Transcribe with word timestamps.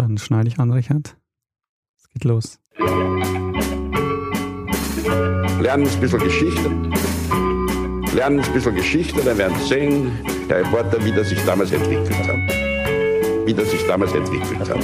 Dann 0.00 0.16
schneide 0.16 0.48
ich 0.48 0.58
an, 0.58 0.70
Richard. 0.70 1.14
Es 1.98 2.08
geht 2.08 2.24
los. 2.24 2.58
Lernen 5.60 5.86
ein 5.86 6.00
bisschen 6.00 6.20
Geschichte. 6.20 6.70
Lernen 8.14 8.40
ein 8.40 8.52
bisschen 8.54 8.74
Geschichte, 8.76 9.22
dann 9.22 9.36
werden 9.36 9.54
Sie 9.58 9.68
sehen, 9.68 10.10
Herr 10.48 10.60
Reporter, 10.60 11.04
wie 11.04 11.12
das 11.12 11.28
sich 11.28 11.44
damals 11.44 11.70
entwickelt 11.72 12.16
hat. 12.16 12.34
Wie 13.46 13.52
das 13.52 13.70
sich 13.70 13.86
damals 13.86 14.14
entwickelt 14.14 14.70
hat. 14.70 14.82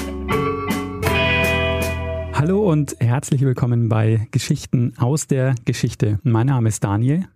Hallo 2.35 2.71
und 2.71 2.97
herzlich 3.01 3.41
willkommen 3.41 3.89
bei 3.89 4.29
Geschichten 4.33 4.93
aus 4.99 5.27
der 5.27 5.55
Geschichte. 5.65 6.21
Mein 6.25 6.49
Name 6.49 6.69
ist 6.69 6.85
Daniel. 6.85 7.27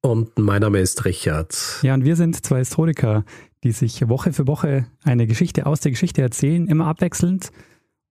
Und 0.00 0.38
mein 0.38 0.60
Name 0.60 0.78
ist 0.78 1.04
Richard. 1.04 1.80
Ja, 1.82 1.94
und 1.94 2.04
wir 2.04 2.14
sind 2.14 2.46
zwei 2.46 2.58
Historiker, 2.58 3.24
die 3.66 3.72
sich 3.72 4.08
Woche 4.08 4.32
für 4.32 4.46
Woche 4.46 4.86
eine 5.02 5.26
Geschichte 5.26 5.66
aus 5.66 5.80
der 5.80 5.90
Geschichte 5.90 6.22
erzählen, 6.22 6.68
immer 6.68 6.86
abwechselnd. 6.86 7.50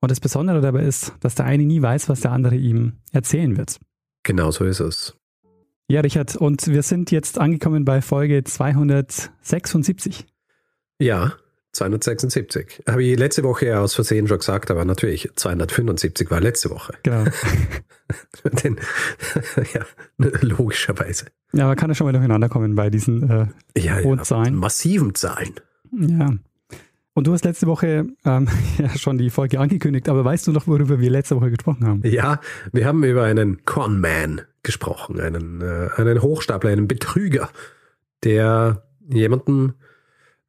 Und 0.01 0.11
das 0.11 0.19
Besondere 0.19 0.59
dabei 0.59 0.83
ist, 0.83 1.13
dass 1.21 1.35
der 1.35 1.45
eine 1.45 1.63
nie 1.63 1.81
weiß, 1.81 2.09
was 2.09 2.19
der 2.19 2.33
andere 2.33 2.57
ihm 2.57 2.97
erzählen 3.11 3.55
wird. 3.55 3.79
Genau 4.23 4.51
so 4.51 4.65
ist 4.65 4.81
es. 4.81 5.15
Ja, 5.87 6.01
Richard, 6.01 6.35
und 6.35 6.67
wir 6.67 6.83
sind 6.83 7.09
jetzt 7.11 7.39
angekommen 7.39 7.85
bei 7.85 8.01
Folge 8.01 8.43
276. 8.43 10.25
Ja, 10.99 11.33
276. 11.75 12.83
Habe 12.87 13.03
ich 13.03 13.19
letzte 13.19 13.43
Woche 13.43 13.77
aus 13.77 13.93
Versehen 13.93 14.27
schon 14.27 14.39
gesagt, 14.39 14.71
aber 14.71 14.85
natürlich 14.85 15.29
275 15.35 16.31
war 16.31 16.39
letzte 16.39 16.69
Woche. 16.69 16.93
Genau. 17.03 17.25
Den, 18.63 18.77
ja, 19.73 19.85
logischerweise. 20.41 21.25
Ja, 21.51 21.67
man 21.67 21.75
kann 21.75 21.89
ja 21.89 21.95
schon 21.95 22.05
mal 22.05 22.13
durcheinander 22.13 22.49
kommen 22.49 22.75
bei 22.75 22.89
diesen 22.89 23.29
äh, 23.29 23.47
Ja, 23.77 23.99
hohen 23.99 24.19
ja, 24.19 24.23
Zahlen. 24.23 24.55
massiven 24.55 25.15
Zahlen. 25.15 25.55
Ja. 25.91 26.33
Und 27.13 27.27
du 27.27 27.33
hast 27.33 27.45
letzte 27.45 27.67
Woche 27.67 28.07
ähm, 28.25 28.47
ja 28.77 28.89
schon 28.97 29.17
die 29.17 29.29
Folge 29.29 29.59
angekündigt, 29.59 30.07
aber 30.09 30.23
weißt 30.23 30.47
du 30.47 30.51
noch, 30.51 30.67
worüber 30.67 30.99
wir 30.99 31.09
letzte 31.09 31.35
Woche 31.35 31.49
gesprochen 31.51 31.85
haben? 31.85 32.01
Ja, 32.05 32.39
wir 32.71 32.85
haben 32.85 33.03
über 33.03 33.23
einen 33.23 33.65
Conman 33.65 34.41
gesprochen, 34.63 35.19
einen, 35.19 35.61
äh, 35.61 35.89
einen 35.97 36.21
Hochstapler, 36.21 36.69
einen 36.71 36.87
Betrüger, 36.87 37.49
der 38.23 38.83
jemanden 39.07 39.75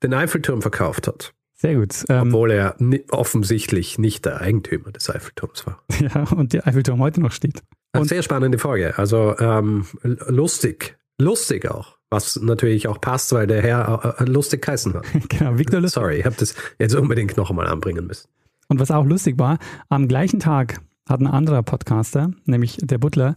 den 0.09 0.15
Eiffelturm 0.15 0.63
verkauft 0.63 1.07
hat, 1.07 1.33
Sehr 1.55 1.75
gut. 1.77 2.05
Ähm, 2.09 2.29
obwohl 2.29 2.51
er 2.51 2.77
offensichtlich 3.11 3.99
nicht 3.99 4.25
der 4.25 4.41
Eigentümer 4.41 4.93
des 4.93 5.09
Eiffelturms 5.11 5.67
war. 5.67 5.83
ja, 6.01 6.25
und 6.37 6.53
der 6.53 6.67
Eiffelturm 6.67 7.01
heute 7.01 7.21
noch 7.21 7.33
steht. 7.33 7.63
Eine 7.93 8.03
Und- 8.03 8.09
sehr 8.09 8.23
spannende 8.23 8.59
Folge. 8.59 8.99
Also 8.99 9.37
ähm, 9.39 9.87
lustig. 10.03 10.97
Lustig 11.19 11.71
auch. 11.71 11.97
Was 12.11 12.37
natürlich 12.37 12.87
auch 12.89 13.01
passt, 13.01 13.33
weil 13.33 13.47
der 13.47 13.63
Herr 13.63 14.17
äh, 14.21 14.25
lustig 14.25 14.63
geheißen 14.63 14.95
hat. 14.95 15.05
Genau, 15.29 15.59
Victor 15.59 15.81
Lustig. 15.81 15.95
Sorry, 16.01 16.19
ich 16.19 16.25
habe 16.27 16.37
das 16.39 16.55
jetzt 16.79 16.95
unbedingt 16.95 17.37
noch 17.37 17.51
einmal 17.51 17.67
anbringen 17.67 18.07
müssen. 18.07 18.29
Und 18.69 18.79
was 18.81 18.91
auch 18.91 19.05
lustig 19.05 19.39
war, 19.39 19.59
am 19.89 20.07
gleichen 20.09 20.39
Tag 20.41 20.81
hat 21.09 21.21
ein 21.21 21.27
anderer 21.27 21.63
Podcaster, 21.63 22.31
nämlich 22.45 22.79
der 22.81 22.99
Butler, 22.99 23.35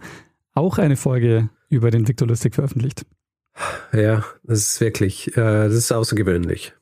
auch 0.53 0.77
eine 0.77 0.97
Folge 0.97 1.49
über 1.69 1.89
den 1.91 2.07
Victor 2.07 2.27
Lustig 2.27 2.53
veröffentlicht. 2.55 3.05
Ja, 3.93 4.23
das 4.43 4.59
ist 4.59 4.81
wirklich, 4.81 5.35
äh, 5.35 5.67
das 5.67 5.73
ist 5.73 5.91
außergewöhnlich. 5.91 6.73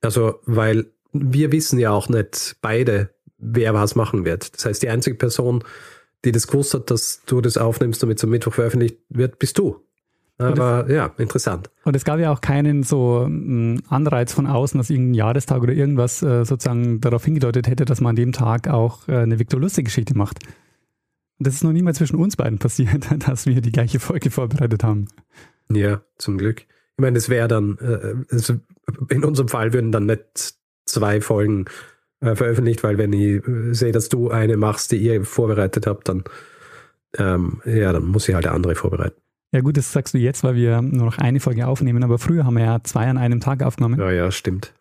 Also, 0.00 0.40
weil 0.44 0.86
wir 1.12 1.52
wissen 1.52 1.78
ja 1.78 1.90
auch 1.90 2.08
nicht 2.08 2.56
beide, 2.60 3.10
wer 3.38 3.74
was 3.74 3.94
machen 3.94 4.24
wird. 4.24 4.54
Das 4.54 4.64
heißt, 4.66 4.82
die 4.82 4.88
einzige 4.88 5.16
Person, 5.16 5.64
die 6.24 6.32
das 6.32 6.46
gewusst 6.46 6.74
hat, 6.74 6.90
dass 6.90 7.22
du 7.26 7.40
das 7.40 7.56
aufnimmst, 7.56 8.02
damit 8.02 8.18
es 8.18 8.24
am 8.24 8.30
Mittwoch 8.30 8.54
veröffentlicht 8.54 8.98
wird, 9.08 9.38
bist 9.38 9.58
du. 9.58 9.82
Aber 10.40 10.88
ja, 10.88 11.10
interessant. 11.18 11.68
Und 11.84 11.96
es 11.96 12.04
gab 12.04 12.20
ja 12.20 12.32
auch 12.32 12.40
keinen 12.40 12.84
so 12.84 13.26
mm, 13.28 13.80
Anreiz 13.88 14.32
von 14.32 14.46
außen, 14.46 14.78
dass 14.78 14.88
irgendein 14.88 15.14
Jahrestag 15.14 15.62
oder 15.62 15.72
irgendwas 15.72 16.22
äh, 16.22 16.44
sozusagen 16.44 17.00
darauf 17.00 17.24
hingedeutet 17.24 17.66
hätte, 17.66 17.84
dass 17.84 18.00
man 18.00 18.10
an 18.10 18.16
dem 18.16 18.32
Tag 18.32 18.68
auch 18.68 19.08
äh, 19.08 19.16
eine 19.16 19.40
Victor 19.40 19.58
Lustig-Geschichte 19.58 20.16
macht. 20.16 20.38
Und 21.38 21.46
das 21.46 21.54
ist 21.54 21.64
noch 21.64 21.72
nie 21.72 21.82
mal 21.82 21.94
zwischen 21.94 22.16
uns 22.16 22.36
beiden 22.36 22.58
passiert, 22.58 23.08
dass 23.26 23.46
wir 23.46 23.60
die 23.60 23.72
gleiche 23.72 23.98
Folge 23.98 24.30
vorbereitet 24.30 24.84
haben. 24.84 25.08
Ja, 25.70 26.02
zum 26.16 26.38
Glück. 26.38 26.60
Ich 26.60 27.02
meine, 27.02 27.18
es 27.18 27.28
wäre 27.28 27.48
dann, 27.48 27.78
äh, 27.78 28.34
es, 28.34 28.52
in 29.10 29.24
unserem 29.24 29.48
Fall 29.48 29.72
würden 29.72 29.92
dann 29.92 30.06
nicht 30.06 30.54
zwei 30.86 31.20
Folgen 31.20 31.66
äh, 32.20 32.34
veröffentlicht, 32.34 32.82
weil 32.82 32.98
wenn 32.98 33.12
ich 33.12 33.46
äh, 33.46 33.74
sehe, 33.74 33.92
dass 33.92 34.08
du 34.08 34.30
eine 34.30 34.56
machst, 34.56 34.92
die 34.92 34.96
ihr 34.96 35.24
vorbereitet 35.24 35.86
habt, 35.86 36.08
dann, 36.08 36.24
ähm, 37.16 37.62
ja, 37.64 37.92
dann 37.92 38.06
muss 38.06 38.28
ich 38.28 38.34
halt 38.34 38.46
eine 38.46 38.54
andere 38.54 38.74
vorbereiten. 38.74 39.20
Ja 39.52 39.60
gut, 39.60 39.76
das 39.76 39.92
sagst 39.92 40.12
du 40.14 40.18
jetzt, 40.18 40.44
weil 40.44 40.56
wir 40.56 40.82
nur 40.82 41.06
noch 41.06 41.18
eine 41.18 41.40
Folge 41.40 41.66
aufnehmen, 41.66 42.02
aber 42.02 42.18
früher 42.18 42.44
haben 42.44 42.56
wir 42.56 42.64
ja 42.64 42.80
zwei 42.82 43.06
an 43.06 43.16
einem 43.16 43.40
Tag 43.40 43.62
aufgenommen. 43.62 43.98
Ja, 43.98 44.10
ja, 44.10 44.30
stimmt. 44.30 44.74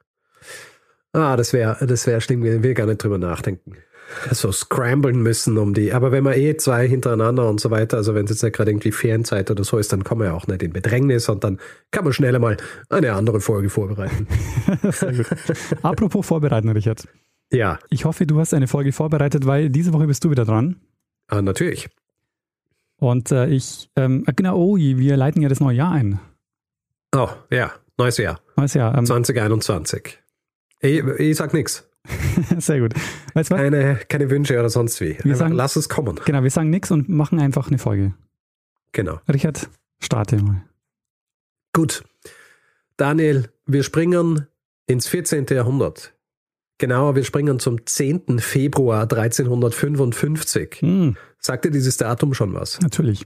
Ah, 1.13 1.37
das 1.37 1.53
wäre, 1.53 1.85
das 1.85 2.05
wäre 2.05 2.19
schlimm, 2.19 2.43
ich 2.43 2.61
will 2.61 2.73
gar 2.73 2.85
nicht 2.85 3.01
drüber 3.01 3.17
nachdenken. 3.17 3.77
So 4.31 4.51
scramblen 4.51 5.21
müssen 5.21 5.57
um 5.57 5.73
die, 5.73 5.93
aber 5.93 6.11
wenn 6.11 6.23
man 6.23 6.33
eh 6.33 6.55
zwei 6.57 6.87
hintereinander 6.87 7.49
und 7.49 7.59
so 7.59 7.71
weiter, 7.71 7.97
also 7.97 8.15
wenn 8.15 8.25
es 8.25 8.31
jetzt 8.31 8.43
nicht 8.43 8.55
gerade 8.55 8.71
irgendwie 8.71 8.91
Ferienzeit 8.91 9.51
oder 9.51 9.63
so 9.63 9.77
ist, 9.77 9.91
dann 9.91 10.03
kann 10.03 10.17
man 10.17 10.27
ja 10.27 10.33
auch 10.33 10.47
nicht 10.47 10.63
in 10.63 10.71
Bedrängnis 10.71 11.27
und 11.29 11.43
dann 11.43 11.59
kann 11.91 12.03
man 12.05 12.13
schneller 12.13 12.39
mal 12.39 12.57
eine 12.89 13.13
andere 13.13 13.41
Folge 13.41 13.69
vorbereiten. 13.69 14.27
Apropos 15.81 16.25
vorbereiten, 16.25 16.69
Richard. 16.69 17.07
Ja, 17.51 17.79
Ich 17.89 18.05
hoffe, 18.05 18.25
du 18.25 18.39
hast 18.39 18.53
eine 18.53 18.67
Folge 18.67 18.91
vorbereitet, 18.91 19.45
weil 19.45 19.69
diese 19.69 19.93
Woche 19.93 20.07
bist 20.07 20.23
du 20.23 20.31
wieder 20.31 20.45
dran. 20.45 20.77
ah, 21.27 21.41
natürlich. 21.41 21.89
Und 22.99 23.31
äh, 23.31 23.47
ich, 23.47 23.89
ähm, 23.95 24.23
äh, 24.27 24.33
genau, 24.33 24.57
oh, 24.57 24.75
wir 24.77 25.17
leiten 25.17 25.41
ja 25.41 25.49
das 25.49 25.59
neue 25.59 25.75
Jahr 25.77 25.91
ein. 25.91 26.19
Oh, 27.15 27.29
ja, 27.51 27.71
neues 27.97 28.17
Jahr, 28.17 28.41
Neues 28.55 28.73
Jahr. 28.73 28.97
Ähm, 28.97 29.05
2021. 29.05 30.17
Ich, 30.81 31.03
ich 31.03 31.37
sag 31.37 31.53
nichts. 31.53 31.86
sehr 32.57 32.79
gut. 32.79 32.93
Weißt 33.33 33.51
was? 33.51 33.57
Keine, 33.57 33.99
keine 34.07 34.29
Wünsche 34.29 34.57
oder 34.59 34.69
sonst 34.69 34.99
wie. 35.01 35.15
Einfach 35.17 35.35
sagen- 35.35 35.53
lass 35.55 35.75
es 35.75 35.89
kommen. 35.89 36.19
Genau, 36.25 36.43
wir 36.43 36.51
sagen 36.51 36.69
nichts 36.69 36.91
und 36.91 37.09
machen 37.09 37.39
einfach 37.39 37.67
eine 37.67 37.77
Folge. 37.77 38.13
Genau. 38.91 39.19
Richard, 39.31 39.69
starte 39.99 40.37
mal. 40.41 40.63
Gut. 41.73 42.03
Daniel, 42.95 43.49
wir 43.65 43.83
springen 43.83 44.47
ins 44.87 45.07
14. 45.07 45.45
Jahrhundert. 45.51 46.13
Genauer, 46.79 47.15
wir 47.15 47.23
springen 47.23 47.59
zum 47.59 47.85
10. 47.85 48.39
Februar 48.39 49.01
1355. 49.03 50.77
Hm, 50.81 51.17
Sagt 51.39 51.65
dir 51.65 51.71
dieses 51.71 51.97
Datum 51.97 52.33
schon 52.33 52.53
was? 52.53 52.79
natürlich. 52.81 53.25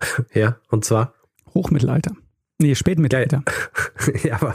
Ja, 0.34 0.60
und 0.68 0.84
zwar? 0.84 1.14
Hochmittelalter. 1.54 2.12
Nee, 2.60 2.74
Spätmittelalter. 2.74 3.42
ja, 4.22 4.34
aber 4.34 4.54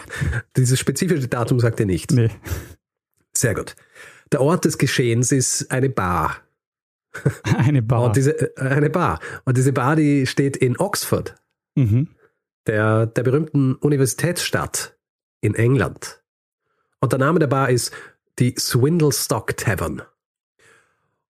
dieses 0.55 0.79
spezifische 0.79 1.27
Datum 1.27 1.59
sagt 1.59 1.79
dir 1.79 1.87
nichts. 1.87 2.13
Nee. 2.13 2.29
Sehr 3.41 3.55
gut. 3.55 3.75
Der 4.31 4.39
Ort 4.39 4.65
des 4.65 4.77
Geschehens 4.77 5.31
ist 5.31 5.71
eine 5.71 5.89
Bar. 5.89 6.37
Eine 7.57 7.81
Bar. 7.81 8.03
Und 8.03 8.15
diese, 8.15 8.55
äh, 8.55 8.69
eine 8.69 8.89
Bar. 8.89 9.19
Und 9.43 9.57
diese 9.57 9.73
Bar, 9.73 9.97
die 9.97 10.25
steht 10.27 10.55
in 10.55 10.79
Oxford, 10.79 11.35
mhm. 11.75 12.07
der, 12.67 13.07
der 13.07 13.23
berühmten 13.23 13.75
Universitätsstadt 13.75 14.95
in 15.41 15.55
England. 15.55 16.23
Und 17.01 17.11
der 17.11 17.19
Name 17.19 17.39
der 17.39 17.47
Bar 17.47 17.69
ist 17.69 17.91
die 18.39 18.55
Swindlestock 18.57 19.57
Tavern. 19.57 20.03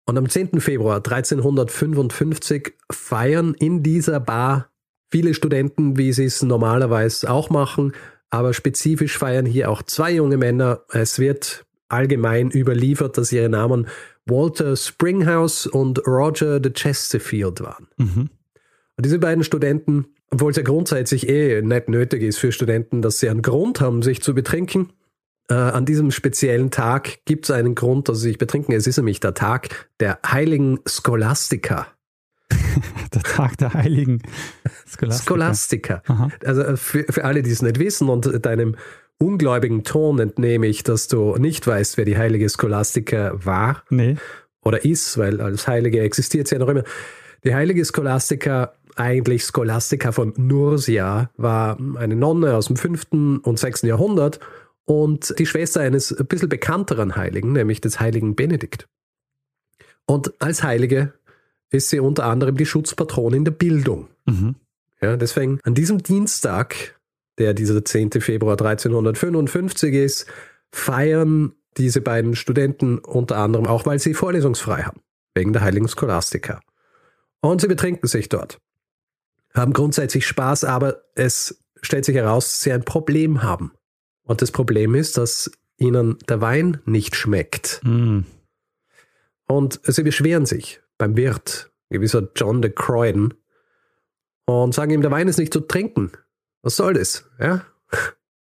Und 0.05 0.17
am 0.17 0.29
10. 0.29 0.59
Februar 0.59 0.97
1355 0.97 2.73
feiern 2.91 3.55
in 3.55 3.81
dieser 3.81 4.19
Bar 4.19 4.69
viele 5.09 5.33
Studenten, 5.33 5.97
wie 5.97 6.11
sie 6.13 6.25
es 6.25 6.43
normalerweise 6.43 7.31
auch 7.31 7.49
machen, 7.49 7.93
aber 8.29 8.53
spezifisch 8.53 9.17
feiern 9.17 9.45
hier 9.45 9.71
auch 9.71 9.81
zwei 9.81 10.11
junge 10.11 10.37
Männer. 10.37 10.83
Es 10.89 11.17
wird 11.17 11.65
allgemein 11.91 12.51
überliefert, 12.51 13.17
dass 13.17 13.31
ihre 13.31 13.49
Namen 13.49 13.87
Walter 14.25 14.75
Springhouse 14.75 15.67
und 15.67 16.05
Roger 16.07 16.59
de 16.59 16.71
Chesterfield 16.73 17.61
waren. 17.61 17.87
Mhm. 17.97 18.29
Und 18.97 19.05
diese 19.05 19.19
beiden 19.19 19.43
Studenten, 19.43 20.05
obwohl 20.29 20.51
es 20.51 20.57
ja 20.57 20.63
grundsätzlich 20.63 21.27
eh 21.27 21.61
nicht 21.61 21.89
nötig 21.89 22.21
ist 22.21 22.37
für 22.37 22.51
Studenten, 22.51 23.01
dass 23.01 23.19
sie 23.19 23.29
einen 23.29 23.41
Grund 23.41 23.81
haben, 23.81 24.01
sich 24.01 24.21
zu 24.21 24.33
betrinken, 24.33 24.93
äh, 25.49 25.53
an 25.53 25.85
diesem 25.85 26.11
speziellen 26.11 26.71
Tag 26.71 27.25
gibt 27.25 27.45
es 27.45 27.51
einen 27.51 27.75
Grund, 27.75 28.07
dass 28.07 28.19
sie 28.19 28.29
sich 28.29 28.37
betrinken. 28.37 28.73
Es 28.73 28.87
ist 28.87 28.97
nämlich 28.97 29.19
der 29.19 29.33
Tag 29.33 29.89
der 29.99 30.19
heiligen 30.25 30.79
Scholastica. 30.85 31.87
Der 33.13 33.23
Tag 33.23 33.57
der 33.57 33.73
Heiligen 33.73 34.21
Scholastica. 34.85 35.23
Scholastica. 35.23 36.03
Aha. 36.07 36.29
Also 36.45 36.61
äh, 36.61 36.77
für, 36.77 37.05
für 37.09 37.25
alle, 37.25 37.43
die 37.43 37.51
es 37.51 37.61
nicht 37.61 37.79
wissen 37.79 38.09
und 38.09 38.45
deinem 38.45 38.75
ungläubigen 39.21 39.83
Ton 39.83 40.19
entnehme 40.19 40.67
ich, 40.67 40.83
dass 40.83 41.07
du 41.07 41.35
nicht 41.37 41.65
weißt, 41.67 41.97
wer 41.97 42.05
die 42.05 42.17
heilige 42.17 42.49
Scholastica 42.49 43.31
war 43.35 43.83
Nee. 43.89 44.17
oder 44.63 44.83
ist, 44.83 45.17
weil 45.17 45.39
als 45.41 45.67
Heilige 45.67 46.01
existiert 46.01 46.47
sie 46.47 46.55
ja 46.55 46.59
noch 46.59 46.67
immer. 46.69 46.83
Die 47.43 47.53
heilige 47.55 47.83
Scholastica, 47.85 48.73
eigentlich 48.95 49.43
Scholastica 49.43 50.11
von 50.11 50.33
Nursia, 50.37 51.29
war 51.37 51.77
eine 51.95 52.15
Nonne 52.15 52.55
aus 52.55 52.67
dem 52.67 52.75
5. 52.75 53.41
und 53.43 53.57
6. 53.57 53.83
Jahrhundert 53.83 54.39
und 54.85 55.33
die 55.39 55.45
Schwester 55.45 55.81
eines 55.81 56.11
ein 56.11 56.25
bisschen 56.25 56.49
bekannteren 56.49 57.15
Heiligen, 57.15 57.53
nämlich 57.53 57.81
des 57.81 57.99
heiligen 57.99 58.35
Benedikt. 58.35 58.87
Und 60.05 60.33
als 60.41 60.63
Heilige 60.63 61.13
ist 61.69 61.89
sie 61.89 61.99
unter 61.99 62.25
anderem 62.25 62.57
die 62.57 62.65
Schutzpatronin 62.65 63.45
der 63.45 63.51
Bildung. 63.51 64.09
Mhm. 64.25 64.55
Ja, 65.01 65.15
deswegen 65.15 65.59
an 65.63 65.73
diesem 65.73 66.03
Dienstag, 66.03 66.99
der 67.37 67.53
dieser 67.53 67.83
10. 67.83 68.11
Februar 68.21 68.53
1355 68.59 69.93
ist, 69.93 70.25
feiern 70.71 71.53
diese 71.77 72.01
beiden 72.01 72.35
Studenten 72.35 72.99
unter 72.99 73.37
anderem 73.37 73.67
auch, 73.67 73.85
weil 73.85 73.99
sie 73.99 74.13
vorlesungsfrei 74.13 74.83
haben, 74.83 75.01
wegen 75.35 75.53
der 75.53 75.61
heiligen 75.61 75.87
Scholastika. 75.87 76.59
Und 77.41 77.61
sie 77.61 77.67
betrinken 77.67 78.07
sich 78.07 78.29
dort, 78.29 78.59
haben 79.53 79.73
grundsätzlich 79.73 80.27
Spaß, 80.27 80.63
aber 80.63 81.03
es 81.15 81.63
stellt 81.81 82.05
sich 82.05 82.15
heraus, 82.15 82.45
dass 82.45 82.61
sie 82.61 82.71
ein 82.71 82.83
Problem 82.83 83.43
haben. 83.43 83.71
Und 84.23 84.41
das 84.41 84.51
Problem 84.51 84.95
ist, 84.95 85.17
dass 85.17 85.51
ihnen 85.77 86.17
der 86.29 86.41
Wein 86.41 86.79
nicht 86.85 87.15
schmeckt. 87.15 87.81
Mm. 87.83 88.21
Und 89.47 89.79
sie 89.83 90.03
beschweren 90.03 90.45
sich 90.45 90.79
beim 90.97 91.17
Wirt, 91.17 91.71
gewisser 91.89 92.29
John 92.35 92.61
de 92.61 92.71
Croydon, 92.71 93.33
und 94.45 94.73
sagen 94.73 94.91
ihm, 94.91 95.01
der 95.01 95.11
Wein 95.11 95.27
ist 95.27 95.39
nicht 95.39 95.53
zu 95.53 95.61
trinken. 95.61 96.11
Was 96.63 96.75
soll 96.75 96.93
das? 96.93 97.25
Ja? 97.39 97.65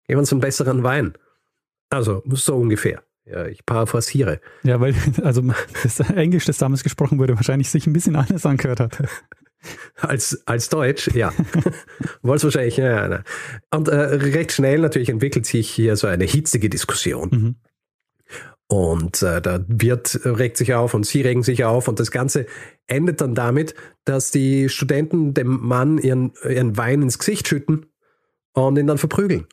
Geben 0.06 0.20
uns 0.20 0.32
einen 0.32 0.40
besseren 0.40 0.82
Wein. 0.82 1.14
Also, 1.88 2.22
so 2.26 2.56
ungefähr. 2.56 3.02
Ja, 3.24 3.46
ich 3.46 3.64
paraphrasiere. 3.64 4.40
Ja, 4.62 4.80
weil 4.80 4.94
also 5.22 5.42
das 5.82 6.00
Englisch, 6.00 6.44
das 6.46 6.58
damals 6.58 6.82
gesprochen 6.82 7.18
wurde, 7.18 7.36
wahrscheinlich 7.36 7.70
sich 7.70 7.86
ein 7.86 7.92
bisschen 7.92 8.16
anders 8.16 8.46
angehört 8.46 8.80
hat. 8.80 9.02
Als, 9.96 10.42
als 10.46 10.70
Deutsch, 10.70 11.08
ja. 11.14 11.32
Wollt's 12.22 12.44
wahrscheinlich, 12.44 12.78
ja, 12.78 13.08
ja. 13.08 13.22
Und 13.70 13.88
äh, 13.88 13.94
recht 13.94 14.52
schnell 14.52 14.78
natürlich 14.78 15.10
entwickelt 15.10 15.44
sich 15.44 15.68
hier 15.68 15.96
so 15.96 16.06
eine 16.06 16.24
hitzige 16.24 16.70
Diskussion. 16.70 17.28
Mhm. 17.30 17.54
Und 18.68 19.22
äh, 19.22 19.42
der 19.42 19.64
Wirt 19.68 20.20
regt 20.24 20.56
sich 20.56 20.74
auf 20.74 20.94
und 20.94 21.04
sie 21.04 21.22
regen 21.22 21.42
sich 21.42 21.64
auf 21.64 21.88
und 21.88 22.00
das 22.00 22.10
Ganze 22.10 22.46
endet 22.86 23.20
dann 23.20 23.34
damit, 23.34 23.74
dass 24.04 24.30
die 24.30 24.68
Studenten 24.68 25.34
dem 25.34 25.60
Mann 25.60 25.98
ihren, 25.98 26.32
ihren 26.48 26.76
Wein 26.76 27.02
ins 27.02 27.18
Gesicht 27.18 27.48
schütten 27.48 27.89
und 28.52 28.78
ihn 28.78 28.86
dann 28.86 28.98
verprügeln. 28.98 29.46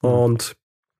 Und 0.00 0.56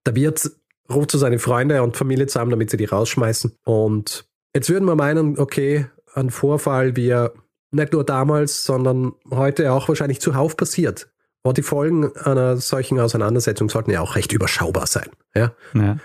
der 0.06 0.14
Wirt 0.14 0.50
ruft 0.90 1.10
zu 1.10 1.18
seine 1.18 1.38
Freunde 1.38 1.82
und 1.82 1.96
Familie 1.96 2.26
zusammen, 2.26 2.50
damit 2.50 2.70
sie 2.70 2.76
die 2.76 2.84
rausschmeißen. 2.84 3.56
Und 3.64 4.26
jetzt 4.54 4.70
würden 4.70 4.86
wir 4.86 4.96
meinen, 4.96 5.38
okay, 5.38 5.86
ein 6.14 6.30
Vorfall, 6.30 6.96
wie 6.96 7.08
er 7.08 7.32
nicht 7.70 7.92
nur 7.92 8.04
damals, 8.04 8.64
sondern 8.64 9.12
heute 9.30 9.72
auch 9.72 9.88
wahrscheinlich 9.88 10.20
zuhauf 10.20 10.56
passiert. 10.56 11.08
Und 11.42 11.58
die 11.58 11.62
Folgen 11.62 12.16
einer 12.16 12.56
solchen 12.56 12.98
Auseinandersetzung 13.00 13.68
sollten 13.68 13.90
ja 13.90 14.00
auch 14.00 14.16
recht 14.16 14.32
überschaubar 14.32 14.86
sein. 14.86 15.08
Ja? 15.34 15.52
Ja. 15.74 15.98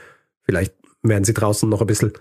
Vielleicht 0.43 0.73
werden 1.01 1.23
sie 1.23 1.33
draußen 1.33 1.69
noch 1.69 1.81
ein 1.81 1.87
bisschen 1.87 2.13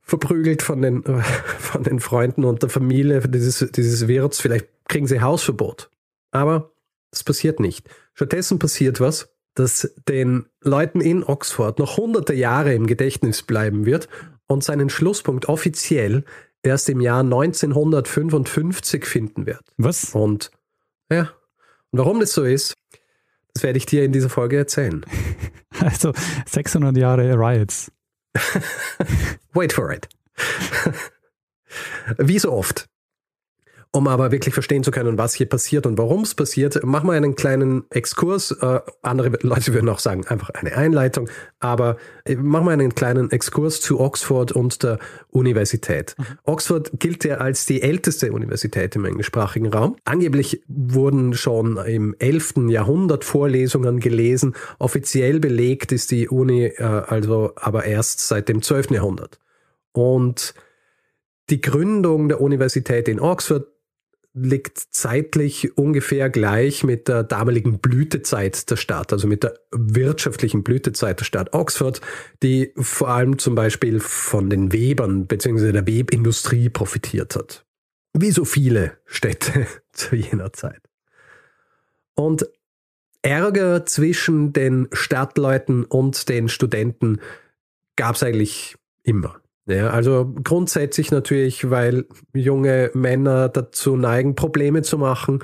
verprügelt 0.00 0.62
von 0.62 0.80
den, 0.80 1.02
von 1.58 1.82
den 1.82 2.00
Freunden 2.00 2.44
und 2.44 2.62
der 2.62 2.70
Familie 2.70 3.20
dieses, 3.28 3.58
dieses 3.72 4.08
Wirts. 4.08 4.40
Vielleicht 4.40 4.68
kriegen 4.88 5.06
sie 5.06 5.20
Hausverbot. 5.20 5.90
Aber 6.30 6.72
das 7.10 7.24
passiert 7.24 7.60
nicht. 7.60 7.88
Stattdessen 8.14 8.58
passiert 8.58 9.00
was, 9.00 9.28
das 9.54 9.94
den 10.08 10.46
Leuten 10.60 11.00
in 11.00 11.22
Oxford 11.22 11.78
noch 11.78 11.96
hunderte 11.96 12.34
Jahre 12.34 12.74
im 12.74 12.86
Gedächtnis 12.86 13.42
bleiben 13.42 13.86
wird 13.86 14.08
und 14.46 14.64
seinen 14.64 14.88
Schlusspunkt 14.90 15.48
offiziell 15.48 16.24
erst 16.62 16.88
im 16.88 17.00
Jahr 17.00 17.20
1955 17.20 19.04
finden 19.04 19.46
wird. 19.46 19.62
Was? 19.76 20.14
Und 20.14 20.50
ja, 21.10 21.30
und 21.90 21.98
warum 21.98 22.20
das 22.20 22.32
so 22.32 22.44
ist, 22.44 22.74
das 23.52 23.62
werde 23.62 23.78
ich 23.78 23.86
dir 23.86 24.04
in 24.04 24.12
dieser 24.12 24.30
Folge 24.30 24.56
erzählen. 24.56 25.04
Also 25.80 26.12
600 26.46 26.96
Jahre 26.96 27.34
Riots. 27.34 27.90
Wait 29.54 29.72
for 29.72 29.92
it. 29.92 30.08
Wie 32.18 32.38
so 32.38 32.52
oft. 32.52 32.86
Um 33.94 34.08
aber 34.08 34.32
wirklich 34.32 34.54
verstehen 34.54 34.82
zu 34.82 34.90
können, 34.90 35.18
was 35.18 35.34
hier 35.34 35.48
passiert 35.48 35.86
und 35.86 35.96
warum 35.96 36.22
es 36.22 36.34
passiert, 36.34 36.82
machen 36.82 37.06
wir 37.06 37.12
einen 37.12 37.36
kleinen 37.36 37.84
Exkurs. 37.90 38.50
Äh, 38.50 38.80
andere 39.02 39.38
Leute 39.42 39.72
würden 39.72 39.88
auch 39.88 40.00
sagen, 40.00 40.26
einfach 40.26 40.50
eine 40.50 40.76
Einleitung. 40.76 41.28
Aber 41.60 41.96
äh, 42.24 42.34
machen 42.34 42.66
wir 42.66 42.72
einen 42.72 42.96
kleinen 42.96 43.30
Exkurs 43.30 43.80
zu 43.80 44.00
Oxford 44.00 44.50
und 44.50 44.82
der 44.82 44.98
Universität. 45.28 46.16
Oxford 46.42 46.90
gilt 46.98 47.22
ja 47.24 47.36
als 47.36 47.66
die 47.66 47.82
älteste 47.82 48.32
Universität 48.32 48.96
im 48.96 49.04
englischsprachigen 49.04 49.72
Raum. 49.72 49.94
Angeblich 50.04 50.60
wurden 50.66 51.34
schon 51.34 51.76
im 51.76 52.16
11. 52.18 52.68
Jahrhundert 52.70 53.22
Vorlesungen 53.22 54.00
gelesen. 54.00 54.56
Offiziell 54.80 55.38
belegt 55.38 55.92
ist 55.92 56.10
die 56.10 56.28
Uni 56.28 56.64
äh, 56.64 56.82
also 56.82 57.52
aber 57.54 57.84
erst 57.84 58.26
seit 58.26 58.48
dem 58.48 58.60
12. 58.60 58.90
Jahrhundert. 58.90 59.38
Und 59.92 60.52
die 61.48 61.60
Gründung 61.60 62.28
der 62.28 62.40
Universität 62.40 63.06
in 63.06 63.20
Oxford 63.20 63.68
liegt 64.34 64.78
zeitlich 64.90 65.78
ungefähr 65.78 66.28
gleich 66.28 66.82
mit 66.82 67.06
der 67.06 67.22
damaligen 67.22 67.78
Blütezeit 67.78 68.68
der 68.68 68.76
Stadt, 68.76 69.12
also 69.12 69.28
mit 69.28 69.44
der 69.44 69.58
wirtschaftlichen 69.70 70.64
Blütezeit 70.64 71.20
der 71.20 71.24
Stadt 71.24 71.54
Oxford, 71.54 72.00
die 72.42 72.72
vor 72.76 73.08
allem 73.08 73.38
zum 73.38 73.54
Beispiel 73.54 74.00
von 74.00 74.50
den 74.50 74.72
Webern 74.72 75.26
bzw. 75.26 75.70
der 75.70 75.86
Webindustrie 75.86 76.68
profitiert 76.68 77.36
hat. 77.36 77.64
Wie 78.12 78.32
so 78.32 78.44
viele 78.44 78.98
Städte 79.06 79.66
zu 79.92 80.16
jener 80.16 80.52
Zeit. 80.52 80.82
Und 82.16 82.48
Ärger 83.22 83.86
zwischen 83.86 84.52
den 84.52 84.88
Stadtleuten 84.92 85.84
und 85.84 86.28
den 86.28 86.48
Studenten 86.48 87.20
gab 87.96 88.16
es 88.16 88.22
eigentlich 88.22 88.76
immer. 89.02 89.40
Ja, 89.66 89.90
also 89.90 90.34
grundsätzlich 90.42 91.10
natürlich, 91.10 91.70
weil 91.70 92.06
junge 92.34 92.90
Männer 92.92 93.48
dazu 93.48 93.96
neigen, 93.96 94.34
Probleme 94.34 94.82
zu 94.82 94.98
machen. 94.98 95.42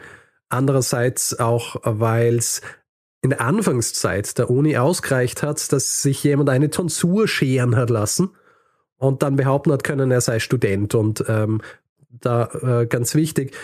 Andererseits 0.51 1.39
auch, 1.39 1.77
weil 1.85 2.37
es 2.37 2.61
in 3.23 3.31
der 3.31 3.41
Anfangszeit 3.41 4.37
der 4.39 4.51
Uni 4.51 4.77
ausgereicht 4.77 5.43
hat, 5.43 5.73
dass 5.73 6.03
sich 6.03 6.23
jemand 6.25 6.51
eine 6.51 6.71
Tonsur 6.71 7.29
scheren 7.29 7.77
hat 7.77 7.91
lassen 7.91 8.31
und 8.97 9.23
dann 9.23 9.37
behaupten 9.37 9.73
hat 9.73 9.85
können, 9.85 10.11
er 10.11 10.21
sei 10.21 10.39
Student. 10.39 10.95
Und 10.95 11.25
ähm, 11.29 11.63
da 12.11 12.51
äh, 12.63 12.87
ganz 12.87 13.15
wichtig, 13.15 13.55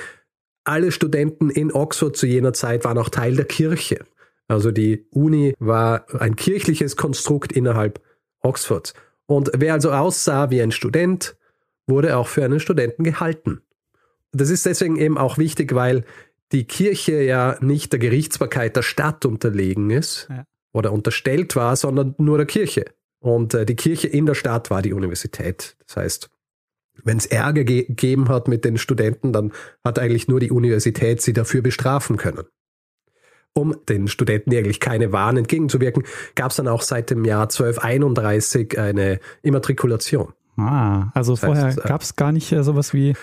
alle 0.64 0.91
Studenten 0.91 1.50
in 1.50 1.73
Oxford 1.73 2.17
zu 2.17 2.26
jener 2.26 2.52
Zeit 2.52 2.85
waren 2.85 2.99
auch 2.99 3.09
Teil 3.09 3.37
der 3.37 3.44
Kirche. 3.44 4.05
Also 4.49 4.70
die 4.70 5.06
Uni 5.11 5.55
war 5.59 6.06
ein 6.19 6.37
kirchliches 6.37 6.97
Konstrukt 6.97 7.52
innerhalb 7.52 8.00
Oxfords. 8.41 8.94
Und 9.26 9.50
wer 9.55 9.75
also 9.75 9.93
aussah 9.93 10.50
wie 10.50 10.62
ein 10.62 10.73
Student, 10.73 11.37
wurde 11.87 12.17
auch 12.17 12.28
für 12.28 12.44
einen 12.44 12.61
Studenten 12.61 13.05
gehalten. 13.05 13.61
Das 14.32 14.50
ist 14.50 14.67
deswegen 14.67 14.96
eben 14.96 15.19
auch 15.19 15.38
wichtig, 15.38 15.75
weil 15.75 16.05
die 16.52 16.64
Kirche 16.64 17.23
ja 17.23 17.56
nicht 17.61 17.93
der 17.93 17.99
Gerichtsbarkeit 17.99 18.76
der 18.76 18.82
Stadt 18.82 19.25
unterlegen 19.25 19.90
ist 19.90 20.28
Ja. 20.31 20.44
oder 20.73 20.93
unterstellt 20.93 21.56
war, 21.56 21.76
sondern 21.76 22.14
nur 22.19 22.37
der 22.38 22.46
Kirche. 22.46 22.84
Und 23.19 23.55
äh, 23.55 23.67
die 23.67 23.76
Kirche 23.76 24.08
in 24.08 24.26
der 24.26 24.34
Stadt 24.34 24.70
war 24.70 24.82
die 24.82 24.93
Universität. 24.93 25.76
Das 25.87 25.96
heißt, 25.96 26.31
wenn 27.02 27.19
es 27.19 27.26
Ärger 27.26 27.64
ge 27.64 27.85
gegeben 27.85 28.28
hat 28.28 28.49
mit 28.49 28.64
den 28.64 28.78
Studenten, 28.78 29.33
dann 29.33 29.52
hat 29.85 29.99
eigentlich 29.99 30.28
nur 30.28 30.40
die 30.40 30.50
Universität 30.50 31.21
sie 31.21 31.33
dafür 31.33 31.62
bestrafen 31.62 32.16
können. 32.16 32.45
Um 33.57 33.75
den 33.89 34.07
Studenten, 34.07 34.55
eigentlich 34.55 34.81
keine 34.81 35.13
waren, 35.13 35.39
entgegenzuwirken, 35.39 36.03
gab 36.35 36.51
es 36.51 36.59
dann 36.59 36.69
auch 36.69 36.83
seit 36.83 37.09
dem 37.09 37.25
Jahr 37.25 37.45
1231 37.45 38.79
eine 38.79 39.19
Immatrikulation. 39.43 40.35
Ah, 40.59 41.11
also 41.15 41.33
heißt, 41.33 41.45
vorher 41.45 41.69
äh, 41.69 41.89
gab 41.89 42.03
es 42.03 42.17
gar 42.17 42.33
nicht 42.33 42.53
äh, 42.53 42.63
sowas 42.63 42.93
wie. 42.93 43.15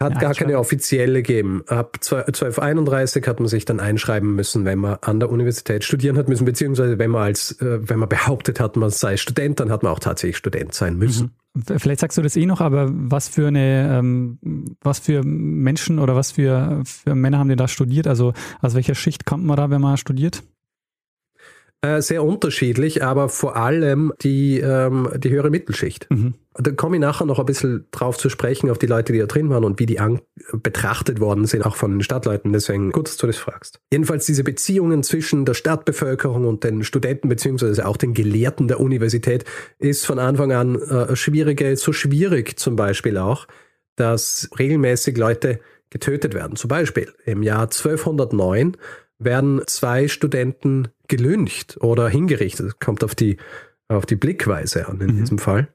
Hat 0.00 0.18
gar 0.18 0.34
keine 0.34 0.58
offizielle 0.58 1.22
gegeben. 1.22 1.62
Ab 1.68 1.98
1231 2.02 3.24
hat 3.28 3.38
man 3.38 3.48
sich 3.48 3.64
dann 3.66 3.78
einschreiben 3.78 4.34
müssen, 4.34 4.64
wenn 4.64 4.80
man 4.80 4.96
an 5.00 5.20
der 5.20 5.30
Universität 5.30 5.84
studieren 5.84 6.16
hat 6.16 6.28
müssen, 6.28 6.44
beziehungsweise 6.44 6.98
wenn 6.98 7.10
man 7.10 7.22
als, 7.22 7.52
äh, 7.60 7.88
wenn 7.88 7.98
man 7.98 8.08
behauptet 8.08 8.58
hat, 8.60 8.76
man 8.76 8.90
sei 8.90 9.16
Student, 9.16 9.60
dann 9.60 9.70
hat 9.70 9.82
man 9.82 9.92
auch 9.92 10.00
tatsächlich 10.00 10.38
Student 10.38 10.74
sein 10.74 10.96
müssen. 10.96 11.32
Vielleicht 11.54 12.00
sagst 12.00 12.16
du 12.16 12.22
das 12.22 12.36
eh 12.36 12.46
noch, 12.46 12.62
aber 12.62 12.88
was 12.90 13.28
für 13.28 13.48
eine, 13.48 13.98
ähm, 13.98 14.38
was 14.80 15.00
für 15.00 15.22
Menschen 15.22 15.98
oder 15.98 16.16
was 16.16 16.32
für, 16.32 16.82
für 16.84 17.14
Männer 17.14 17.38
haben 17.38 17.50
die 17.50 17.56
da 17.56 17.68
studiert? 17.68 18.06
Also 18.06 18.32
aus 18.62 18.74
welcher 18.74 18.94
Schicht 18.94 19.26
kommt 19.26 19.44
man 19.44 19.56
da, 19.56 19.68
wenn 19.68 19.82
man 19.82 19.98
studiert? 19.98 20.42
Äh, 21.84 22.00
sehr 22.00 22.22
unterschiedlich, 22.22 23.02
aber 23.02 23.28
vor 23.28 23.56
allem 23.56 24.12
die, 24.22 24.60
ähm, 24.60 25.08
die 25.16 25.30
höhere 25.30 25.50
Mittelschicht. 25.50 26.08
Mhm. 26.10 26.34
Da 26.54 26.70
komme 26.70 26.94
ich 26.94 27.00
nachher 27.00 27.24
noch 27.24 27.40
ein 27.40 27.44
bisschen 27.44 27.86
drauf 27.90 28.18
zu 28.18 28.28
sprechen, 28.28 28.70
auf 28.70 28.78
die 28.78 28.86
Leute, 28.86 29.12
die 29.12 29.18
da 29.18 29.26
drin 29.26 29.50
waren 29.50 29.64
und 29.64 29.80
wie 29.80 29.86
die 29.86 29.98
betrachtet 30.52 31.18
worden 31.18 31.46
sind, 31.46 31.66
auch 31.66 31.74
von 31.74 31.90
den 31.90 32.02
Stadtleuten. 32.02 32.52
Deswegen 32.52 32.92
gut, 32.92 33.08
dass 33.08 33.16
du 33.16 33.26
das 33.26 33.36
fragst. 33.36 33.80
Jedenfalls 33.90 34.26
diese 34.26 34.44
Beziehungen 34.44 35.02
zwischen 35.02 35.44
der 35.44 35.54
Stadtbevölkerung 35.54 36.44
und 36.44 36.62
den 36.62 36.84
Studenten 36.84 37.28
beziehungsweise 37.28 37.84
auch 37.84 37.96
den 37.96 38.14
Gelehrten 38.14 38.68
der 38.68 38.78
Universität 38.78 39.44
ist 39.80 40.06
von 40.06 40.20
Anfang 40.20 40.52
an 40.52 40.80
äh, 40.80 41.16
schwierige, 41.16 41.76
so 41.76 41.92
schwierig 41.92 42.60
zum 42.60 42.76
Beispiel 42.76 43.18
auch, 43.18 43.48
dass 43.96 44.48
regelmäßig 44.56 45.16
Leute 45.16 45.58
getötet 45.90 46.32
werden. 46.32 46.54
Zum 46.54 46.68
Beispiel 46.68 47.12
im 47.24 47.42
Jahr 47.42 47.62
1209 47.62 48.76
werden 49.18 49.62
zwei 49.66 50.06
Studenten 50.06 50.88
gelyncht 51.16 51.76
oder 51.82 52.08
hingerichtet. 52.08 52.80
Kommt 52.80 53.04
auf 53.04 53.14
die, 53.14 53.36
auf 53.88 54.06
die 54.06 54.16
Blickweise 54.16 54.88
an 54.88 54.98
in 55.02 55.08
Mhm. 55.14 55.16
diesem 55.18 55.38
Fall. 55.38 55.68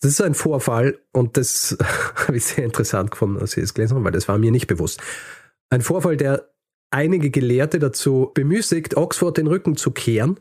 Das 0.00 0.10
ist 0.10 0.22
ein 0.22 0.34
Vorfall 0.34 0.98
und 1.12 1.36
das 1.36 1.76
habe 2.26 2.36
ich 2.38 2.46
sehr 2.46 2.64
interessant 2.64 3.10
gefunden, 3.10 3.38
als 3.38 3.56
ich 3.58 3.62
es 3.64 3.74
gelesen 3.74 3.94
habe, 3.96 4.06
weil 4.06 4.12
das 4.12 4.26
war 4.26 4.38
mir 4.38 4.50
nicht 4.50 4.66
bewusst. 4.66 5.02
Ein 5.68 5.82
Vorfall, 5.82 6.16
der 6.16 6.48
einige 6.90 7.30
Gelehrte 7.30 7.78
dazu 7.78 8.30
bemüßigt, 8.34 8.96
Oxford 8.96 9.36
den 9.36 9.48
Rücken 9.48 9.76
zu 9.76 9.90
kehren 9.90 10.40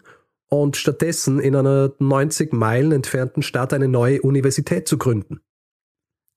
und 0.49 0.77
stattdessen 0.77 1.39
in 1.39 1.55
einer 1.55 1.93
90 1.99 2.53
Meilen 2.53 2.93
entfernten 2.93 3.43
Stadt 3.43 3.73
eine 3.73 3.89
neue 3.89 4.21
Universität 4.21 4.87
zu 4.87 4.97
gründen. 4.97 5.41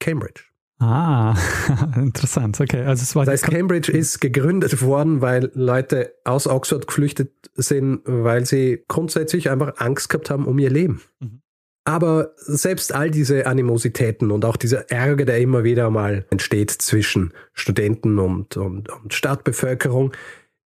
Cambridge. 0.00 0.46
Ah, 0.78 1.35
interessant. 1.97 2.61
Okay, 2.61 2.83
also 2.85 3.02
es 3.02 3.16
war 3.16 3.25
das 3.25 3.42
heißt, 3.42 3.50
Cambridge 3.50 3.90
ist 3.90 4.21
gegründet 4.21 4.83
worden, 4.83 5.23
weil 5.23 5.50
Leute 5.54 6.14
aus 6.25 6.47
Oxford 6.47 6.87
geflüchtet 6.87 7.33
sind, 7.54 8.02
weil 8.04 8.45
sie 8.45 8.85
grundsätzlich 8.87 9.49
einfach 9.49 9.75
Angst 9.78 10.11
gehabt 10.11 10.28
haben 10.28 10.47
um 10.47 10.59
ihr 10.59 10.71
Leben. 10.71 11.00
Mhm. 11.21 11.40
Aber 11.85 12.33
selbst 12.37 12.92
all 12.92 13.11
diese 13.11 13.47
Animositäten 13.47 14.33
und 14.33 14.45
auch 14.45 14.56
dieser 14.56 14.90
Ärger, 14.90 15.25
der 15.25 15.38
immer 15.38 15.62
wieder 15.62 15.88
mal 15.88 16.26
entsteht 16.30 16.71
zwischen 16.71 17.33
Studenten 17.52 18.18
und, 18.18 18.56
und, 18.56 18.90
und 18.90 19.14
Stadtbevölkerung, 19.14 20.12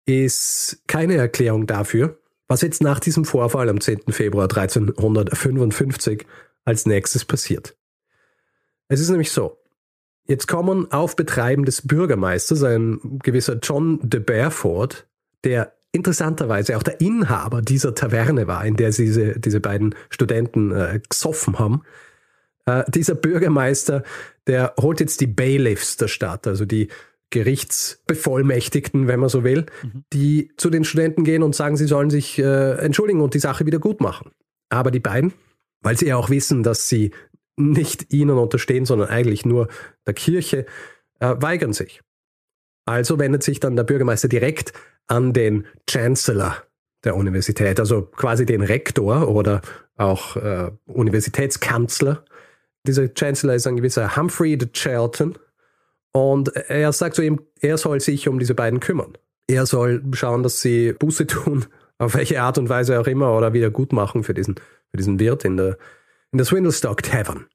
ist 0.05 0.81
keine 0.87 1.17
Erklärung 1.17 1.67
dafür, 1.67 2.17
was 2.47 2.61
jetzt 2.61 2.81
nach 2.81 2.99
diesem 2.99 3.25
Vorfall 3.25 3.67
am 3.69 3.81
10. 3.81 4.13
Februar 4.13 4.45
1355 4.45 6.25
als 6.63 6.85
nächstes 6.85 7.25
passiert. 7.25 7.77
Es 8.87 9.01
ist 9.01 9.09
nämlich 9.09 9.31
so, 9.31 9.58
jetzt 10.29 10.47
kommen 10.47 10.91
auf 10.91 11.15
Betreiben 11.15 11.65
des 11.65 11.85
Bürgermeisters 11.85 12.63
ein 12.63 13.19
gewisser 13.23 13.59
John 13.61 13.99
de 14.01 14.19
Beaufort, 14.19 15.07
der 15.43 15.73
interessanterweise 15.91 16.77
auch 16.77 16.83
der 16.83 17.01
Inhaber 17.01 17.61
dieser 17.61 17.95
Taverne 17.95 18.47
war, 18.47 18.63
in 18.63 18.75
der 18.75 18.93
sie 18.93 19.05
diese, 19.05 19.39
diese 19.39 19.59
beiden 19.59 19.95
Studenten 20.09 20.71
äh, 20.71 21.01
gesoffen 21.09 21.57
haben. 21.57 21.81
Äh, 22.65 22.83
dieser 22.89 23.15
Bürgermeister, 23.15 24.03
der 24.45 24.75
holt 24.79 24.99
jetzt 24.99 25.19
die 25.19 25.27
Bailiffs 25.27 25.97
der 25.97 26.07
Stadt, 26.07 26.45
also 26.45 26.65
die 26.65 26.89
Gerichtsbevollmächtigten, 27.31 29.07
wenn 29.07 29.19
man 29.19 29.29
so 29.29 29.43
will, 29.43 29.65
mhm. 29.83 30.03
die 30.13 30.51
zu 30.57 30.69
den 30.69 30.83
Studenten 30.83 31.23
gehen 31.23 31.43
und 31.43 31.55
sagen, 31.55 31.75
sie 31.77 31.87
sollen 31.87 32.09
sich 32.09 32.37
äh, 32.39 32.73
entschuldigen 32.77 33.21
und 33.21 33.33
die 33.33 33.39
Sache 33.39 33.65
wieder 33.65 33.79
gut 33.79 33.99
machen. 33.99 34.31
Aber 34.69 34.91
die 34.91 34.99
beiden, 34.99 35.33
weil 35.81 35.97
sie 35.97 36.07
ja 36.07 36.17
auch 36.17 36.29
wissen, 36.29 36.63
dass 36.63 36.87
sie 36.87 37.11
nicht 37.59 38.13
ihnen 38.13 38.37
unterstehen, 38.37 38.85
sondern 38.85 39.09
eigentlich 39.09 39.45
nur 39.45 39.67
der 40.07 40.13
Kirche, 40.13 40.65
äh, 41.19 41.35
weigern 41.37 41.73
sich. 41.73 42.01
Also 42.85 43.19
wendet 43.19 43.43
sich 43.43 43.59
dann 43.59 43.75
der 43.75 43.83
Bürgermeister 43.83 44.27
direkt 44.27 44.73
an 45.07 45.33
den 45.33 45.67
Chancellor 45.87 46.55
der 47.03 47.15
Universität, 47.15 47.79
also 47.79 48.03
quasi 48.03 48.45
den 48.45 48.61
Rektor 48.61 49.27
oder 49.27 49.61
auch 49.95 50.35
äh, 50.35 50.71
Universitätskanzler. 50.85 52.25
Dieser 52.87 53.13
Chancellor 53.13 53.55
ist 53.55 53.67
ein 53.67 53.77
gewisser 53.77 54.15
Humphrey 54.15 54.57
de 54.57 54.69
Charlton 54.71 55.37
und 56.11 56.49
er 56.55 56.91
sagt 56.91 57.15
zu 57.15 57.21
ihm, 57.21 57.41
er 57.61 57.77
soll 57.77 57.99
sich 57.99 58.27
um 58.27 58.39
diese 58.39 58.55
beiden 58.55 58.79
kümmern. 58.79 59.17
Er 59.47 59.65
soll 59.65 60.03
schauen, 60.13 60.43
dass 60.43 60.61
sie 60.61 60.93
Buße 60.93 61.27
tun, 61.27 61.65
auf 61.97 62.15
welche 62.15 62.41
Art 62.41 62.57
und 62.57 62.69
Weise 62.69 62.99
auch 62.99 63.07
immer, 63.07 63.35
oder 63.35 63.53
wieder 63.53 63.69
gut 63.69 63.93
machen 63.93 64.23
für 64.23 64.33
diesen, 64.33 64.55
für 64.55 64.97
diesen 64.97 65.19
Wirt 65.19 65.45
in 65.45 65.57
der, 65.57 65.77
in 66.31 66.37
der 66.37 66.45
Swindlestock 66.45 67.03
Tavern. 67.03 67.47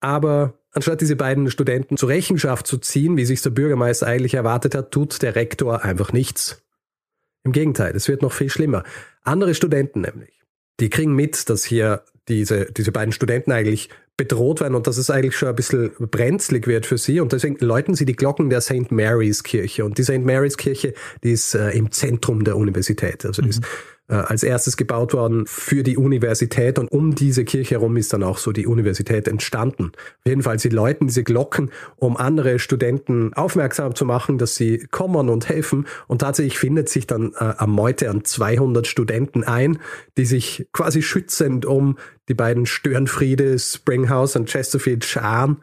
Aber 0.00 0.54
anstatt 0.72 1.00
diese 1.00 1.16
beiden 1.16 1.50
Studenten 1.50 1.96
zur 1.96 2.08
Rechenschaft 2.08 2.66
zu 2.66 2.78
ziehen, 2.78 3.16
wie 3.16 3.24
sich 3.24 3.42
der 3.42 3.50
Bürgermeister 3.50 4.06
eigentlich 4.06 4.34
erwartet 4.34 4.74
hat, 4.74 4.90
tut 4.90 5.22
der 5.22 5.34
Rektor 5.34 5.84
einfach 5.84 6.12
nichts. 6.12 6.62
Im 7.44 7.52
Gegenteil, 7.52 7.94
es 7.94 8.08
wird 8.08 8.22
noch 8.22 8.32
viel 8.32 8.50
schlimmer. 8.50 8.84
Andere 9.22 9.54
Studenten 9.54 10.02
nämlich, 10.02 10.42
die 10.78 10.90
kriegen 10.90 11.14
mit, 11.14 11.48
dass 11.48 11.64
hier 11.64 12.02
diese, 12.28 12.66
diese 12.66 12.92
beiden 12.92 13.12
Studenten 13.12 13.52
eigentlich 13.52 13.88
bedroht 14.16 14.60
werden 14.60 14.74
und 14.74 14.86
dass 14.86 14.98
es 14.98 15.10
eigentlich 15.10 15.36
schon 15.36 15.48
ein 15.48 15.56
bisschen 15.56 15.92
brenzlig 15.98 16.66
wird 16.66 16.84
für 16.84 16.98
sie. 16.98 17.20
Und 17.20 17.32
deswegen 17.32 17.56
läuten 17.58 17.94
sie 17.94 18.04
die 18.04 18.14
Glocken 18.14 18.50
der 18.50 18.60
St. 18.60 18.92
Mary's 18.92 19.42
Kirche. 19.42 19.84
Und 19.84 19.96
die 19.96 20.02
St. 20.02 20.18
Mary's 20.18 20.58
Kirche, 20.58 20.92
die 21.24 21.32
ist 21.32 21.54
äh, 21.54 21.70
im 21.70 21.90
Zentrum 21.90 22.44
der 22.44 22.58
Universität. 22.58 23.24
Also 23.24 23.42
ist 23.42 23.62
mhm 23.62 23.66
äh, 23.66 23.99
als 24.14 24.42
erstes 24.42 24.76
gebaut 24.76 25.12
worden 25.12 25.46
für 25.46 25.82
die 25.82 25.96
Universität 25.96 26.78
und 26.78 26.88
um 26.90 27.14
diese 27.14 27.44
Kirche 27.44 27.76
herum 27.76 27.96
ist 27.96 28.12
dann 28.12 28.22
auch 28.22 28.38
so 28.38 28.52
die 28.52 28.66
Universität 28.66 29.28
entstanden. 29.28 29.92
Jedenfalls, 30.24 30.62
sie 30.62 30.68
läuten 30.68 31.06
diese 31.06 31.22
Glocken, 31.22 31.70
um 31.96 32.16
andere 32.16 32.58
Studenten 32.58 33.32
aufmerksam 33.34 33.94
zu 33.94 34.04
machen, 34.04 34.38
dass 34.38 34.54
sie 34.54 34.86
kommen 34.90 35.28
und 35.28 35.48
helfen 35.48 35.86
und 36.08 36.20
tatsächlich 36.20 36.58
findet 36.58 36.88
sich 36.88 37.06
dann 37.06 37.32
äh, 37.38 37.54
am 37.56 37.70
Meute 37.70 38.10
an 38.10 38.24
200 38.24 38.86
Studenten 38.86 39.44
ein, 39.44 39.78
die 40.16 40.24
sich 40.24 40.66
quasi 40.72 41.02
schützend 41.02 41.66
um 41.66 41.96
die 42.28 42.34
beiden 42.34 42.66
Störenfriede, 42.66 43.58
Springhouse 43.58 44.36
und 44.36 44.48
Chesterfield 44.48 45.04
scharen, 45.04 45.58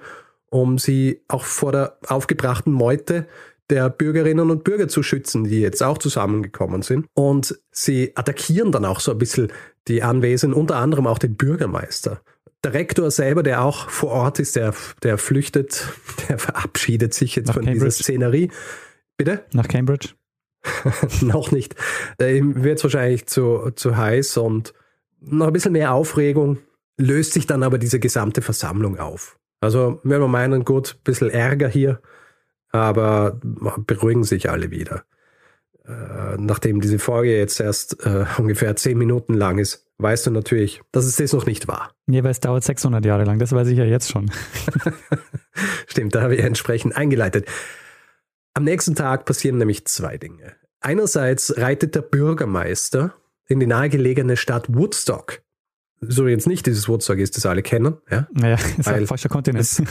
um 0.49 0.77
sie 0.77 1.21
auch 1.27 1.43
vor 1.43 1.71
der 1.71 1.97
aufgebrachten 2.07 2.71
Meute 2.71 3.27
der 3.69 3.89
Bürgerinnen 3.89 4.49
und 4.49 4.63
Bürger 4.63 4.87
zu 4.87 5.03
schützen, 5.03 5.43
die 5.43 5.59
jetzt 5.59 5.83
auch 5.83 5.97
zusammengekommen 5.97 6.81
sind. 6.81 7.07
Und 7.13 7.59
sie 7.71 8.15
attackieren 8.15 8.71
dann 8.71 8.85
auch 8.85 8.99
so 8.99 9.11
ein 9.11 9.17
bisschen 9.17 9.51
die 9.87 10.03
Anwesenden, 10.03 10.59
unter 10.59 10.77
anderem 10.77 11.07
auch 11.07 11.19
den 11.19 11.35
Bürgermeister. 11.35 12.21
Der 12.63 12.73
Rektor 12.73 13.11
selber, 13.11 13.43
der 13.43 13.63
auch 13.63 13.89
vor 13.89 14.11
Ort 14.11 14.39
ist, 14.39 14.55
der, 14.55 14.73
der 15.03 15.17
flüchtet, 15.17 15.87
der 16.29 16.39
verabschiedet 16.39 17.13
sich 17.13 17.35
jetzt 17.35 17.47
Nach 17.47 17.55
von 17.55 17.65
Cambridge. 17.65 17.85
dieser 17.85 18.03
Szenerie. 18.03 18.51
Bitte? 19.17 19.43
Nach 19.53 19.67
Cambridge? 19.67 20.09
noch 21.21 21.51
nicht. 21.51 21.75
Ihm 22.21 22.63
wird 22.63 22.77
es 22.77 22.83
wahrscheinlich 22.83 23.27
zu, 23.27 23.71
zu 23.75 23.95
heiß 23.95 24.37
und 24.37 24.73
noch 25.19 25.47
ein 25.47 25.53
bisschen 25.53 25.73
mehr 25.73 25.93
Aufregung 25.93 26.59
löst 26.97 27.33
sich 27.33 27.45
dann 27.45 27.63
aber 27.63 27.77
diese 27.77 27.99
gesamte 27.99 28.41
Versammlung 28.41 28.97
auf. 28.99 29.37
Also, 29.59 29.99
wenn 30.03 30.21
wir 30.21 30.27
meinen, 30.27 30.65
gut, 30.65 30.95
ein 30.99 31.03
bisschen 31.03 31.29
Ärger 31.29 31.67
hier, 31.67 32.01
aber 32.81 33.39
beruhigen 33.85 34.23
sich 34.23 34.49
alle 34.49 34.71
wieder. 34.71 35.03
Äh, 35.87 36.35
nachdem 36.37 36.81
diese 36.81 36.99
Folge 36.99 37.37
jetzt 37.37 37.61
erst 37.61 38.05
äh, 38.05 38.25
ungefähr 38.37 38.75
zehn 38.75 38.97
Minuten 38.97 39.33
lang 39.33 39.57
ist, 39.57 39.87
weißt 39.99 40.27
du 40.27 40.31
natürlich, 40.31 40.81
dass 40.91 41.05
es 41.05 41.15
das 41.15 41.31
noch 41.31 41.45
nicht 41.45 41.67
war. 41.67 41.93
Nee, 42.07 42.23
weil 42.23 42.31
es 42.31 42.41
dauert 42.41 42.63
600 42.63 43.05
Jahre 43.05 43.23
lang, 43.23 43.39
das 43.39 43.53
weiß 43.53 43.69
ich 43.69 43.77
ja 43.77 43.85
jetzt 43.85 44.11
schon. 44.11 44.29
Stimmt, 45.87 46.13
da 46.13 46.21
habe 46.21 46.35
ich 46.35 46.43
entsprechend 46.43 46.97
eingeleitet. 46.97 47.47
Am 48.53 48.65
nächsten 48.65 48.95
Tag 48.95 49.25
passieren 49.25 49.57
nämlich 49.59 49.85
zwei 49.85 50.17
Dinge. 50.17 50.55
Einerseits 50.81 51.57
reitet 51.57 51.95
der 51.95 52.01
Bürgermeister 52.01 53.13
in 53.47 53.59
die 53.59 53.67
nahegelegene 53.67 54.35
Stadt 54.35 54.65
Woodstock. 54.67 55.41
So 56.01 56.27
jetzt 56.27 56.47
nicht 56.47 56.65
dieses 56.65 56.89
Woodstock 56.89 57.17
ist, 57.17 57.37
das 57.37 57.45
alle 57.45 57.63
kennen. 57.63 57.97
Ja? 58.11 58.27
Naja, 58.33 58.57
ist 58.77 58.87
ein 58.87 59.07
falscher 59.07 59.29
Kontinent 59.29 59.81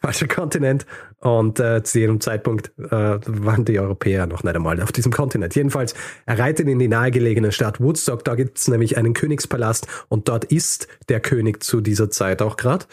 falscher 0.00 0.28
Kontinent. 0.28 0.86
Und 1.18 1.58
äh, 1.60 1.82
zu 1.82 1.98
jedem 1.98 2.20
Zeitpunkt 2.20 2.72
äh, 2.78 2.90
waren 2.90 3.64
die 3.64 3.78
Europäer 3.78 4.26
noch 4.26 4.42
nicht 4.44 4.54
einmal 4.54 4.80
auf 4.80 4.92
diesem 4.92 5.12
Kontinent. 5.12 5.54
Jedenfalls, 5.54 5.94
er 6.26 6.38
reitet 6.38 6.68
in 6.68 6.78
die 6.78 6.88
nahegelegene 6.88 7.52
Stadt 7.52 7.80
Woodstock. 7.80 8.24
Da 8.24 8.34
gibt 8.34 8.58
es 8.58 8.68
nämlich 8.68 8.96
einen 8.96 9.14
Königspalast 9.14 9.86
und 10.08 10.28
dort 10.28 10.44
ist 10.44 10.88
der 11.08 11.20
König 11.20 11.62
zu 11.62 11.80
dieser 11.80 12.10
Zeit 12.10 12.42
auch 12.42 12.56
gerade. 12.56 12.86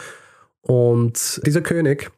Und 0.62 1.42
dieser 1.46 1.62
König 1.62 2.12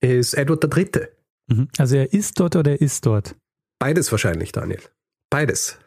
ist 0.00 0.34
Edward 0.34 0.64
III. 0.76 1.08
Mhm. 1.48 1.68
Also 1.78 1.96
er 1.96 2.12
ist 2.12 2.38
dort 2.38 2.56
oder 2.56 2.72
er 2.72 2.80
ist 2.80 3.04
dort? 3.04 3.34
Beides 3.78 4.10
wahrscheinlich, 4.12 4.52
Daniel. 4.52 4.80
Beides. 5.30 5.78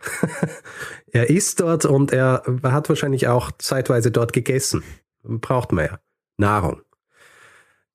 er 1.11 1.29
ist 1.29 1.59
dort 1.59 1.85
und 1.85 2.11
er 2.11 2.43
hat 2.63 2.89
wahrscheinlich 2.89 3.27
auch 3.27 3.51
zeitweise 3.57 4.11
dort 4.11 4.33
gegessen. 4.33 4.83
Braucht 5.23 5.71
man 5.71 5.85
ja. 5.85 5.99
Nahrung. 6.37 6.81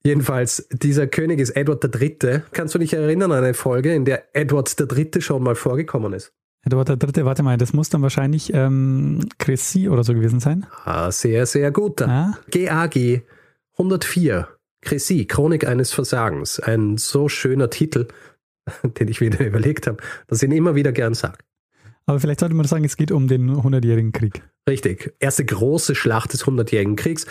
Jedenfalls, 0.05 0.69
dieser 0.71 1.07
König 1.07 1.41
ist 1.41 1.51
Edward 1.51 1.85
III. 1.85 2.43
Kannst 2.53 2.75
du 2.75 2.79
dich 2.79 2.93
erinnern 2.95 3.33
an 3.33 3.45
eine 3.45 3.55
Folge, 3.55 3.95
in 3.95 4.05
der 4.05 4.35
Edward 4.35 4.75
III. 4.79 5.21
schon 5.21 5.43
mal 5.43 5.55
vorgekommen 5.55 6.13
ist? 6.13 6.33
Edward 6.65 6.91
III., 6.91 7.25
warte 7.25 7.43
mal, 7.43 7.57
das 7.57 7.73
muss 7.73 7.89
dann 7.89 8.03
wahrscheinlich 8.03 8.53
ähm, 8.53 9.21
Chrissy 9.39 9.89
oder 9.89 10.05
so 10.05 10.15
gewesen 10.15 10.41
sein. 10.41 10.67
Ah, 10.85 11.11
sehr, 11.11 11.47
sehr 11.47 11.71
gut. 11.71 12.03
Ah? 12.03 12.39
GAG 12.51 13.23
104, 13.79 14.49
Chrissy, 14.83 15.27
Chronik 15.27 15.67
eines 15.67 15.93
Versagens. 15.93 16.61
Ein 16.61 16.97
so 16.99 17.29
schöner 17.29 17.71
Titel, 17.71 18.09
den 18.83 19.09
ich 19.09 19.21
wieder 19.21 19.45
überlegt 19.47 19.87
habe, 19.87 19.99
dass 20.27 20.43
ich 20.43 20.49
ihn 20.49 20.57
immer 20.57 20.75
wieder 20.75 20.93
gern 20.93 21.15
sage. 21.15 21.39
Aber 22.07 22.21
vielleicht 22.21 22.41
sollte 22.41 22.55
man 22.55 22.67
sagen, 22.67 22.85
es 22.85 22.97
geht 22.97 23.13
um 23.13 23.29
den 23.29 23.51
100-jährigen 23.51 24.13
Krieg. 24.13 24.43
Richtig. 24.69 25.15
Erste 25.19 25.45
große 25.45 25.95
Schlacht 25.95 26.33
des 26.33 26.45
100-jährigen 26.45 26.97
Kriegs. 26.97 27.27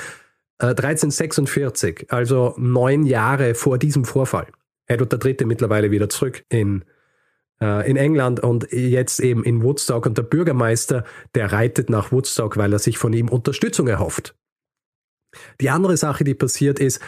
1346, 0.60 2.02
äh, 2.02 2.06
also 2.10 2.54
neun 2.58 3.06
Jahre 3.06 3.56
vor 3.56 3.78
diesem 3.78 4.06
Vorfall. 4.06 4.48
Edward 4.88 5.24
III. 5.24 5.46
mittlerweile 5.46 5.92
wieder 5.92 6.10
zurück 6.10 6.44
in, 6.50 6.84
äh, 7.62 7.90
in 7.90 7.98
England 7.98 8.40
und 8.40 8.72
jetzt 8.72 9.20
eben 9.20 9.44
in 9.44 9.62
Woodstock. 9.64 10.06
Und 10.06 10.18
der 10.18 10.24
Bürgermeister, 10.24 11.04
der 11.36 11.52
reitet 11.52 11.90
nach 11.90 12.12
Woodstock, 12.12 12.58
weil 12.58 12.74
er 12.74 12.80
sich 12.80 12.98
von 12.98 13.14
ihm 13.14 13.30
Unterstützung 13.30 13.88
erhofft. 13.88 14.36
Die 15.60 15.70
andere 15.70 15.98
Sache, 15.98 16.24
die 16.24 16.34
passiert 16.34 16.80
ist, 16.80 17.02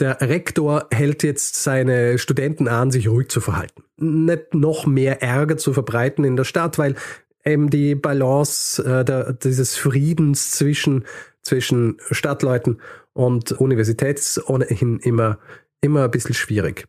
der 0.00 0.20
Rektor 0.20 0.88
hält 0.90 1.22
jetzt 1.22 1.62
seine 1.62 2.18
Studenten 2.18 2.66
an, 2.66 2.90
sich 2.90 3.08
ruhig 3.08 3.28
zu 3.28 3.40
verhalten. 3.40 3.84
Nicht 3.96 4.54
noch 4.54 4.86
mehr 4.86 5.22
Ärger 5.22 5.56
zu 5.56 5.72
verbreiten 5.72 6.24
in 6.24 6.36
der 6.36 6.44
Stadt, 6.44 6.78
weil 6.78 6.96
eben 7.44 7.70
die 7.70 7.94
Balance 7.94 8.82
äh, 8.82 9.04
der, 9.04 9.34
dieses 9.34 9.76
Friedens 9.76 10.50
zwischen 10.52 11.04
zwischen 11.44 11.98
Stadtleuten 12.10 12.80
und 13.12 13.52
Universität 13.52 14.18
ist 14.18 14.48
ohnehin 14.48 14.98
immer, 14.98 15.38
immer 15.80 16.04
ein 16.04 16.10
bisschen 16.10 16.34
schwierig. 16.34 16.86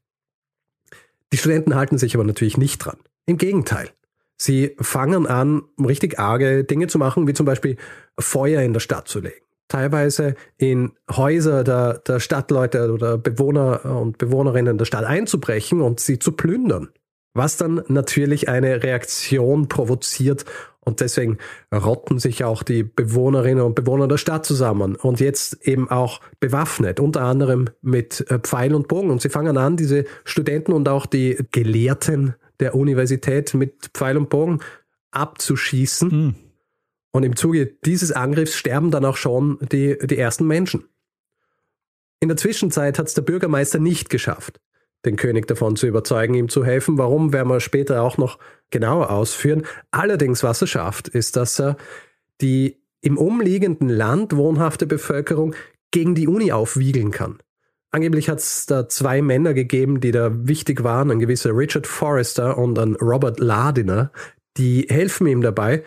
Die 1.31 1.37
Studenten 1.37 1.75
halten 1.75 1.97
sich 1.97 2.15
aber 2.15 2.23
natürlich 2.23 2.57
nicht 2.57 2.79
dran. 2.79 2.97
Im 3.25 3.37
Gegenteil. 3.37 3.89
Sie 4.37 4.75
fangen 4.79 5.27
an, 5.27 5.63
richtig 5.79 6.19
arge 6.19 6.63
Dinge 6.63 6.87
zu 6.87 6.97
machen, 6.97 7.27
wie 7.27 7.33
zum 7.33 7.45
Beispiel 7.45 7.77
Feuer 8.19 8.61
in 8.61 8.73
der 8.73 8.79
Stadt 8.79 9.07
zu 9.07 9.19
legen. 9.19 9.45
Teilweise 9.67 10.35
in 10.57 10.91
Häuser 11.09 11.63
der, 11.63 11.99
der 11.99 12.19
Stadtleute 12.19 12.91
oder 12.91 13.17
Bewohner 13.17 13.83
und 13.85 14.17
Bewohnerinnen 14.17 14.77
der 14.77 14.85
Stadt 14.85 15.05
einzubrechen 15.05 15.81
und 15.81 15.99
sie 15.99 16.19
zu 16.19 16.33
plündern. 16.33 16.89
Was 17.35 17.57
dann 17.57 17.83
natürlich 17.89 18.47
eine 18.47 18.81
Reaktion 18.81 19.67
provoziert 19.67 20.45
und 20.79 21.01
deswegen 21.01 21.37
rotten 21.73 22.17
sich 22.17 22.45
auch 22.45 22.63
die 22.63 22.83
Bewohnerinnen 22.83 23.63
und 23.63 23.75
Bewohner 23.75 24.07
der 24.07 24.17
Stadt 24.17 24.45
zusammen 24.45 24.95
und 24.95 25.19
jetzt 25.19 25.67
eben 25.67 25.89
auch 25.89 26.21
bewaffnet, 26.39 27.01
unter 27.01 27.23
anderem 27.23 27.69
mit 27.81 28.21
äh, 28.31 28.39
Pfeil 28.39 28.73
und 28.73 28.87
Bogen. 28.87 29.09
Und 29.09 29.21
sie 29.21 29.29
fangen 29.29 29.57
an, 29.57 29.75
diese 29.75 30.05
Studenten 30.23 30.71
und 30.71 30.87
auch 30.87 31.05
die 31.07 31.37
Gelehrten 31.51 32.35
der 32.61 32.73
Universität 32.73 33.53
mit 33.53 33.89
Pfeil 33.93 34.15
und 34.15 34.29
Bogen 34.29 34.61
abzuschießen. 35.11 36.09
Mhm. 36.09 36.35
Und 37.11 37.23
im 37.23 37.35
Zuge 37.35 37.65
dieses 37.83 38.13
Angriffs 38.13 38.55
sterben 38.55 38.91
dann 38.91 39.03
auch 39.03 39.17
schon 39.17 39.57
die, 39.71 39.97
die 39.97 40.17
ersten 40.17 40.47
Menschen. 40.47 40.85
In 42.21 42.29
der 42.29 42.37
Zwischenzeit 42.37 42.97
hat 42.97 43.07
es 43.07 43.13
der 43.13 43.23
Bürgermeister 43.23 43.79
nicht 43.79 44.09
geschafft 44.09 44.61
den 45.05 45.15
König 45.15 45.47
davon 45.47 45.75
zu 45.75 45.87
überzeugen, 45.87 46.33
ihm 46.33 46.49
zu 46.49 46.65
helfen. 46.65 46.97
Warum, 46.97 47.33
werden 47.33 47.49
wir 47.49 47.59
später 47.59 48.01
auch 48.01 48.17
noch 48.17 48.39
genauer 48.71 49.09
ausführen. 49.09 49.63
Allerdings, 49.91 50.43
was 50.43 50.61
er 50.61 50.67
schafft, 50.67 51.07
ist, 51.07 51.35
dass 51.35 51.59
er 51.59 51.77
die 52.41 52.77
im 53.01 53.17
umliegenden 53.17 53.89
Land 53.89 54.35
wohnhafte 54.35 54.87
Bevölkerung 54.87 55.53
gegen 55.91 56.15
die 56.15 56.27
Uni 56.27 56.51
aufwiegeln 56.51 57.11
kann. 57.11 57.37
Angeblich 57.91 58.27
hat 58.27 58.39
es 58.39 58.65
da 58.65 58.89
zwei 58.89 59.21
Männer 59.21 59.53
gegeben, 59.53 60.01
die 60.01 60.11
da 60.11 60.29
wichtig 60.33 60.83
waren, 60.83 61.11
ein 61.11 61.19
gewisser 61.19 61.55
Richard 61.55 61.87
Forrester 61.87 62.57
und 62.57 62.77
ein 62.77 62.95
Robert 62.95 63.39
Lardiner, 63.39 64.11
die 64.57 64.87
helfen 64.89 65.27
ihm 65.27 65.41
dabei, 65.41 65.83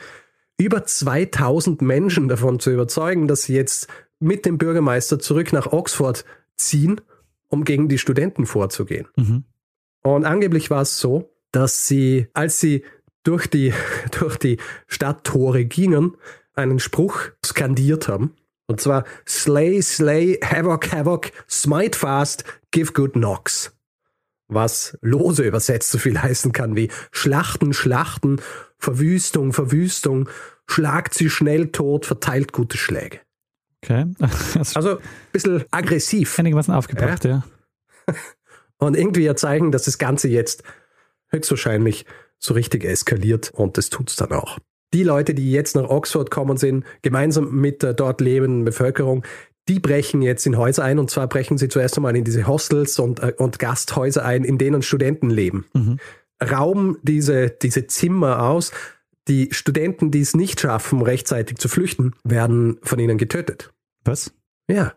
über 0.57 0.85
2000 0.85 1.83
Menschen 1.83 2.29
davon 2.29 2.61
zu 2.61 2.71
überzeugen, 2.71 3.29
dass 3.29 3.43
sie 3.43 3.55
jetzt 3.55 3.89
mit 4.21 4.47
dem 4.47 4.57
Bürgermeister 4.57 5.19
zurück 5.19 5.53
nach 5.53 5.73
Oxford 5.73 6.25
ziehen 6.57 7.01
um 7.49 7.65
gegen 7.65 7.89
die 7.89 7.99
Studenten 7.99 8.47
vorzugehen. 8.47 9.09
Mhm. 9.17 9.45
Und 10.03 10.25
angeblich 10.25 10.71
war 10.71 10.83
es 10.83 10.99
so, 10.99 11.35
dass 11.53 11.87
sie, 11.87 12.29
als 12.35 12.61
sie 12.61 12.85
durch 13.25 13.47
die, 13.47 13.73
durch 14.19 14.37
die 14.37 14.59
Stadttore 14.87 15.65
gingen, 15.65 16.17
einen 16.55 16.79
Spruch 16.79 17.21
skandiert 17.45 18.09
haben. 18.09 18.35
Und 18.67 18.81
zwar 18.81 19.05
Slay, 19.27 19.81
Slay, 19.81 20.39
Havoc, 20.45 20.93
Havoc, 20.93 21.31
Smite 21.49 21.99
fast, 21.99 22.45
give 22.71 22.93
good 22.93 23.13
knocks. 23.15 23.75
Was 24.49 24.97
lose 25.01 25.43
übersetzt 25.43 25.91
so 25.91 25.99
viel 25.99 26.21
heißen 26.23 26.53
kann 26.53 26.77
wie 26.77 26.91
Schlachten, 27.13 27.73
Schlachten, 27.73 28.41
Verwüstung, 28.79 29.53
Verwüstung, 29.53 30.29
schlagt 30.67 31.15
sie 31.15 31.31
schnell 31.31 31.69
tot, 31.73 32.07
verteilt 32.07 32.53
gute 32.53 32.77
Schläge. 32.77 33.21
Okay. 33.83 34.07
also 34.75 34.99
ein 34.99 35.05
bisschen 35.33 35.65
aggressiv. 35.71 36.39
Einigermaßen 36.39 36.75
aufgebracht, 36.75 37.25
ja. 37.25 37.45
ja. 38.07 38.15
Und 38.79 38.97
irgendwie 38.97 39.25
ja 39.25 39.35
zeigen, 39.35 39.73
dass 39.73 39.85
das 39.85 39.99
Ganze 39.99 40.29
jetzt 40.29 40.63
höchstwahrscheinlich 41.31 42.07
so 42.39 42.55
richtig 42.55 42.85
eskaliert 42.85 43.51
und 43.51 43.77
das 43.77 43.91
tut 43.91 44.11
es 44.11 44.17
dann 44.17 44.33
auch. 44.33 44.59
Die 44.95 45.03
Leute, 45.03 45.35
die 45.35 45.51
jetzt 45.51 45.77
nach 45.77 45.89
Oxford 45.89 46.31
kommen 46.31 46.57
sind, 46.57 46.85
gemeinsam 47.03 47.55
mit 47.55 47.83
der 47.83 47.93
dort 47.93 48.21
lebenden 48.21 48.65
Bevölkerung, 48.65 49.25
die 49.69 49.81
brechen 49.81 50.23
jetzt 50.23 50.47
in 50.47 50.57
Häuser 50.57 50.85
ein 50.85 50.99
und 50.99 51.11
zwar 51.11 51.27
brechen 51.27 51.59
sie 51.59 51.69
zuerst 51.69 51.99
einmal 51.99 52.17
in 52.17 52.25
diese 52.25 52.47
Hostels 52.47 52.99
und, 52.99 53.21
äh, 53.21 53.35
und 53.37 53.59
Gasthäuser 53.59 54.25
ein, 54.25 54.45
in 54.45 54.57
denen 54.57 54.83
Studenten 54.83 55.29
leben. 55.29 55.67
Mhm. 55.75 55.99
Rauben 56.43 56.97
diese, 57.03 57.51
diese 57.51 57.87
Zimmer 57.87 58.43
aus, 58.43 58.73
die 59.29 59.49
Studenten, 59.53 60.11
die 60.11 60.21
es 60.21 60.35
nicht 60.35 60.61
schaffen, 60.61 61.03
rechtzeitig 61.03 61.59
zu 61.59 61.69
flüchten, 61.69 62.15
werden 62.25 62.79
von 62.83 62.99
ihnen 62.99 63.19
getötet. 63.19 63.73
Was? 64.05 64.33
Ja. 64.69 64.95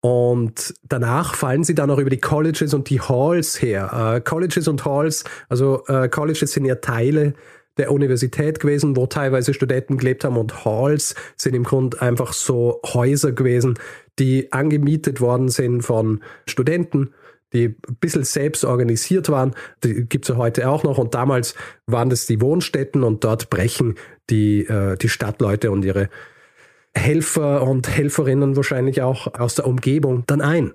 Und 0.00 0.74
danach 0.84 1.34
fallen 1.34 1.64
sie 1.64 1.74
dann 1.74 1.90
auch 1.90 1.98
über 1.98 2.10
die 2.10 2.20
Colleges 2.20 2.74
und 2.74 2.90
die 2.90 3.00
Halls 3.00 3.60
her. 3.60 4.14
Äh, 4.16 4.20
Colleges 4.20 4.68
und 4.68 4.84
Halls, 4.84 5.24
also 5.48 5.84
äh, 5.86 6.08
Colleges 6.08 6.52
sind 6.52 6.64
ja 6.64 6.76
Teile 6.76 7.34
der 7.76 7.92
Universität 7.92 8.60
gewesen, 8.60 8.96
wo 8.96 9.06
teilweise 9.06 9.52
Studenten 9.52 9.98
gelebt 9.98 10.24
haben 10.24 10.36
und 10.36 10.64
Halls 10.64 11.14
sind 11.36 11.54
im 11.54 11.64
Grunde 11.64 12.00
einfach 12.00 12.32
so 12.32 12.80
Häuser 12.84 13.32
gewesen, 13.32 13.78
die 14.18 14.52
angemietet 14.52 15.20
worden 15.20 15.48
sind 15.48 15.82
von 15.82 16.22
Studenten 16.46 17.12
die 17.52 17.76
ein 17.88 17.96
bisschen 18.00 18.24
selbst 18.24 18.64
organisiert 18.64 19.28
waren. 19.28 19.54
Die 19.84 20.04
gibt 20.06 20.24
es 20.24 20.28
ja 20.30 20.36
heute 20.36 20.68
auch 20.68 20.82
noch. 20.82 20.98
Und 20.98 21.14
damals 21.14 21.54
waren 21.86 22.10
das 22.10 22.26
die 22.26 22.40
Wohnstätten 22.40 23.02
und 23.02 23.24
dort 23.24 23.50
brechen 23.50 23.94
die, 24.30 24.66
äh, 24.66 24.96
die 24.96 25.08
Stadtleute 25.08 25.70
und 25.70 25.84
ihre 25.84 26.08
Helfer 26.96 27.62
und 27.66 27.88
Helferinnen 27.88 28.56
wahrscheinlich 28.56 29.02
auch 29.02 29.34
aus 29.34 29.54
der 29.54 29.66
Umgebung 29.66 30.24
dann 30.26 30.40
ein 30.40 30.72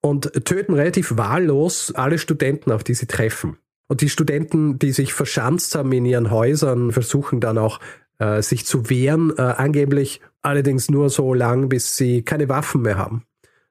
und 0.00 0.32
töten 0.44 0.74
relativ 0.74 1.16
wahllos 1.16 1.92
alle 1.94 2.18
Studenten, 2.18 2.72
auf 2.72 2.84
die 2.84 2.94
sie 2.94 3.06
treffen. 3.06 3.58
Und 3.88 4.00
die 4.00 4.08
Studenten, 4.08 4.78
die 4.78 4.92
sich 4.92 5.14
verschanzt 5.14 5.74
haben 5.74 5.92
in 5.92 6.04
ihren 6.04 6.30
Häusern, 6.30 6.92
versuchen 6.92 7.40
dann 7.40 7.58
auch 7.58 7.80
äh, 8.18 8.42
sich 8.42 8.66
zu 8.66 8.90
wehren, 8.90 9.32
äh, 9.36 9.42
angeblich 9.42 10.20
allerdings 10.42 10.90
nur 10.90 11.10
so 11.10 11.34
lang, 11.34 11.68
bis 11.68 11.96
sie 11.96 12.22
keine 12.22 12.48
Waffen 12.48 12.82
mehr 12.82 12.98
haben 12.98 13.24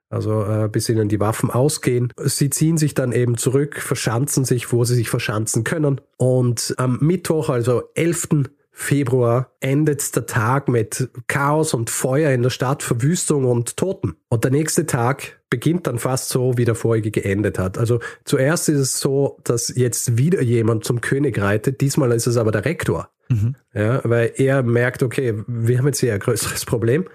also 0.10 0.44
äh, 0.44 0.70
bis 0.70 0.90
ihnen 0.90 1.10
die 1.10 1.20
Waffen 1.20 1.50
ausgehen. 1.50 2.14
Sie 2.18 2.50
ziehen 2.50 2.78
sich 2.78 2.94
dann 2.94 3.12
eben 3.12 3.38
zurück, 3.38 3.80
verschanzen 3.80 4.46
sich, 4.46 4.72
wo 4.72 4.84
sie 4.84 4.96
sich 4.96 5.10
verschanzen 5.10 5.64
können. 5.64 6.02
Und 6.18 6.74
am 6.78 7.00
Mittwoch, 7.02 7.50
also 7.50 7.84
11. 7.96 8.50
Februar, 8.72 9.52
endet 9.60 10.16
der 10.16 10.28
Tag 10.28 10.70
mit 10.70 11.10
Chaos 11.26 11.74
und 11.74 11.90
Feuer 11.90 12.32
in 12.32 12.44
der 12.44 12.52
Stadt, 12.52 12.84
Verwüstung 12.84 13.46
und 13.46 13.76
Toten. 13.76 14.18
Und 14.30 14.44
der 14.44 14.52
nächste 14.52 14.86
Tag 14.86 15.42
beginnt 15.50 15.88
dann 15.88 15.98
fast 15.98 16.30
so, 16.30 16.58
wie 16.58 16.66
der 16.66 16.76
vorige 16.76 17.10
geendet 17.10 17.58
hat. 17.58 17.80
Also 17.80 18.00
zuerst 18.24 18.70
ist 18.70 18.78
es 18.78 19.00
so, 19.00 19.40
dass 19.44 19.74
jetzt 19.76 20.20
wieder 20.20 20.44
jemand 20.44 20.84
zum 20.84 21.02
König 21.02 21.40
reitet. 21.42 21.82
Diesmal 21.82 22.12
ist 22.12 22.28
es 22.28 22.38
aber 22.38 22.52
der 22.52 22.66
Rektor. 22.66 23.10
Mhm. 23.30 23.56
Ja, 23.74 24.02
weil 24.04 24.34
er 24.36 24.62
merkt, 24.62 25.02
okay, 25.02 25.34
wir 25.48 25.80
haben 25.80 25.88
jetzt 25.88 26.00
hier 26.00 26.14
ein 26.14 26.20
größeres 26.20 26.66
Problem 26.66 27.06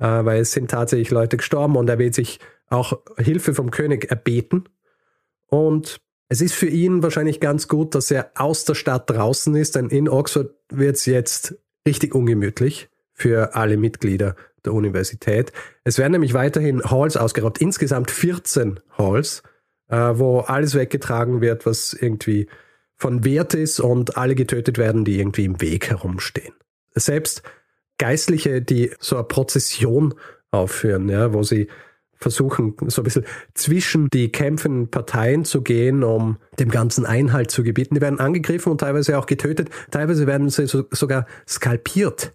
äh, 0.00 0.24
weil 0.24 0.40
es 0.40 0.52
sind 0.52 0.70
tatsächlich 0.70 1.10
Leute 1.10 1.36
gestorben 1.36 1.76
und 1.76 1.88
er 1.88 1.98
will 1.98 2.12
sich 2.12 2.40
auch 2.68 3.00
Hilfe 3.18 3.54
vom 3.54 3.70
König 3.70 4.10
erbeten. 4.10 4.68
Und 5.46 6.00
es 6.28 6.40
ist 6.40 6.54
für 6.54 6.68
ihn 6.68 7.02
wahrscheinlich 7.02 7.40
ganz 7.40 7.68
gut, 7.68 7.94
dass 7.94 8.10
er 8.10 8.30
aus 8.36 8.64
der 8.64 8.74
Stadt 8.74 9.10
draußen 9.10 9.54
ist, 9.56 9.76
denn 9.76 9.88
in 9.88 10.08
Oxford 10.08 10.54
wird 10.70 10.96
es 10.96 11.06
jetzt 11.06 11.56
richtig 11.86 12.14
ungemütlich 12.14 12.88
für 13.12 13.54
alle 13.54 13.76
Mitglieder 13.76 14.36
der 14.64 14.72
Universität. 14.72 15.52
Es 15.84 15.98
werden 15.98 16.12
nämlich 16.12 16.34
weiterhin 16.34 16.82
Halls 16.82 17.16
ausgeraubt, 17.16 17.60
insgesamt 17.60 18.10
14 18.10 18.80
Halls, 18.96 19.42
äh, 19.88 19.96
wo 19.96 20.40
alles 20.40 20.74
weggetragen 20.74 21.40
wird, 21.40 21.66
was 21.66 21.92
irgendwie 21.92 22.48
von 22.96 23.24
Wert 23.24 23.54
ist 23.54 23.80
und 23.80 24.16
alle 24.16 24.34
getötet 24.34 24.78
werden, 24.78 25.04
die 25.04 25.18
irgendwie 25.18 25.46
im 25.46 25.60
Weg 25.60 25.88
herumstehen. 25.88 26.54
Selbst 26.94 27.42
Geistliche, 28.00 28.62
die 28.62 28.90
so 28.98 29.16
eine 29.16 29.24
Prozession 29.24 30.14
aufführen, 30.50 31.08
ja, 31.10 31.34
wo 31.34 31.42
sie 31.42 31.68
versuchen, 32.16 32.74
so 32.86 33.02
ein 33.02 33.04
bisschen 33.04 33.24
zwischen 33.54 34.08
die 34.08 34.32
kämpfenden 34.32 34.90
Parteien 34.90 35.44
zu 35.44 35.62
gehen, 35.62 36.02
um 36.02 36.38
dem 36.58 36.70
ganzen 36.70 37.04
Einhalt 37.04 37.50
zu 37.50 37.62
gebieten. 37.62 37.94
Die 37.94 38.00
werden 38.00 38.18
angegriffen 38.18 38.72
und 38.72 38.78
teilweise 38.78 39.18
auch 39.18 39.26
getötet. 39.26 39.68
Teilweise 39.90 40.26
werden 40.26 40.48
sie 40.48 40.66
so, 40.66 40.84
sogar 40.90 41.26
skalpiert. 41.46 42.34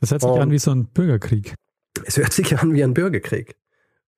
Das 0.00 0.10
hört 0.10 0.20
sich 0.20 0.30
und 0.30 0.40
an 0.40 0.50
wie 0.50 0.58
so 0.58 0.70
ein 0.70 0.86
Bürgerkrieg. 0.86 1.54
Es 2.04 2.18
hört 2.18 2.34
sich 2.34 2.58
an 2.58 2.74
wie 2.74 2.84
ein 2.84 2.94
Bürgerkrieg. 2.94 3.56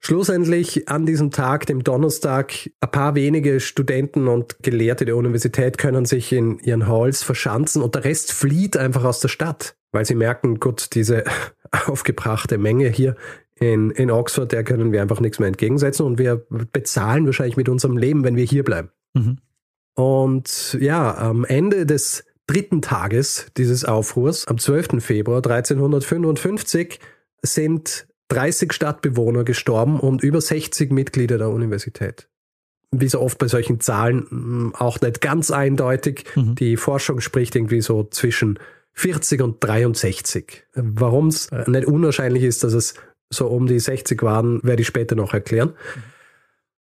Schlussendlich 0.01 0.89
an 0.89 1.07
diesem 1.07 1.31
Tag, 1.31 1.67
dem 1.67 1.85
Donnerstag, 1.85 2.71
ein 2.81 2.91
paar 2.91 3.15
wenige 3.15 3.61
Studenten 3.61 4.27
und 4.27 4.57
Gelehrte 4.65 5.05
der 5.05 5.17
Universität 5.17 5.79
können 5.79 6.07
sich 6.07 6.33
in 6.33 6.59
ihren 6.59 6.89
Halls 6.89 7.23
verschanzen 7.23 7.83
und 7.83 7.95
der 7.95 8.05
Rest 8.05 8.33
flieht 8.33 8.77
einfach 8.77 9.05
aus 9.05 9.21
der 9.21 9.29
Stadt 9.29 9.77
weil 9.93 10.05
sie 10.05 10.15
merken, 10.15 10.59
gut, 10.59 10.95
diese 10.95 11.25
aufgebrachte 11.87 12.59
Menge 12.59 12.89
hier 12.89 13.17
in, 13.55 13.91
in 13.91 14.11
Oxford, 14.11 14.51
der 14.51 14.65
können 14.65 14.93
wir 14.93 15.03
einfach 15.03 15.21
nichts 15.21 15.39
mehr 15.39 15.49
entgegensetzen 15.49 16.05
und 16.05 16.19
wir 16.19 16.45
bezahlen 16.73 17.27
wahrscheinlich 17.27 17.57
mit 17.57 17.69
unserem 17.69 17.97
Leben, 17.97 18.25
wenn 18.25 18.37
wir 18.37 18.45
hier 18.45 18.65
bleiben. 18.65 18.91
Mhm. 19.15 19.39
Und 19.95 20.77
ja, 20.81 21.17
am 21.17 21.45
Ende 21.45 21.87
des 21.87 22.25
dritten 22.47 22.83
Tages 22.83 23.47
dieses 23.57 23.85
Aufruhrs, 23.85 24.47
am 24.49 24.59
12. 24.59 25.03
Februar 25.03 25.39
1355, 25.39 26.99
sind 27.43 28.07
30 28.29 28.73
Stadtbewohner 28.73 29.45
gestorben 29.45 30.01
und 30.01 30.23
über 30.23 30.41
60 30.41 30.91
Mitglieder 30.91 31.39
der 31.39 31.51
Universität. 31.51 32.29
Wie 32.91 33.09
so 33.09 33.21
oft 33.21 33.39
bei 33.39 33.49
solchen 33.49 33.81
Zahlen 33.81 34.27
hm, 34.29 34.75
auch 34.75 35.01
nicht 35.01 35.21
ganz 35.21 35.51
eindeutig. 35.51 36.25
Mhm. 36.35 36.55
Die 36.55 36.77
Forschung 36.77 37.21
spricht 37.21 37.55
irgendwie 37.55 37.81
so 37.81 38.05
zwischen 38.05 38.59
40 38.95 39.41
und 39.43 39.65
63. 39.65 40.65
Warum 40.75 41.29
es 41.29 41.51
nicht 41.51 41.87
unwahrscheinlich 41.87 42.43
ist, 42.43 42.65
dass 42.65 42.73
es 42.73 42.95
so 43.31 43.47
um 43.47 43.67
die 43.67 43.81
60 43.81 44.23
waren, 44.23 44.63
werde 44.63 44.83
ich 44.83 44.89
später 44.89 45.15
noch 45.15 45.33
erklären. 45.33 45.73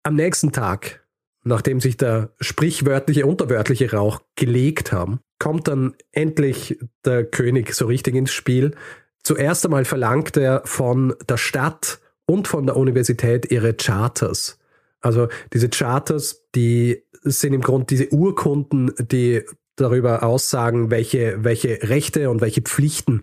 Am 0.02 0.16
nächsten 0.16 0.50
Tag 0.50 1.02
nachdem 1.44 1.80
sich 1.80 1.96
der 1.96 2.30
sprichwörtliche, 2.40 3.26
unterwörtliche 3.26 3.92
Rauch 3.92 4.20
gelegt 4.36 4.92
haben, 4.92 5.20
kommt 5.38 5.68
dann 5.68 5.94
endlich 6.12 6.78
der 7.04 7.24
König 7.24 7.74
so 7.74 7.86
richtig 7.86 8.14
ins 8.14 8.32
Spiel. 8.32 8.74
Zuerst 9.22 9.64
einmal 9.64 9.84
verlangt 9.84 10.36
er 10.36 10.62
von 10.64 11.14
der 11.28 11.36
Stadt 11.36 12.00
und 12.26 12.48
von 12.48 12.66
der 12.66 12.76
Universität 12.76 13.50
ihre 13.50 13.74
Charters. 13.74 14.58
Also 15.00 15.28
diese 15.52 15.68
Charters, 15.68 16.44
die 16.54 17.02
sind 17.22 17.54
im 17.54 17.60
Grunde 17.60 17.86
diese 17.86 18.12
Urkunden, 18.12 18.92
die 18.98 19.42
darüber 19.76 20.22
aussagen, 20.22 20.90
welche, 20.90 21.44
welche 21.44 21.78
Rechte 21.82 22.30
und 22.30 22.40
welche 22.40 22.62
Pflichten 22.62 23.22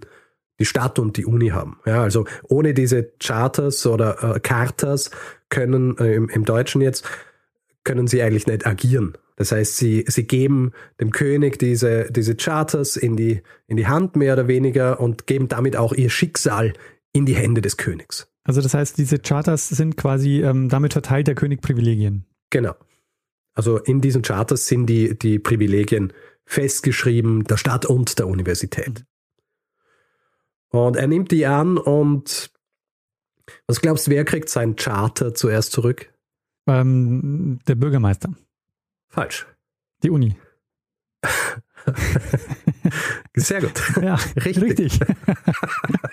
die 0.59 0.65
Stadt 0.65 0.99
und 0.99 1.17
die 1.17 1.25
Uni 1.25 1.49
haben. 1.49 1.79
Ja, 1.85 2.03
also 2.03 2.25
ohne 2.43 2.73
diese 2.73 3.11
Charters 3.19 3.85
oder 3.85 4.35
äh, 4.35 4.39
Charters 4.39 5.11
können 5.49 5.97
äh, 5.97 6.13
im, 6.13 6.29
im 6.29 6.45
Deutschen 6.45 6.81
jetzt 6.81 7.05
können 7.83 8.07
sie 8.07 8.21
eigentlich 8.21 8.45
nicht 8.45 8.67
agieren. 8.67 9.17
Das 9.37 9.53
heißt, 9.53 9.77
sie, 9.77 10.03
sie 10.07 10.27
geben 10.27 10.73
dem 10.99 11.11
König 11.11 11.57
diese, 11.57 12.11
diese 12.11 12.35
Charters 12.35 12.97
in 12.97 13.15
die, 13.15 13.41
in 13.67 13.77
die 13.77 13.87
Hand 13.87 14.17
mehr 14.17 14.33
oder 14.33 14.49
weniger 14.49 14.99
und 14.99 15.27
geben 15.27 15.47
damit 15.47 15.77
auch 15.77 15.93
ihr 15.93 16.09
Schicksal 16.09 16.73
in 17.13 17.25
die 17.25 17.35
Hände 17.35 17.61
des 17.61 17.77
Königs. 17.77 18.27
Also 18.43 18.61
das 18.61 18.73
heißt, 18.73 18.97
diese 18.97 19.17
Charters 19.17 19.69
sind 19.69 19.95
quasi, 19.95 20.41
ähm, 20.41 20.67
damit 20.67 20.91
verteilt 20.91 21.27
der 21.27 21.35
König 21.35 21.61
Privilegien. 21.61 22.25
Genau. 22.49 22.75
Also 23.53 23.77
in 23.77 24.01
diesen 24.01 24.23
Charters 24.23 24.65
sind 24.65 24.87
die, 24.87 25.17
die 25.17 25.39
Privilegien 25.39 26.11
festgeschrieben 26.49 27.43
der 27.43 27.57
Stadt 27.57 27.85
und 27.85 28.17
der 28.17 28.27
Universität. 28.27 29.05
Und 30.69 30.95
er 30.95 31.05
nimmt 31.05 31.31
die 31.31 31.45
an 31.45 31.77
und 31.77 32.51
was 33.67 33.81
glaubst 33.81 34.07
du, 34.07 34.11
wer 34.11 34.25
kriegt 34.25 34.49
seinen 34.49 34.75
Charter 34.75 35.35
zuerst 35.35 35.71
zurück? 35.71 36.11
Ähm, 36.67 37.59
der 37.67 37.75
Bürgermeister. 37.75 38.33
Falsch. 39.09 39.45
Die 40.01 40.09
Uni. 40.09 40.35
Sehr 43.35 43.61
gut. 43.61 43.81
Ja, 44.01 44.15
richtig. 44.35 44.63
richtig. 44.63 44.99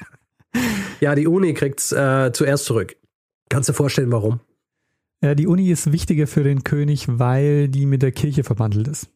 ja, 1.00 1.14
die 1.14 1.26
Uni 1.26 1.54
kriegt 1.54 1.80
es 1.80 1.92
äh, 1.92 2.30
zuerst 2.32 2.66
zurück. 2.66 2.96
Kannst 3.48 3.70
du 3.70 3.72
dir 3.72 3.76
vorstellen, 3.76 4.12
warum? 4.12 4.40
Ja, 5.22 5.34
die 5.34 5.46
Uni 5.46 5.70
ist 5.70 5.92
wichtiger 5.92 6.26
für 6.26 6.44
den 6.44 6.62
König, 6.62 7.06
weil 7.08 7.68
die 7.68 7.86
mit 7.86 8.02
der 8.02 8.12
Kirche 8.12 8.44
verbandelt 8.44 8.88
ist. 8.88 9.10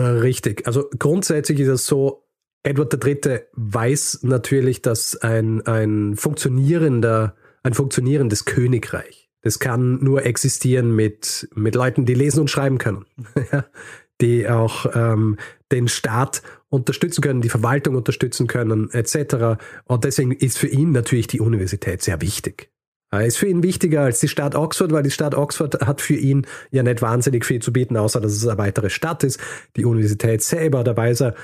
Äh, 0.00 0.20
richtig. 0.20 0.66
Also 0.66 0.88
grundsätzlich 0.98 1.60
ist 1.60 1.68
es 1.68 1.86
so, 1.86 2.26
Edward 2.62 3.04
III. 3.04 3.40
weiß 3.52 4.20
natürlich, 4.22 4.82
dass 4.82 5.16
ein, 5.16 5.66
ein 5.66 6.16
funktionierender, 6.16 7.34
ein 7.62 7.74
funktionierendes 7.74 8.44
Königreich 8.44 9.30
das 9.42 9.58
kann 9.58 10.02
nur 10.02 10.24
existieren 10.24 10.94
mit, 10.94 11.48
mit 11.54 11.74
Leuten, 11.74 12.04
die 12.04 12.14
lesen 12.14 12.40
und 12.40 12.50
schreiben 12.50 12.78
können, 12.78 13.06
die 14.20 14.48
auch 14.48 14.86
ähm, 14.94 15.38
den 15.72 15.88
Staat 15.88 16.42
unterstützen 16.68 17.22
können, 17.22 17.40
die 17.40 17.48
Verwaltung 17.48 17.96
unterstützen 17.96 18.46
können, 18.46 18.90
etc. 18.90 19.60
Und 19.84 20.04
deswegen 20.04 20.32
ist 20.32 20.58
für 20.58 20.68
ihn 20.68 20.92
natürlich 20.92 21.26
die 21.26 21.40
Universität 21.40 22.02
sehr 22.02 22.20
wichtig. 22.20 22.70
Er 23.12 23.26
ist 23.26 23.38
für 23.38 23.48
ihn 23.48 23.62
wichtiger 23.62 24.02
als 24.02 24.20
die 24.20 24.28
Stadt 24.28 24.54
Oxford, 24.54 24.92
weil 24.92 25.02
die 25.02 25.10
Stadt 25.10 25.34
Oxford 25.34 25.80
hat 25.86 26.00
für 26.00 26.14
ihn 26.14 26.46
ja 26.70 26.82
nicht 26.82 27.02
wahnsinnig 27.02 27.44
viel 27.44 27.60
zu 27.60 27.72
bieten, 27.72 27.96
außer 27.96 28.20
dass 28.20 28.32
es 28.32 28.46
eine 28.46 28.58
weitere 28.58 28.88
Stadt 28.88 29.24
ist. 29.24 29.40
Die 29.76 29.84
Universität 29.84 30.42
selber, 30.42 30.84
da 30.84 30.96
weiß 30.96 31.22
er, 31.22 31.34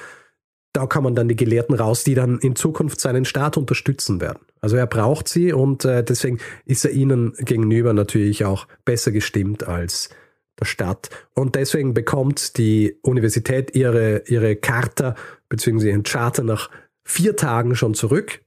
da 0.72 0.86
kann 0.86 1.02
man 1.02 1.14
dann 1.14 1.26
die 1.26 1.36
Gelehrten 1.36 1.74
raus, 1.74 2.04
die 2.04 2.14
dann 2.14 2.38
in 2.38 2.54
Zukunft 2.54 3.00
seinen 3.00 3.24
Staat 3.24 3.56
unterstützen 3.56 4.20
werden. 4.20 4.40
Also 4.60 4.76
er 4.76 4.86
braucht 4.86 5.26
sie 5.26 5.52
und 5.52 5.84
äh, 5.84 6.04
deswegen 6.04 6.38
ist 6.66 6.84
er 6.84 6.90
ihnen 6.92 7.32
gegenüber 7.38 7.94
natürlich 7.94 8.44
auch 8.44 8.68
besser 8.84 9.10
gestimmt 9.10 9.66
als 9.66 10.10
der 10.60 10.66
Stadt. 10.66 11.08
Und 11.34 11.54
deswegen 11.54 11.94
bekommt 11.94 12.58
die 12.58 12.96
Universität 13.02 13.74
ihre, 13.74 14.22
ihre 14.26 14.54
Charta 14.54 15.14
bzw. 15.48 15.88
ihren 15.88 16.02
Charter 16.02 16.44
nach 16.44 16.70
vier 17.04 17.36
Tagen 17.36 17.74
schon 17.74 17.94
zurück. 17.94 18.40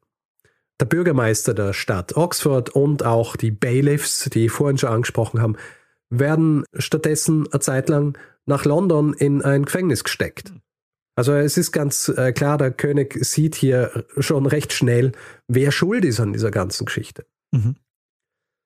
Der 0.80 0.86
Bürgermeister 0.86 1.54
der 1.54 1.74
Stadt 1.74 2.16
Oxford 2.16 2.70
und 2.70 3.04
auch 3.04 3.36
die 3.36 3.52
Bailiffs, 3.52 4.30
die 4.32 4.46
ich 4.46 4.52
vorhin 4.52 4.78
schon 4.78 4.90
angesprochen 4.90 5.42
haben, 5.42 5.58
werden 6.10 6.64
stattdessen 6.78 7.48
eine 7.52 7.60
Zeit 7.60 7.90
lang 7.90 8.18
nach 8.46 8.66
London 8.66 9.14
in 9.14 9.42
ein 9.42 9.66
Gefängnis 9.66 10.04
gesteckt. 10.04 10.54
Also 11.16 11.34
es 11.34 11.58
ist 11.58 11.74
ganz 11.74 12.08
äh, 12.08 12.32
klar, 12.32 12.58
der 12.58 12.72
König 12.72 13.18
sieht 13.26 13.56
hier 13.56 14.06
schon 14.18 14.46
recht 14.46 14.72
schnell, 14.72 15.12
wer 15.48 15.72
schuld 15.72 16.06
ist 16.06 16.22
an 16.22 16.32
dieser 16.32 16.50
ganzen 16.50 16.86
Geschichte. 16.86 17.26
Mhm. 17.52 17.76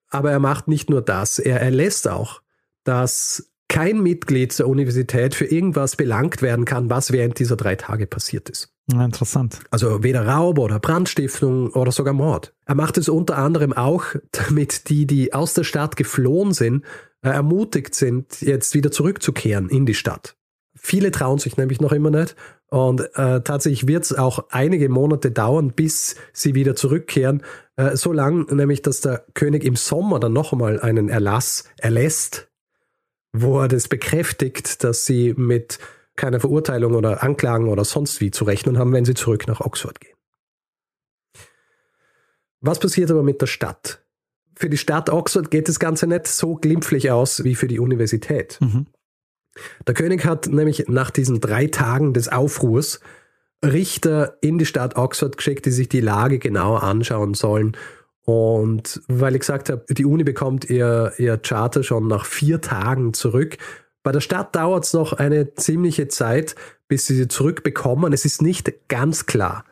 Aber 0.09 0.31
er 0.31 0.39
macht 0.39 0.67
nicht 0.67 0.89
nur 0.89 1.01
das, 1.01 1.39
er 1.39 1.59
erlässt 1.61 2.07
auch, 2.07 2.43
dass 2.83 3.51
kein 3.69 4.03
Mitglied 4.03 4.57
der 4.59 4.67
Universität 4.67 5.33
für 5.33 5.45
irgendwas 5.45 5.95
belangt 5.95 6.43
werden 6.43 6.65
kann, 6.65 6.91
was 6.91 7.11
während 7.11 7.39
dieser 7.39 7.55
drei 7.55 7.75
Tage 7.75 8.05
passiert 8.05 8.49
ist. 8.49 8.72
Interessant. 8.91 9.59
Also 9.71 10.03
weder 10.03 10.27
Raub 10.27 10.59
oder 10.59 10.79
Brandstiftung 10.79 11.69
oder 11.69 11.91
sogar 11.91 12.13
Mord. 12.13 12.53
Er 12.65 12.75
macht 12.75 12.97
es 12.97 13.07
unter 13.07 13.37
anderem 13.37 13.71
auch, 13.71 14.03
damit 14.31 14.89
die, 14.89 15.05
die 15.05 15.33
aus 15.33 15.53
der 15.53 15.63
Stadt 15.63 15.95
geflohen 15.95 16.53
sind, 16.53 16.83
äh, 17.21 17.29
ermutigt 17.29 17.95
sind, 17.95 18.41
jetzt 18.41 18.73
wieder 18.73 18.91
zurückzukehren 18.91 19.69
in 19.69 19.85
die 19.85 19.93
Stadt. 19.93 20.35
Viele 20.75 21.11
trauen 21.11 21.39
sich 21.39 21.55
nämlich 21.55 21.79
noch 21.79 21.93
immer 21.93 22.09
nicht. 22.09 22.35
Und 22.69 23.01
äh, 23.15 23.41
tatsächlich 23.41 23.87
wird 23.87 24.03
es 24.03 24.17
auch 24.17 24.45
einige 24.49 24.89
Monate 24.89 25.31
dauern, 25.31 25.71
bis 25.71 26.15
sie 26.33 26.55
wieder 26.55 26.75
zurückkehren. 26.75 27.43
Äh, 27.77 27.95
so 27.95 28.11
lang 28.11 28.53
nämlich, 28.53 28.81
dass 28.81 28.99
der 28.99 29.25
König 29.33 29.63
im 29.63 29.75
Sommer 29.75 30.19
dann 30.19 30.33
noch 30.33 30.51
einmal 30.51 30.79
einen 30.81 31.07
Erlass 31.07 31.65
erlässt, 31.77 32.49
wo 33.31 33.61
er 33.61 33.67
das 33.67 33.87
bekräftigt, 33.87 34.83
dass 34.83 35.05
sie 35.05 35.35
mit 35.37 35.79
keiner 36.15 36.39
Verurteilung 36.39 36.95
oder 36.95 37.23
Anklagen 37.23 37.69
oder 37.69 37.85
sonst 37.85 38.21
wie 38.21 38.31
zu 38.31 38.43
rechnen 38.43 38.77
haben, 38.77 38.93
wenn 38.93 39.05
sie 39.05 39.15
zurück 39.15 39.47
nach 39.47 39.61
Oxford 39.61 39.99
gehen. 39.99 40.15
Was 42.61 42.79
passiert 42.79 43.11
aber 43.11 43.23
mit 43.23 43.41
der 43.41 43.47
Stadt? 43.47 44.03
Für 44.55 44.69
die 44.69 44.77
Stadt 44.77 45.09
Oxford 45.09 45.51
geht 45.51 45.67
das 45.67 45.79
Ganze 45.79 46.07
nicht 46.07 46.27
so 46.27 46.55
glimpflich 46.55 47.11
aus 47.11 47.43
wie 47.43 47.55
für 47.55 47.67
die 47.67 47.79
Universität. 47.79 48.59
Mhm. 48.61 48.87
Der 49.85 49.93
König 49.93 50.25
hat 50.25 50.47
nämlich 50.47 50.87
nach 50.87 51.11
diesen 51.11 51.41
drei 51.41 51.67
Tagen 51.67 52.13
des 52.13 52.29
Aufruhrs 52.29 52.99
Richter 53.63 54.37
in 54.41 54.57
die 54.57 54.65
Stadt 54.65 54.95
Oxford 54.97 55.37
geschickt, 55.37 55.65
die 55.65 55.71
sich 55.71 55.89
die 55.89 56.01
Lage 56.01 56.39
genauer 56.39 56.83
anschauen 56.83 57.33
sollen. 57.33 57.77
Und 58.25 59.01
weil 59.07 59.35
ich 59.35 59.41
gesagt 59.41 59.69
habe, 59.69 59.85
die 59.89 60.05
Uni 60.05 60.23
bekommt 60.23 60.69
ihr, 60.69 61.13
ihr 61.17 61.37
Charter 61.37 61.83
schon 61.83 62.07
nach 62.07 62.25
vier 62.25 62.61
Tagen 62.61 63.13
zurück. 63.13 63.57
Bei 64.03 64.11
der 64.11 64.19
Stadt 64.19 64.55
dauert 64.55 64.85
es 64.85 64.93
noch 64.93 65.13
eine 65.13 65.55
ziemliche 65.55 66.09
Zeit, 66.09 66.55
bis 66.87 67.07
sie 67.07 67.15
sie 67.15 67.29
zurückbekommen. 67.29 68.13
Es 68.13 68.25
ist 68.25 68.41
nicht 68.41 68.89
ganz 68.89 69.25
klar, 69.25 69.65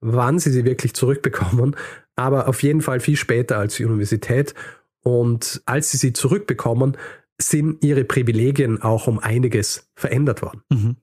wann 0.00 0.38
sie 0.38 0.50
sie 0.50 0.64
wirklich 0.64 0.94
zurückbekommen, 0.94 1.74
aber 2.14 2.48
auf 2.48 2.62
jeden 2.62 2.82
Fall 2.82 3.00
viel 3.00 3.16
später 3.16 3.58
als 3.58 3.76
die 3.76 3.86
Universität. 3.86 4.54
Und 5.02 5.62
als 5.64 5.90
sie 5.90 5.96
sie 5.96 6.12
zurückbekommen, 6.12 6.96
sind 7.40 7.82
ihre 7.84 8.04
Privilegien 8.04 8.82
auch 8.82 9.06
um 9.06 9.18
einiges 9.18 9.88
verändert 9.94 10.42
worden. 10.42 10.62
Mhm. 10.70 10.96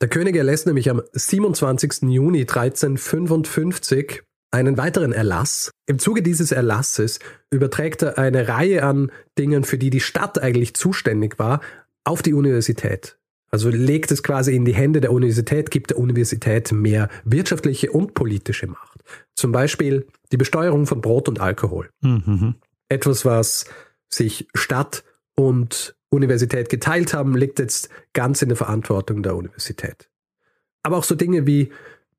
Der 0.00 0.08
König 0.08 0.36
erlässt 0.36 0.66
nämlich 0.66 0.88
am 0.88 1.02
27. 1.12 2.02
Juni 2.02 2.40
1355 2.40 4.22
einen 4.50 4.78
weiteren 4.78 5.12
Erlass. 5.12 5.70
Im 5.86 5.98
Zuge 5.98 6.22
dieses 6.22 6.52
Erlasses 6.52 7.18
überträgt 7.50 8.02
er 8.02 8.18
eine 8.18 8.48
Reihe 8.48 8.82
an 8.82 9.12
Dingen, 9.38 9.64
für 9.64 9.78
die 9.78 9.90
die 9.90 10.00
Stadt 10.00 10.38
eigentlich 10.38 10.74
zuständig 10.74 11.38
war, 11.38 11.60
auf 12.04 12.22
die 12.22 12.34
Universität. 12.34 13.18
Also 13.50 13.68
legt 13.68 14.12
es 14.12 14.22
quasi 14.22 14.54
in 14.54 14.64
die 14.64 14.74
Hände 14.74 15.00
der 15.00 15.12
Universität, 15.12 15.70
gibt 15.70 15.90
der 15.90 15.98
Universität 15.98 16.70
mehr 16.70 17.08
wirtschaftliche 17.24 17.90
und 17.90 18.14
politische 18.14 18.68
Macht. 18.68 19.02
Zum 19.34 19.50
Beispiel 19.50 20.06
die 20.30 20.36
Besteuerung 20.36 20.86
von 20.86 21.00
Brot 21.00 21.28
und 21.28 21.40
Alkohol. 21.40 21.90
Mhm. 22.00 22.54
Etwas, 22.88 23.24
was 23.24 23.64
sich 24.08 24.46
Stadt 24.54 25.04
und 25.34 25.96
Universität 26.10 26.68
geteilt 26.68 27.12
haben, 27.12 27.36
liegt 27.36 27.58
jetzt 27.58 27.88
ganz 28.12 28.42
in 28.42 28.48
der 28.48 28.56
Verantwortung 28.56 29.22
der 29.22 29.36
Universität. 29.36 30.08
Aber 30.82 30.96
auch 30.96 31.04
so 31.04 31.14
Dinge 31.14 31.46
wie 31.46 31.70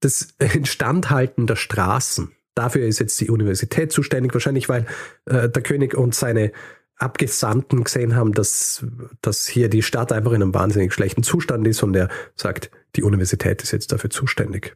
das 0.01 0.33
Instandhalten 0.53 1.47
der 1.47 1.55
Straßen. 1.55 2.31
Dafür 2.55 2.85
ist 2.85 2.99
jetzt 2.99 3.19
die 3.21 3.29
Universität 3.29 3.93
zuständig, 3.93 4.33
wahrscheinlich 4.33 4.67
weil 4.67 4.85
äh, 5.25 5.47
der 5.47 5.63
König 5.63 5.95
und 5.95 6.13
seine 6.13 6.51
Abgesandten 7.01 7.83
gesehen 7.83 8.15
haben, 8.15 8.33
dass, 8.33 8.85
dass 9.21 9.47
hier 9.47 9.69
die 9.69 9.81
Stadt 9.81 10.11
einfach 10.11 10.31
in 10.31 10.41
einem 10.41 10.53
wahnsinnig 10.53 10.93
schlechten 10.93 11.23
Zustand 11.23 11.67
ist 11.67 11.83
und 11.83 11.95
er 11.95 12.09
sagt, 12.35 12.71
die 12.95 13.03
Universität 13.03 13.61
ist 13.63 13.71
jetzt 13.71 13.91
dafür 13.91 14.09
zuständig. 14.09 14.75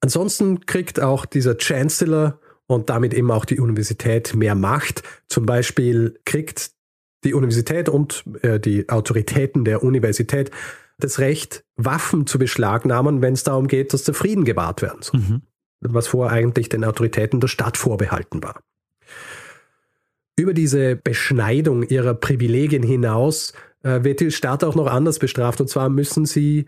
Ansonsten 0.00 0.66
kriegt 0.66 1.00
auch 1.00 1.24
dieser 1.26 1.56
Chancellor 1.56 2.40
und 2.66 2.90
damit 2.90 3.14
eben 3.14 3.30
auch 3.30 3.44
die 3.44 3.60
Universität 3.60 4.34
mehr 4.34 4.54
Macht. 4.54 5.02
Zum 5.28 5.46
Beispiel 5.46 6.18
kriegt 6.24 6.72
die 7.24 7.34
Universität 7.34 7.88
und 7.88 8.24
äh, 8.42 8.58
die 8.58 8.88
Autoritäten 8.88 9.64
der 9.64 9.82
Universität 9.82 10.50
das 10.98 11.18
Recht, 11.18 11.64
Waffen 11.76 12.26
zu 12.26 12.38
beschlagnahmen, 12.38 13.22
wenn 13.22 13.34
es 13.34 13.44
darum 13.44 13.68
geht, 13.68 13.92
dass 13.92 14.04
der 14.04 14.14
Frieden 14.14 14.44
gewahrt 14.44 14.82
werden 14.82 15.02
soll. 15.02 15.20
Mhm. 15.20 15.42
Was 15.80 16.08
vorher 16.08 16.32
eigentlich 16.32 16.68
den 16.68 16.84
Autoritäten 16.84 17.40
der 17.40 17.48
Stadt 17.48 17.76
vorbehalten 17.76 18.42
war. 18.42 18.60
Über 20.42 20.54
diese 20.54 20.96
Beschneidung 20.96 21.84
ihrer 21.84 22.14
Privilegien 22.14 22.82
hinaus 22.82 23.52
äh, 23.82 24.02
wird 24.02 24.20
die 24.20 24.32
Staat 24.32 24.64
auch 24.64 24.74
noch 24.74 24.88
anders 24.88 25.18
bestraft. 25.20 25.60
Und 25.60 25.68
zwar 25.68 25.88
müssen 25.88 26.26
sie 26.26 26.66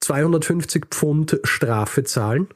250 0.00 0.86
Pfund 0.90 1.40
Strafe 1.42 2.04
zahlen. 2.04 2.48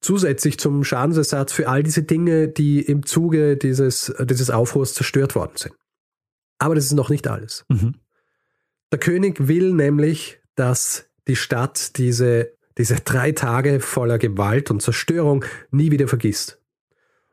Zusätzlich 0.00 0.58
zum 0.58 0.84
Schadensersatz 0.84 1.52
für 1.52 1.68
all 1.68 1.82
diese 1.82 2.02
Dinge, 2.02 2.48
die 2.48 2.80
im 2.80 3.06
Zuge 3.06 3.56
dieses, 3.56 4.14
dieses 4.20 4.50
Aufruhrs 4.50 4.92
zerstört 4.92 5.34
worden 5.34 5.56
sind. 5.56 5.74
Aber 6.58 6.74
das 6.74 6.84
ist 6.84 6.92
noch 6.92 7.08
nicht 7.08 7.26
alles. 7.26 7.64
Mhm. 7.68 7.94
Der 8.92 8.98
König 8.98 9.48
will 9.48 9.72
nämlich, 9.72 10.38
dass 10.54 11.08
die 11.26 11.36
Stadt 11.36 11.96
diese, 11.96 12.52
diese 12.76 12.96
drei 12.96 13.32
Tage 13.32 13.80
voller 13.80 14.18
Gewalt 14.18 14.70
und 14.70 14.82
Zerstörung 14.82 15.44
nie 15.70 15.90
wieder 15.90 16.08
vergisst. 16.08 16.60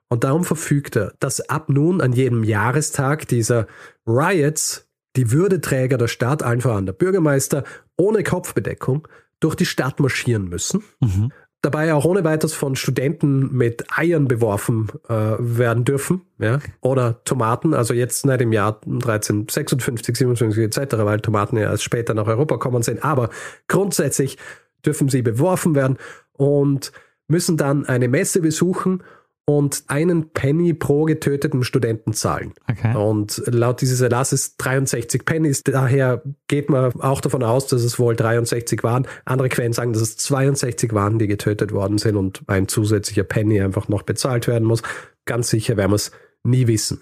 Und 0.09 0.23
darum 0.23 0.43
verfügt 0.43 0.95
er, 0.95 1.13
dass 1.19 1.41
ab 1.49 1.69
nun 1.69 2.01
an 2.01 2.13
jedem 2.13 2.43
Jahrestag 2.43 3.27
dieser 3.27 3.67
Riots 4.05 4.87
die 5.15 5.31
Würdeträger 5.31 5.97
der 5.97 6.07
Stadt, 6.07 6.43
allen 6.43 6.61
voran 6.61 6.85
der 6.85 6.93
Bürgermeister, 6.93 7.63
ohne 7.97 8.23
Kopfbedeckung 8.23 9.07
durch 9.39 9.55
die 9.55 9.65
Stadt 9.65 9.99
marschieren 9.99 10.49
müssen. 10.49 10.83
Mhm. 10.99 11.31
Dabei 11.61 11.93
auch 11.93 12.03
ohne 12.03 12.25
weiteres 12.25 12.53
von 12.53 12.75
Studenten 12.75 13.55
mit 13.55 13.85
Eiern 13.97 14.27
beworfen 14.27 14.91
äh, 15.07 15.35
werden 15.39 15.85
dürfen, 15.85 16.21
ja, 16.37 16.59
oder 16.81 17.23
Tomaten, 17.23 17.73
also 17.73 17.93
jetzt 17.93 18.25
nicht 18.25 18.41
im 18.41 18.51
Jahr 18.51 18.81
1356, 18.83 20.17
57 20.17 20.61
etc., 20.61 20.97
weil 20.97 21.21
Tomaten 21.21 21.55
ja 21.55 21.71
erst 21.71 21.83
später 21.83 22.13
nach 22.13 22.27
Europa 22.27 22.57
kommen 22.57 22.83
sind, 22.83 23.05
aber 23.05 23.29
grundsätzlich 23.69 24.37
dürfen 24.85 25.07
sie 25.07 25.21
beworfen 25.21 25.73
werden 25.73 25.97
und 26.33 26.91
müssen 27.29 27.55
dann 27.55 27.85
eine 27.85 28.09
Messe 28.09 28.41
besuchen 28.41 29.01
und 29.45 29.84
einen 29.88 30.29
Penny 30.29 30.73
pro 30.73 31.03
getöteten 31.03 31.63
Studenten 31.63 32.13
zahlen. 32.13 32.53
Okay. 32.69 32.95
Und 32.95 33.43
laut 33.47 33.82
dieses 33.82 33.99
Erlasses 33.99 34.56
63 34.58 35.25
Pennies. 35.25 35.63
Daher 35.63 36.23
geht 36.47 36.69
man 36.69 36.93
auch 37.01 37.19
davon 37.19 37.43
aus, 37.43 37.67
dass 37.67 37.84
es 37.84 37.99
wohl 37.99 38.15
63 38.15 38.84
waren. 38.84 39.06
Andere 39.25 39.49
Quellen 39.49 39.73
sagen, 39.73 39.91
dass 39.91 40.01
es 40.01 40.17
62 40.17 40.93
waren, 40.93 41.19
die 41.19 41.27
getötet 41.27 41.73
worden 41.73 41.97
sind 41.97 42.15
und 42.15 42.43
ein 42.47 42.67
zusätzlicher 42.69 43.23
Penny 43.23 43.62
einfach 43.62 43.89
noch 43.89 44.03
bezahlt 44.03 44.47
werden 44.47 44.65
muss. 44.65 44.82
Ganz 45.25 45.49
sicher 45.49 45.75
werden 45.75 45.91
wir 45.91 45.95
es 45.95 46.12
nie 46.43 46.67
wissen. 46.67 47.01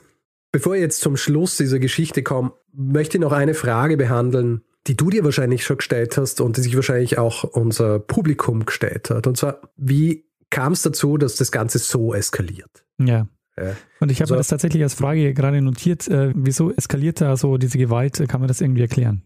Bevor 0.51 0.75
ich 0.75 0.81
jetzt 0.81 1.01
zum 1.01 1.17
Schluss 1.17 1.57
dieser 1.57 1.79
Geschichte 1.79 2.23
komme, 2.23 2.53
möchte 2.73 3.17
ich 3.17 3.21
noch 3.21 3.31
eine 3.31 3.53
Frage 3.53 3.97
behandeln, 3.97 4.63
die 4.87 4.97
du 4.97 5.09
dir 5.09 5.23
wahrscheinlich 5.23 5.63
schon 5.63 5.77
gestellt 5.77 6.17
hast 6.17 6.41
und 6.41 6.57
die 6.57 6.61
sich 6.61 6.75
wahrscheinlich 6.75 7.19
auch 7.19 7.43
unser 7.43 7.99
Publikum 7.99 8.65
gestellt 8.65 9.11
hat. 9.11 9.27
Und 9.27 9.37
zwar, 9.37 9.61
wie 9.77 10.25
kam 10.51 10.73
es 10.73 10.83
dazu, 10.83 11.17
dass 11.17 11.35
das 11.35 11.51
Ganze 11.51 11.79
so 11.79 12.13
eskaliert. 12.13 12.85
Ja. 12.99 13.27
ja. 13.57 13.75
Und 13.99 14.11
ich 14.11 14.17
habe 14.17 14.25
also, 14.25 14.35
mir 14.35 14.39
das 14.39 14.49
tatsächlich 14.49 14.83
als 14.83 14.93
Frage 14.93 15.33
gerade 15.33 15.61
notiert, 15.61 16.07
äh, 16.07 16.31
wieso 16.35 16.71
eskaliert 16.71 17.19
da 17.21 17.35
so 17.35 17.57
diese 17.57 17.79
Gewalt? 17.79 18.23
Kann 18.27 18.41
man 18.41 18.47
das 18.47 18.61
irgendwie 18.61 18.81
erklären? 18.81 19.23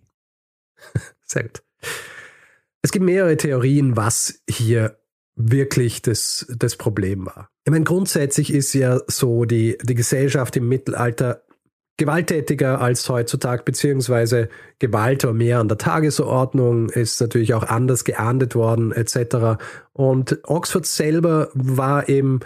Sehr 1.23 1.43
gut. 1.43 1.63
Es 2.81 2.91
gibt 2.91 3.03
mehrere 3.03 3.35
Theorien, 3.35 3.97
was 3.97 4.41
hier 4.49 4.97
wirklich 5.35 6.01
das, 6.01 6.45
das 6.55 6.77
Problem 6.77 7.25
war. 7.25 7.49
Ich 7.65 7.71
meine, 7.71 7.83
grundsätzlich 7.83 8.53
ist 8.53 8.73
ja 8.73 9.01
so 9.07 9.45
die, 9.45 9.77
die 9.81 9.95
Gesellschaft 9.95 10.55
im 10.55 10.69
Mittelalter 10.69 11.44
gewalttätiger 11.97 12.81
als 12.81 13.07
heutzutage, 13.07 13.63
beziehungsweise 13.63 14.49
Gewalt 14.79 15.23
war 15.23 15.33
mehr 15.33 15.59
an 15.59 15.67
der 15.67 15.77
Tagesordnung, 15.77 16.89
ist 16.89 17.21
natürlich 17.21 17.53
auch 17.53 17.63
anders 17.63 18.03
geahndet 18.03 18.55
worden, 18.55 18.91
etc. 18.91 19.61
Und 19.93 20.39
Oxford 20.43 20.85
selber 20.85 21.49
war 21.53 22.09
eben 22.09 22.41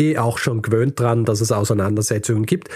eh 0.00 0.18
auch 0.18 0.38
schon 0.38 0.62
gewöhnt 0.62 0.98
dran, 0.98 1.24
dass 1.24 1.40
es 1.40 1.52
Auseinandersetzungen 1.52 2.46
gibt. 2.46 2.68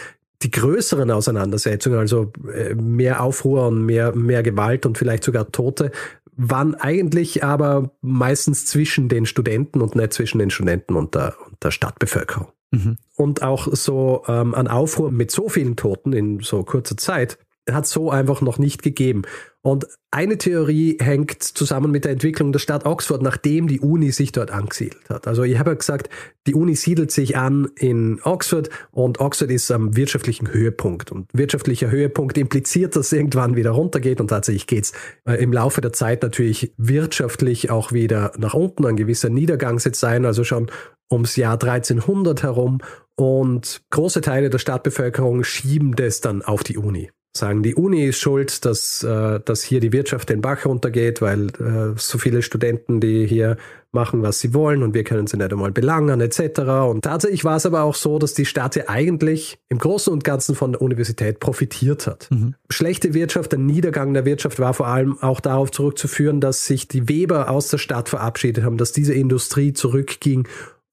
Die 0.43 0.51
größeren 0.51 1.11
Auseinandersetzungen, 1.11 1.99
also 1.99 2.33
äh, 2.53 2.75
mehr 2.75 3.23
Aufruhr 3.23 3.69
und 3.69 3.85
mehr, 3.85 4.15
mehr 4.15 4.43
Gewalt 4.43 4.87
und 4.87 4.97
vielleicht 4.97 5.25
sogar 5.25 5.51
Tote, 5.51 5.91
waren 6.37 6.77
eigentlich 6.77 7.43
aber 7.43 7.91
meistens 8.01 8.65
zwischen 8.65 9.09
den 9.09 9.27
Studenten 9.27 9.81
und 9.81 9.97
nicht 9.97 10.13
zwischen 10.13 10.39
den 10.39 10.51
Studenten 10.51 10.95
und 10.95 11.17
der, 11.17 11.35
und 11.45 11.63
der 11.65 11.73
Stadtbevölkerung. 11.73 12.49
Mhm. 12.71 12.97
Und 13.17 13.43
auch 13.43 13.69
so 13.73 14.23
ähm, 14.29 14.55
an 14.55 14.69
Aufruhr 14.69 15.11
mit 15.11 15.31
so 15.31 15.49
vielen 15.49 15.77
Toten 15.77 16.13
in 16.13 16.41
so 16.41 16.63
kurzer 16.65 16.97
Zeit 16.97 17.39
hat 17.71 17.87
so 17.87 18.11
einfach 18.11 18.41
noch 18.41 18.59
nicht 18.59 18.83
gegeben. 18.83 19.23
Und 19.61 19.87
eine 20.11 20.39
Theorie 20.39 20.97
hängt 21.01 21.43
zusammen 21.43 21.91
mit 21.91 22.05
der 22.05 22.13
Entwicklung 22.13 22.53
der 22.53 22.61
Stadt 22.61 22.87
Oxford, 22.87 23.21
nachdem 23.21 23.69
die 23.69 23.81
Uni 23.81 24.13
sich 24.13 24.33
dort 24.33 24.51
angesiedelt 24.51 25.11
hat. 25.11 25.27
Also 25.27 25.43
ich 25.43 25.59
habe 25.59 25.71
ja 25.71 25.75
gesagt, 25.75 26.09
die 26.47 26.55
Uni 26.55 26.75
siedelt 26.75 27.11
sich 27.11 27.37
an 27.37 27.69
in 27.77 28.21
Oxford 28.23 28.71
und 28.91 29.21
Oxford 29.21 29.51
ist 29.51 29.71
am 29.71 29.97
wirtschaftlichen 29.97 30.51
Höhepunkt. 30.51 31.13
Und 31.13 31.29
wirtschaftlicher 31.35 31.91
Höhepunkt 31.91 32.39
impliziert, 32.39 32.97
dass 32.97 33.13
irgendwann 33.13 33.57
wieder 33.57 33.73
runtergeht 33.73 34.21
und 34.21 34.29
tatsächlich 34.29 34.67
geht's 34.67 34.93
äh, 35.27 35.35
im 35.43 35.53
Laufe 35.53 35.81
der 35.81 35.93
Zeit 35.93 36.23
natürlich 36.23 36.73
wirtschaftlich 36.79 37.71
auch 37.71 37.93
wieder 37.93 38.33
nach 38.39 38.55
unten. 38.55 38.87
Ein 38.87 38.97
gewisser 38.97 39.29
Niedergang 39.29 39.85
wird 39.85 39.97
sein, 39.97 40.25
also 40.25 40.45
schon 40.45 40.71
ums 41.11 41.37
Jahr 41.37 41.55
1300 41.55 42.43
herum 42.43 42.79
und 43.17 43.83
große 43.91 44.21
Teile 44.21 44.51
der 44.51 44.59
Stadtbevölkerung 44.59 45.43
schieben 45.43 45.97
das 45.97 46.21
dann 46.21 46.43
auf 46.43 46.63
die 46.63 46.79
Uni. 46.79 47.11
Sagen, 47.37 47.63
die 47.63 47.75
Uni 47.75 48.07
ist 48.07 48.19
schuld, 48.19 48.65
dass, 48.65 49.03
äh, 49.03 49.41
dass 49.45 49.63
hier 49.63 49.81
die 49.81 49.93
Wirtschaft 49.93 50.29
den 50.29 50.41
Bach 50.41 50.65
runtergeht, 50.65 51.21
weil 51.21 51.49
äh, 51.61 51.95
so 51.97 52.19
viele 52.19 52.43
Studenten, 52.43 53.01
die 53.01 53.27
hier 53.27 53.57
machen, 53.93 54.23
was 54.23 54.41
sie 54.41 54.55
wollen 54.55 54.83
und 54.83 54.95
wir 54.95 55.05
können 55.05 55.27
sie 55.27 55.37
nicht 55.37 55.53
einmal 55.53 55.71
belangen 55.71 56.21
etc. 56.21 56.61
Und 56.89 57.03
tatsächlich 57.03 57.45
war 57.45 57.57
es 57.57 57.67
aber 57.67 57.83
auch 57.83 57.95
so, 57.95 58.19
dass 58.19 58.35
die 58.35 58.45
Stadt 58.45 58.77
ja 58.77 58.85
eigentlich 58.89 59.59
im 59.69 59.79
Großen 59.79 60.13
und 60.13 60.25
Ganzen 60.25 60.55
von 60.55 60.73
der 60.73 60.83
Universität 60.83 61.39
profitiert 61.39 62.07
hat. 62.07 62.29
Mhm. 62.31 62.55
Schlechte 62.71 63.15
Wirtschaft, 63.15 63.53
der 63.53 63.59
Niedergang 63.59 64.15
der 64.15 64.25
Wirtschaft 64.25 64.59
war 64.59 64.75
vor 64.75 64.89
allem 64.89 65.19
auch 65.21 65.41
darauf 65.41 65.71
zurückzuführen, 65.71 66.41
dass 66.41 66.67
sich 66.67 66.89
die 66.89 67.09
Weber 67.09 67.51
aus 67.51 67.69
der 67.69 67.79
Stadt 67.79 68.09
verabschiedet 68.09 68.65
haben, 68.65 68.79
dass 68.79 68.93
diese 68.93 69.15
Industrie 69.15 69.73
zurückging 69.73 70.47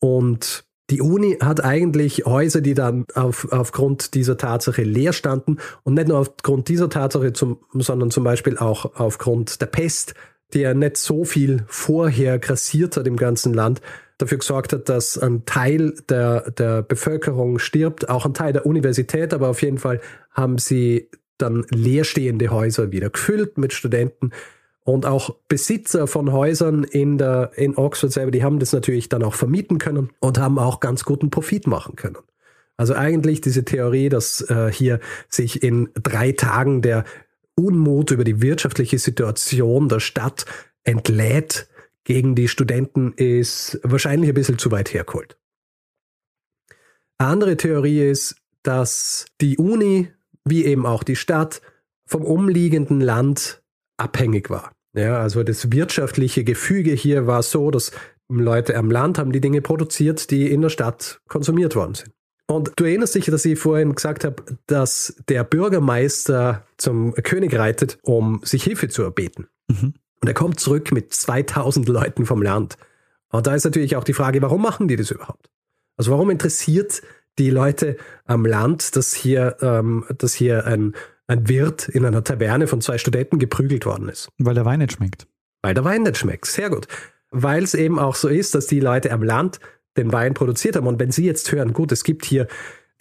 und 0.06 0.66
die 0.92 1.02
Uni 1.02 1.38
hat 1.42 1.64
eigentlich 1.64 2.26
Häuser, 2.26 2.62
die 2.62 2.76
dann 2.76 3.06
auf, 3.16 3.48
aufgrund 3.52 4.14
dieser 4.14 4.38
Tatsache 4.38 4.84
leer 4.84 5.14
standen 5.14 5.58
und 5.82 5.96
nicht 5.96 6.10
nur 6.10 6.20
aufgrund 6.20 6.68
dieser 6.68 6.90
Tatsache, 6.90 7.34
zum, 7.34 7.58
sondern 7.74 8.12
zum 8.12 8.24
Beispiel 8.24 8.60
auch 8.60 8.94
aufgrund 9.00 9.62
der 9.62 9.66
Pest, 9.66 10.14
die 10.54 10.60
ja 10.60 10.76
nicht 10.76 10.98
so 10.98 11.24
viel 11.24 11.64
vorher 11.66 12.38
grassiert 12.38 12.98
hat 12.98 13.08
im 13.08 13.18
ganzen 13.18 13.52
Land, 13.52 13.82
dafür 14.20 14.38
gesorgt 14.38 14.74
hat, 14.74 14.88
dass 14.88 15.18
ein 15.18 15.44
Teil 15.46 15.96
der, 16.08 16.52
der 16.52 16.84
Bevölkerung 16.84 17.58
stirbt, 17.58 18.08
auch 18.08 18.28
ein 18.28 18.36
Teil 18.36 18.54
der 18.54 18.68
Universität, 18.68 19.34
aber 19.34 19.50
auf 19.50 19.64
jeden 19.64 19.80
Fall 19.80 20.02
haben 20.32 20.60
sie 20.60 21.10
dann 21.40 21.66
leerstehende 21.72 22.50
Häuser 22.50 22.92
wieder 22.92 23.10
gefüllt 23.10 23.58
mit 23.58 23.74
Studenten. 23.74 24.30
Und 24.86 25.08
auch 25.08 25.36
Besitzer 25.48 26.06
von 26.06 26.32
Häusern 26.32 26.84
in, 26.84 27.18
der, 27.18 27.52
in 27.56 27.76
Oxford 27.76 28.12
selber, 28.12 28.30
die 28.30 28.44
haben 28.44 28.60
das 28.60 28.72
natürlich 28.72 29.10
dann 29.10 29.24
auch 29.24 29.34
vermieten 29.34 29.80
können 29.80 30.12
und 30.20 30.38
haben 30.38 30.60
auch 30.60 30.80
ganz 30.80 31.04
guten 31.06 31.32
Profit 31.32 31.66
machen 31.66 31.96
können. 31.96 32.18
Also 32.78 32.94
eigentlich 32.94 33.42
diese 33.42 33.66
Theorie, 33.66 34.10
dass 34.10 34.42
äh, 34.48 34.72
hier 34.72 35.00
sich 35.28 35.64
in 35.64 35.90
drei 35.96 36.34
Tagen 36.34 36.84
der 36.84 37.04
Unmut 37.56 38.12
über 38.12 38.24
die 38.24 38.44
wirtschaftliche 38.44 39.00
Situation 39.00 39.90
der 39.90 40.00
Stadt 40.02 40.46
entlädt 40.84 41.68
gegen 42.04 42.36
die 42.36 42.48
Studenten, 42.48 43.14
ist 43.14 43.80
wahrscheinlich 43.82 44.30
ein 44.30 44.36
bisschen 44.36 44.60
zu 44.60 44.70
weit 44.70 44.94
hergeholt. 44.94 45.36
Eine 47.18 47.30
andere 47.30 47.58
Theorie 47.58 48.08
ist, 48.08 48.36
dass 48.62 49.26
die 49.42 49.58
Uni, 49.58 50.12
wie 50.44 50.66
eben 50.66 50.86
auch 50.86 51.02
die 51.04 51.16
Stadt, 51.16 51.62
vom 52.06 52.24
umliegenden 52.24 53.02
Land 53.02 53.64
abhängig 53.98 54.52
war. 54.52 54.75
Ja, 54.96 55.20
also 55.20 55.44
das 55.44 55.72
wirtschaftliche 55.72 56.44
Gefüge 56.44 56.92
hier 56.92 57.28
war 57.28 57.44
so, 57.44 57.70
dass 57.70 57.92
Leute 58.30 58.76
am 58.76 58.90
Land 58.90 59.18
haben 59.18 59.32
die 59.32 59.42
Dinge 59.42 59.62
produziert, 59.62 60.32
die 60.32 60.50
in 60.50 60.62
der 60.62 60.70
Stadt 60.70 61.20
konsumiert 61.28 61.76
worden 61.76 61.96
sind. 61.96 62.12
Und 62.48 62.72
du 62.76 62.84
erinnerst 62.84 63.16
dich, 63.16 63.26
dass 63.26 63.46
ich 63.46 63.60
vorhin 63.60 63.96
gesagt 63.96 64.24
habe, 64.24 64.44
dass 64.68 65.16
der 65.30 65.44
Bürgermeister 65.44 66.64
zum 66.78 67.14
König 67.16 67.56
reitet, 67.56 67.98
um 68.04 68.42
sich 68.44 68.64
Hilfe 68.64 68.88
zu 68.88 69.04
erbeten. 69.04 69.48
Mhm. 69.68 69.96
Und 70.22 70.28
er 70.28 70.34
kommt 70.34 70.60
zurück 70.60 70.92
mit 70.92 71.14
2000 71.14 71.88
Leuten 71.88 72.26
vom 72.26 72.42
Land. 72.42 72.78
Und 73.32 73.48
da 73.48 73.56
ist 73.56 73.66
natürlich 73.66 73.96
auch 73.96 74.04
die 74.04 74.14
Frage, 74.14 74.42
warum 74.42 74.62
machen 74.62 74.88
die 74.88 74.96
das 74.96 75.12
überhaupt? 75.12 75.50
Also 75.98 76.12
warum 76.12 76.30
interessiert 76.30 77.02
die 77.38 77.50
Leute 77.50 77.98
am 78.26 78.46
Land, 78.46 78.96
dass 78.96 79.14
hier, 79.14 79.58
ähm, 79.62 80.06
dass 80.18 80.34
hier 80.34 80.66
ein 80.66 80.94
ein 81.28 81.48
Wirt 81.48 81.90
in 81.90 82.06
einer 82.06 82.24
Taverne 82.24 82.68
von 82.68 82.82
zwei 82.82 82.98
Studenten 82.98 83.40
geprügelt 83.40 83.86
worden 83.86 84.10
ist. 84.10 84.30
Weil 84.38 84.56
der 84.56 84.66
Wein 84.66 84.80
nicht 84.80 84.94
schmeckt. 84.94 85.28
Weil 85.62 85.74
der 85.74 85.84
Wein 85.84 86.04
nicht 86.04 86.18
schmeckt, 86.18 86.46
sehr 86.46 86.70
gut. 86.70 86.88
Weil 87.32 87.64
es 87.64 87.74
eben 87.74 88.00
auch 88.00 88.16
so 88.16 88.28
ist, 88.28 88.56
dass 88.56 88.68
die 88.68 88.80
Leute 88.80 89.12
am 89.12 89.24
Land 89.24 89.60
den 89.98 90.12
Wein 90.12 90.34
produziert 90.34 90.76
haben. 90.76 90.88
Und 90.88 91.00
wenn 91.00 91.12
Sie 91.12 91.26
jetzt 91.26 91.52
hören, 91.52 91.74
gut, 91.74 91.92
es 91.92 92.04
gibt 92.04 92.26
hier 92.26 92.48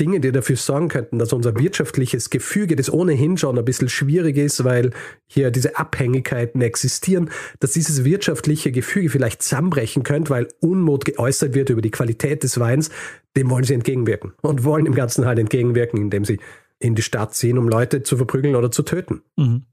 Dinge, 0.00 0.18
die 0.18 0.32
dafür 0.32 0.56
sorgen 0.56 0.88
könnten, 0.88 1.20
dass 1.20 1.32
unser 1.32 1.56
wirtschaftliches 1.56 2.28
Gefüge, 2.30 2.74
das 2.74 2.92
ohnehin 2.92 3.37
schon 3.37 3.56
ein 3.56 3.64
bisschen 3.64 3.88
schwierig 3.88 4.37
ist, 4.37 4.64
weil 4.64 4.90
hier 5.26 5.52
diese 5.52 5.76
Abhängigkeiten 5.76 6.60
existieren, 6.62 7.30
dass 7.60 7.72
dieses 7.72 8.04
wirtschaftliche 8.04 8.72
Gefüge 8.72 9.08
vielleicht 9.08 9.42
zusammenbrechen 9.42 10.02
könnte, 10.02 10.30
weil 10.30 10.48
Unmut 10.60 11.04
geäußert 11.04 11.54
wird 11.54 11.70
über 11.70 11.80
die 11.80 11.92
Qualität 11.92 12.42
des 12.42 12.58
Weins, 12.58 12.90
dem 13.37 13.50
wollen 13.50 13.62
sie 13.62 13.74
entgegenwirken 13.74 14.32
und 14.42 14.64
wollen 14.64 14.87
im 14.87 14.94
Ganzen 14.94 15.26
halt 15.26 15.38
entgegenwirken, 15.38 16.00
indem 16.00 16.24
sie 16.24 16.40
in 16.78 16.94
die 16.94 17.02
Stadt 17.02 17.34
ziehen, 17.34 17.58
um 17.58 17.68
Leute 17.68 18.02
zu 18.02 18.16
verprügeln 18.16 18.56
oder 18.56 18.70
zu 18.70 18.82
töten. 18.82 19.22
Mhm. 19.37 19.64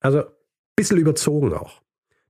Also 0.00 0.18
ein 0.18 0.32
bisschen 0.76 0.98
überzogen 0.98 1.52
auch. 1.52 1.80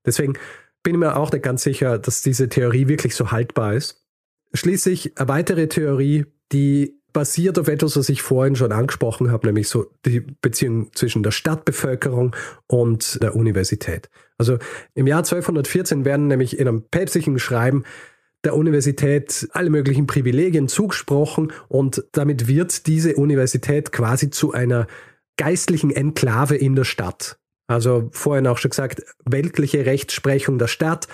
Deswegen 0.07 0.35
bin 0.83 0.95
ich 0.95 1.01
mir 1.01 1.17
auch 1.17 1.33
nicht 1.33 1.43
ganz 1.43 1.63
sicher, 1.63 1.99
dass 1.99 2.23
diese 2.23 2.49
Theorie 2.49 2.89
wirklich 2.89 3.17
so 3.17 3.31
haltbar 3.31 3.75
ist. 3.75 4.05
Schließlich 4.53 5.19
eine 5.19 5.29
weitere 5.29 5.67
Theorie, 5.67 6.27
die 6.53 7.01
basiert 7.13 7.59
auf 7.59 7.69
etwas, 7.69 7.97
was 7.97 8.09
ich 8.09 8.23
vorhin 8.23 8.57
schon 8.57 8.73
angesprochen 8.73 9.31
habe, 9.31 9.47
nämlich 9.47 9.69
so 9.69 9.87
die 10.05 10.21
Beziehung 10.21 10.93
zwischen 10.95 11.23
der 11.23 11.31
Stadtbevölkerung 11.31 12.37
und 12.67 13.23
der 13.23 13.35
Universität. 13.35 14.11
Also 14.37 14.59
im 14.95 15.07
Jahr 15.07 15.21
1214 15.21 16.05
werden 16.05 16.27
nämlich 16.27 16.59
in 16.59 16.69
einem 16.69 16.83
päpstlichen 16.83 17.39
Schreiben 17.39 17.85
der 18.45 18.55
Universität 18.57 19.49
alle 19.53 19.71
möglichen 19.71 20.07
Privilegien 20.07 20.69
zugesprochen 20.69 21.53
und 21.69 22.05
damit 22.13 22.47
wird 22.47 22.87
diese 22.87 23.17
Universität 23.17 23.93
quasi 23.93 24.31
zu 24.31 24.53
einer 24.53 24.87
geistlichen 25.37 25.91
Enklave 25.91 26.57
in 26.57 26.77
der 26.77 26.85
Stadt. 26.85 27.39
Also 27.67 28.09
vorhin 28.13 28.47
auch 28.47 28.59
schon 28.59 28.71
gesagt, 28.71 29.03
weltliche 29.25 29.87
Rechtsprechung 29.87 30.59
der 30.59 30.69
Stadt 30.69 31.09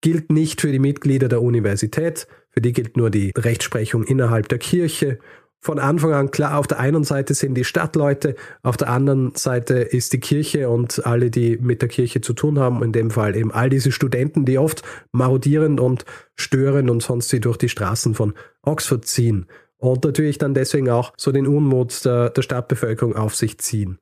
gilt 0.00 0.30
nicht 0.30 0.60
für 0.60 0.70
die 0.70 0.78
Mitglieder 0.78 1.28
der 1.28 1.40
Universität, 1.40 2.26
für 2.50 2.60
die 2.60 2.72
gilt 2.72 2.96
nur 2.96 3.10
die 3.10 3.32
Rechtsprechung 3.36 4.04
innerhalb 4.04 4.48
der 4.48 4.58
Kirche. 4.58 5.18
Von 5.64 5.78
Anfang 5.78 6.12
an 6.12 6.30
klar, 6.30 6.58
auf 6.58 6.66
der 6.66 6.78
einen 6.78 7.04
Seite 7.04 7.32
sind 7.32 7.54
die 7.54 7.64
Stadtleute, 7.64 8.36
auf 8.62 8.76
der 8.76 8.90
anderen 8.90 9.34
Seite 9.34 9.76
ist 9.78 10.12
die 10.12 10.20
Kirche 10.20 10.68
und 10.68 11.06
alle, 11.06 11.30
die 11.30 11.56
mit 11.56 11.80
der 11.80 11.88
Kirche 11.88 12.20
zu 12.20 12.34
tun 12.34 12.58
haben, 12.58 12.82
in 12.82 12.92
dem 12.92 13.10
Fall 13.10 13.34
eben 13.34 13.50
all 13.50 13.70
diese 13.70 13.90
Studenten, 13.90 14.44
die 14.44 14.58
oft 14.58 14.82
marodieren 15.10 15.80
und 15.80 16.04
stören 16.34 16.90
und 16.90 17.02
sonst 17.02 17.30
sie 17.30 17.40
durch 17.40 17.56
die 17.56 17.70
Straßen 17.70 18.14
von 18.14 18.34
Oxford 18.60 19.06
ziehen. 19.06 19.46
Und 19.78 20.04
natürlich 20.04 20.36
dann 20.36 20.52
deswegen 20.52 20.90
auch 20.90 21.14
so 21.16 21.32
den 21.32 21.46
Unmut 21.46 22.04
der, 22.04 22.28
der 22.28 22.42
Stadtbevölkerung 22.42 23.16
auf 23.16 23.34
sich 23.34 23.56
ziehen. 23.56 23.98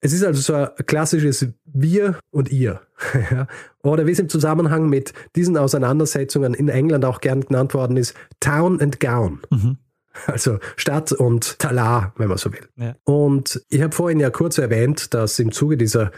Es 0.00 0.12
ist 0.12 0.24
also 0.24 0.40
so 0.40 0.54
ein 0.54 0.68
klassisches 0.86 1.46
Wir 1.64 2.18
und 2.32 2.50
Ihr. 2.50 2.80
Oder 3.84 4.04
wie 4.08 4.10
es 4.10 4.18
im 4.18 4.28
Zusammenhang 4.28 4.88
mit 4.88 5.12
diesen 5.36 5.56
Auseinandersetzungen 5.56 6.54
in 6.54 6.68
England 6.68 7.04
auch 7.04 7.20
gern 7.20 7.42
genannt 7.42 7.72
worden 7.72 7.96
ist, 7.96 8.16
Town 8.40 8.80
and 8.80 8.98
Gown. 8.98 9.42
Mhm. 9.48 9.78
Also 10.26 10.58
Stadt 10.76 11.12
und 11.12 11.58
Talar, 11.58 12.14
wenn 12.16 12.28
man 12.28 12.38
so 12.38 12.52
will. 12.52 12.68
Ja. 12.76 12.96
Und 13.04 13.64
ich 13.68 13.82
habe 13.82 13.94
vorhin 13.94 14.20
ja 14.20 14.30
kurz 14.30 14.58
erwähnt, 14.58 15.14
dass 15.14 15.38
im 15.38 15.52
Zuge 15.52 15.76
dieser, 15.76 16.12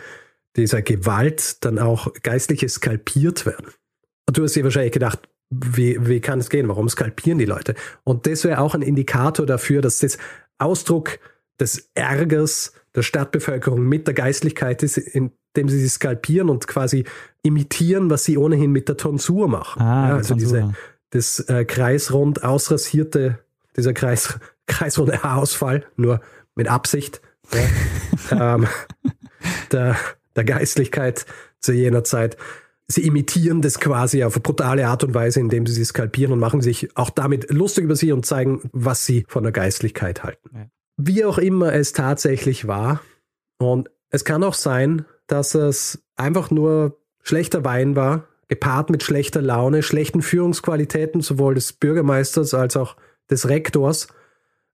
dieser 0.57 0.83
Gewalt 0.83 1.65
dann 1.65 1.79
auch 1.79 2.13
Geistliche 2.23 2.69
skalpiert 2.69 3.47
werden. 3.47 3.69
Und 4.27 4.39
du 4.39 4.43
hast 4.43 4.55
dir 4.55 4.65
wahrscheinlich 4.65 4.93
gedacht, 4.93 5.29
wie, 5.51 5.97
wie 6.07 6.21
kann 6.21 6.41
es 6.41 6.51
gehen? 6.51 6.69
Warum 6.69 6.89
skalpieren 6.89 7.39
die 7.39 7.45
Leute? 7.45 7.75
Und 8.03 8.27
das 8.27 8.45
wäre 8.45 8.61
auch 8.61 8.75
ein 8.75 8.83
Indikator 8.83 9.47
dafür, 9.47 9.83
dass 9.83 9.99
das 9.99 10.19
Ausdruck 10.59 11.19
des 11.61 11.91
Ärgers 11.95 12.73
der 12.95 13.03
Stadtbevölkerung 13.03 13.83
mit 13.83 14.07
der 14.07 14.15
Geistlichkeit 14.15 14.83
ist, 14.83 14.99
indem 14.99 15.69
sie 15.69 15.79
sie 15.79 15.89
skalpieren 15.89 16.49
und 16.49 16.67
quasi 16.67 17.05
imitieren, 17.43 18.11
was 18.11 18.25
sie 18.25 18.39
ohnehin 18.39 18.73
mit 18.73 18.89
der 18.89 18.97
Tonsur 18.97 19.49
machen. 19.49 19.81
Ah, 19.81 20.09
ja, 20.09 20.15
also 20.17 20.35
diese, 20.35 20.75
das 21.11 21.41
äh, 21.41 21.65
kreisrund 21.65 22.43
ausrasierte, 22.43 23.39
dieser 23.77 23.93
Kreis, 23.93 24.39
kreisrunde 24.67 25.23
Haarausfall, 25.23 25.85
nur 25.97 26.21
mit 26.55 26.69
Absicht, 26.69 27.21
ja, 27.53 27.61
ähm, 28.57 28.67
der, 29.73 29.97
der 30.37 30.45
Geistlichkeit 30.45 31.27
zu 31.61 31.73
jener 31.73 32.05
Zeit. 32.05 32.37
Sie 32.87 33.07
imitieren 33.07 33.63
das 33.63 33.81
quasi 33.81 34.25
auf 34.25 34.35
eine 34.35 34.43
brutale 34.43 34.87
Art 34.87 35.05
und 35.05 35.15
Weise, 35.15 35.41
indem 35.41 35.67
sie 35.67 35.73
sie 35.73 35.85
skalpieren 35.85 36.33
und 36.33 36.39
machen 36.39 36.61
sich 36.61 36.95
auch 36.97 37.11
damit 37.11 37.51
lustig 37.51 37.85
über 37.85 37.97
sie 37.97 38.13
und 38.13 38.27
zeigen, 38.27 38.61
was 38.73 39.07
sie 39.07 39.25
von 39.29 39.43
der 39.43 39.53
Geistlichkeit 39.53 40.23
halten. 40.23 40.51
Ja. 40.55 40.67
Wie 40.97 41.25
auch 41.25 41.39
immer 41.39 41.73
es 41.73 41.93
tatsächlich 41.93 42.69
war. 42.69 43.01
Und 43.59 43.91
es 44.11 44.25
kann 44.25 44.45
auch 44.45 44.55
sein, 44.55 45.07
dass 45.27 45.55
es 45.55 46.05
einfach 46.17 46.51
nur 46.51 46.99
schlechter 47.23 47.65
Wein 47.65 47.97
war, 47.97 48.29
gepaart 48.49 48.91
mit 48.91 49.03
schlechter 49.03 49.41
Laune, 49.41 49.83
schlechten 49.83 50.23
Führungsqualitäten 50.23 51.23
sowohl 51.23 51.55
des 51.55 51.73
Bürgermeisters 51.73 52.53
als 52.53 52.77
auch 52.77 52.97
des 53.31 53.49
Rektors. 53.49 54.09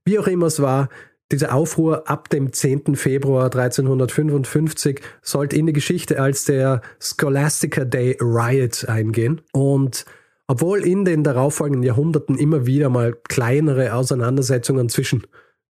Wie 0.05 0.19
auch 0.19 0.27
immer 0.27 0.47
es 0.47 0.61
war, 0.61 0.89
diese 1.33 1.53
Aufruhr 1.53 2.09
ab 2.11 2.29
dem 2.29 2.53
10. 2.53 2.97
Februar 2.97 3.45
1355 3.45 5.01
sollte 5.23 5.57
in 5.57 5.67
die 5.67 5.73
Geschichte 5.73 6.21
als 6.21 6.45
der 6.45 6.83
Scholastica 6.99 7.85
Day 7.85 8.17
Riot 8.21 8.89
eingehen. 8.89 9.41
Und 9.53 10.05
obwohl 10.49 10.85
in 10.85 11.05
den 11.05 11.23
darauffolgenden 11.23 11.85
Jahrhunderten 11.85 12.37
immer 12.37 12.67
wieder 12.67 12.89
mal 12.89 13.17
kleinere 13.29 13.95
Auseinandersetzungen 13.95 14.89
zwischen 14.89 15.25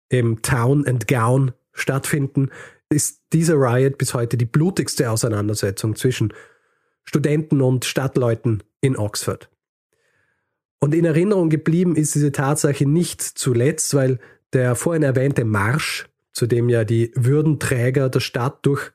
im 0.08 0.42
Town 0.42 0.88
and 0.88 1.08
Gown 1.08 1.52
stattfinden, 1.74 2.50
ist 2.90 3.22
dieser 3.34 3.56
Riot 3.56 3.98
bis 3.98 4.14
heute 4.14 4.38
die 4.38 4.46
blutigste 4.46 5.12
Auseinandersetzung 5.12 5.96
zwischen 5.96 6.34
Studenten 7.04 7.62
und 7.62 7.86
Stadtleuten 7.86 8.64
in 8.82 8.98
Oxford. 8.98 9.50
Und 10.80 10.94
in 10.96 11.06
Erinnerung 11.06 11.50
geblieben 11.50 11.96
ist 11.96 12.16
diese 12.16 12.32
Tatsache 12.32 12.86
nicht 12.86 13.22
zuletzt, 13.22 13.94
weil 13.94 14.20
der 14.54 14.76
vorhin 14.76 15.04
erwähnte 15.04 15.44
Marsch, 15.46 16.08
zu 16.32 16.48
dem 16.48 16.70
ja 16.70 16.84
die 16.86 17.12
Würdenträger 17.16 18.10
der 18.10 18.22
Stadt 18.22 18.60
durch 18.66 18.92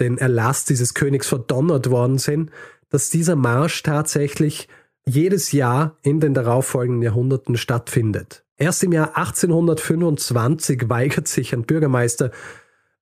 den 0.00 0.18
Erlass 0.18 0.64
dieses 0.64 0.94
Königs 0.94 1.28
verdonnert 1.28 1.90
worden 1.90 2.18
sind, 2.18 2.50
dass 2.88 3.10
dieser 3.10 3.36
Marsch 3.36 3.82
tatsächlich 3.82 4.68
jedes 5.04 5.52
Jahr 5.52 5.96
in 6.02 6.20
den 6.20 6.34
darauffolgenden 6.34 7.02
Jahrhunderten 7.02 7.56
stattfindet. 7.56 8.44
Erst 8.56 8.84
im 8.84 8.92
Jahr 8.92 9.16
1825 9.16 10.88
weigert 10.88 11.26
sich 11.26 11.52
ein 11.52 11.62
Bürgermeister, 11.62 12.30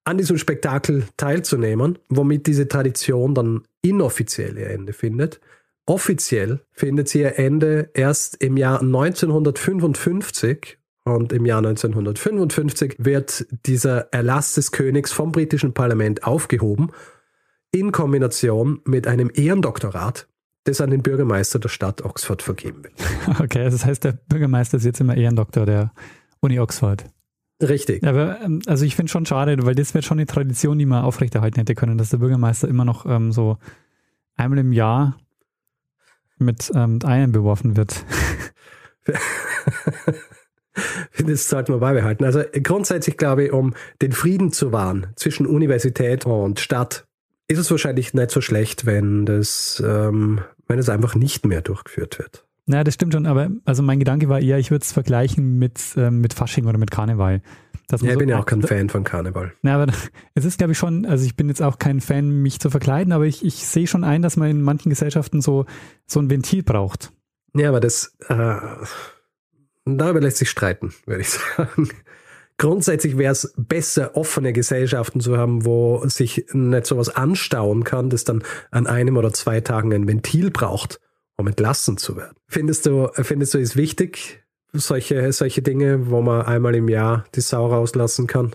an 0.05 0.17
diesem 0.17 0.39
Spektakel 0.39 1.05
teilzunehmen, 1.17 1.99
womit 2.09 2.47
diese 2.47 2.69
Tradition 2.69 3.35
dann 3.35 3.63
inoffiziell 3.83 4.57
ihr 4.57 4.71
Ende 4.71 4.93
findet. 4.93 5.41
Offiziell 5.87 6.61
findet 6.73 7.09
sie 7.09 7.21
ihr 7.21 7.39
Ende 7.39 7.91
erst 7.95 8.43
im 8.43 8.57
Jahr 8.57 8.81
1955 8.81 10.79
und 11.05 11.33
im 11.33 11.47
Jahr 11.47 11.59
1955 11.59 12.97
wird 12.99 13.47
dieser 13.67 14.13
Erlass 14.13 14.55
des 14.55 14.73
Königs 14.73 15.13
vom 15.13 15.33
britischen 15.33 15.75
Parlament 15.75 16.25
aufgehoben 16.25 16.91
in 17.73 17.93
Kombination 17.93 18.81
mit 18.85 19.07
einem 19.07 19.31
Ehrendoktorat 19.33 20.27
das 20.65 20.81
an 20.81 20.91
den 20.91 21.03
Bürgermeister 21.03 21.59
der 21.59 21.69
Stadt 21.69 22.03
Oxford 22.05 22.43
vergeben 22.43 22.85
wird. 22.85 22.95
Okay, 23.41 23.65
das 23.65 23.85
heißt, 23.85 24.05
der 24.05 24.13
Bürgermeister 24.13 24.77
ist 24.77 24.85
jetzt 24.85 25.01
immer 25.01 25.17
Ehrendoktor 25.17 25.65
der 25.67 25.93
Uni 26.41 26.59
Oxford. 26.61 27.07
Richtig. 27.63 28.07
Aber 28.07 28.41
ähm, 28.43 28.61
also 28.67 28.85
ich 28.85 28.97
finde 28.97 29.11
schon 29.11 29.27
schade, 29.27 29.57
weil 29.65 29.75
das 29.75 29.95
wäre 29.95 30.03
schon 30.03 30.19
eine 30.19 30.27
Tradition, 30.27 30.79
die 30.79 30.87
man 30.87 31.05
aufrechterhalten 31.05 31.59
hätte 31.59 31.75
können, 31.75 31.99
dass 31.99 32.11
der 32.11 32.19
Bürgermeister 32.19 32.69
immer 32.69 32.85
noch 32.85 33.07
ähm, 33.07 33.33
so 33.33 33.59
einmal 34.37 34.59
im 34.59 34.73
Jahr 34.73 35.19
mit, 36.41 36.71
ähm, 36.75 36.95
mit 36.95 37.05
Eiern 37.05 37.33
beworfen 37.33 37.77
wird. 37.77 38.05
das 41.27 41.49
sollten 41.49 41.73
wir 41.73 41.79
beibehalten. 41.79 42.25
Also 42.25 42.43
grundsätzlich 42.63 43.17
glaube 43.17 43.45
ich, 43.45 43.53
um 43.53 43.75
den 44.03 44.13
Frieden 44.13 44.53
zu 44.53 44.73
wahren 44.73 45.09
zwischen 45.17 45.47
Universität 45.47 46.27
und 46.27 46.61
Stadt, 46.61 47.07
ist 47.49 47.59
es 47.59 47.71
wahrscheinlich 47.71 48.15
nicht 48.15 48.31
so 48.31 48.41
schlecht, 48.41 48.87
wenn 48.87 49.27
das, 49.27 49.83
ähm, 49.85 50.41
wenn 50.69 50.79
es 50.79 50.89
einfach 50.89 51.15
nicht 51.17 51.45
mehr 51.47 51.63
durchgeführt 51.63 52.19
wird. 52.19 52.47
Ja, 52.67 52.85
das 52.85 52.95
stimmt 52.95 53.13
schon, 53.13 53.27
aber 53.27 53.51
also 53.65 53.83
mein 53.83 53.99
Gedanke 53.99 54.29
war 54.29 54.41
eher, 54.41 54.59
ich 54.59 54.71
würde 54.71 54.85
es 54.85 54.93
vergleichen 54.93 55.59
mit, 55.59 55.81
ähm, 55.97 56.21
mit 56.21 56.33
Fasching 56.35 56.67
oder 56.67 56.79
mit 56.79 56.93
Karneval. 56.93 57.43
Ja, 57.91 58.13
ich 58.13 58.19
bin 58.19 58.29
ja 58.29 58.39
auch 58.39 58.47
kein 58.47 58.63
Fan 58.63 58.89
von 58.89 59.05
Karneval. 59.05 59.53
Ja, 59.63 59.81
aber 59.81 59.93
es 60.35 60.45
ist, 60.45 60.59
glaube 60.59 60.73
ich, 60.73 60.79
schon, 60.79 61.07
also 61.07 61.25
ich 61.25 61.37
bin 61.37 61.49
jetzt 61.49 61.63
auch 61.63 61.79
kein 61.79 62.01
Fan, 62.01 62.43
mich 62.43 62.61
zu 62.61 62.71
verkleiden, 62.71 63.13
aber 63.13 63.27
ich, 63.27 63.45
ich 63.45 63.67
sehe 63.67 63.87
schon 63.87 64.05
ein, 64.05 64.23
dass 64.23 64.37
man 64.37 64.51
in 64.51 64.63
manchen 64.63 64.91
Gesellschaften 64.91 65.41
so, 65.41 65.67
so 66.07 66.21
ein 66.21 66.31
Ventil 66.31 66.63
braucht. 66.63 67.13
Ja, 67.55 67.69
aber 67.69 67.81
das, 67.81 68.17
äh, 68.29 68.57
darüber 69.85 70.21
lässt 70.21 70.39
sich 70.39 70.51
streiten, 70.51 70.93
würde 71.07 71.23
ich 71.23 71.29
sagen 71.57 71.91
grundsätzlich 72.61 73.17
wäre 73.17 73.33
es 73.33 73.55
besser, 73.57 74.17
offene 74.17 74.53
Gesellschaften 74.53 75.21
zu 75.21 75.39
haben, 75.39 75.65
wo 75.65 76.07
sich 76.07 76.45
nicht 76.53 76.85
sowas 76.85 77.09
anstauen 77.09 77.85
kann, 77.85 78.11
das 78.11 78.25
dann 78.25 78.45
an 78.71 78.87
einem 78.87 79.17
oder 79.17 79.33
zwei 79.33 79.63
Tagen 79.63 79.95
ein 79.95 80.07
Ventil 80.07 80.51
braucht, 80.51 81.01
um 81.39 81.47
entlassen 81.47 81.97
zu 81.97 82.19
werden. 82.19 82.37
Findest 82.49 82.85
du, 82.85 83.09
findest 83.15 83.55
du 83.55 83.59
es 83.59 83.77
wichtig, 83.77 84.45
solche, 84.73 85.33
solche 85.33 85.63
Dinge, 85.63 86.11
wo 86.11 86.23
man 86.23 86.43
einmal 86.43 86.75
im 86.75 86.89
Jahr 86.89 87.25
die 87.35 87.41
Sau 87.41 87.67
rauslassen 87.67 88.27
kann? 88.27 88.55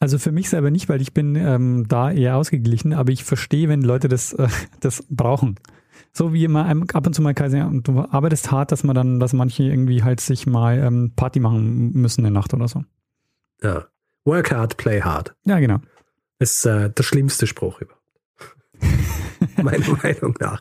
Also 0.00 0.18
für 0.18 0.32
mich 0.32 0.48
selber 0.48 0.70
nicht, 0.70 0.88
weil 0.88 1.00
ich 1.00 1.14
bin 1.14 1.36
ähm, 1.36 1.86
da 1.86 2.10
eher 2.10 2.36
ausgeglichen, 2.36 2.92
aber 2.92 3.12
ich 3.12 3.22
verstehe, 3.22 3.68
wenn 3.68 3.82
Leute 3.82 4.08
das, 4.08 4.32
äh, 4.32 4.48
das 4.80 5.04
brauchen. 5.08 5.60
So 6.12 6.32
wie 6.32 6.44
immer 6.44 6.66
ab 6.66 7.06
und 7.06 7.14
zu 7.14 7.22
mal 7.22 7.34
Kaiser, 7.34 7.66
und 7.66 7.86
du 7.86 8.00
arbeitest 8.00 8.50
hart, 8.50 8.72
dass 8.72 8.82
man 8.82 8.96
dann, 8.96 9.20
dass 9.20 9.32
manche 9.32 9.62
irgendwie 9.62 10.02
halt 10.02 10.20
sich 10.20 10.46
mal 10.46 10.78
ähm, 10.78 11.12
Party 11.14 11.40
machen 11.40 11.92
müssen 11.92 12.20
in 12.20 12.24
der 12.24 12.32
Nacht 12.32 12.52
oder 12.52 12.66
so. 12.66 12.84
Ja. 13.62 13.86
Work 14.24 14.50
hard, 14.52 14.76
play 14.76 15.00
hard. 15.00 15.34
Ja, 15.44 15.58
genau. 15.58 15.78
ist 16.38 16.66
äh, 16.66 16.90
der 16.90 17.02
schlimmste 17.02 17.46
Spruch 17.46 17.80
überhaupt. 17.80 18.02
Meiner 19.62 19.96
Meinung 20.02 20.34
nach. 20.40 20.60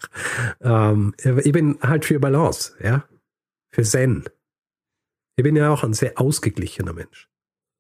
Ähm, 0.62 1.14
ich 1.18 1.52
bin 1.52 1.78
halt 1.82 2.06
für 2.06 2.20
Balance, 2.20 2.74
ja. 2.82 3.04
Für 3.72 3.84
Zen. 3.84 4.26
Ich 5.36 5.44
bin 5.44 5.56
ja 5.56 5.70
auch 5.70 5.84
ein 5.84 5.94
sehr 5.94 6.20
ausgeglichener 6.20 6.94
Mensch. 6.94 7.30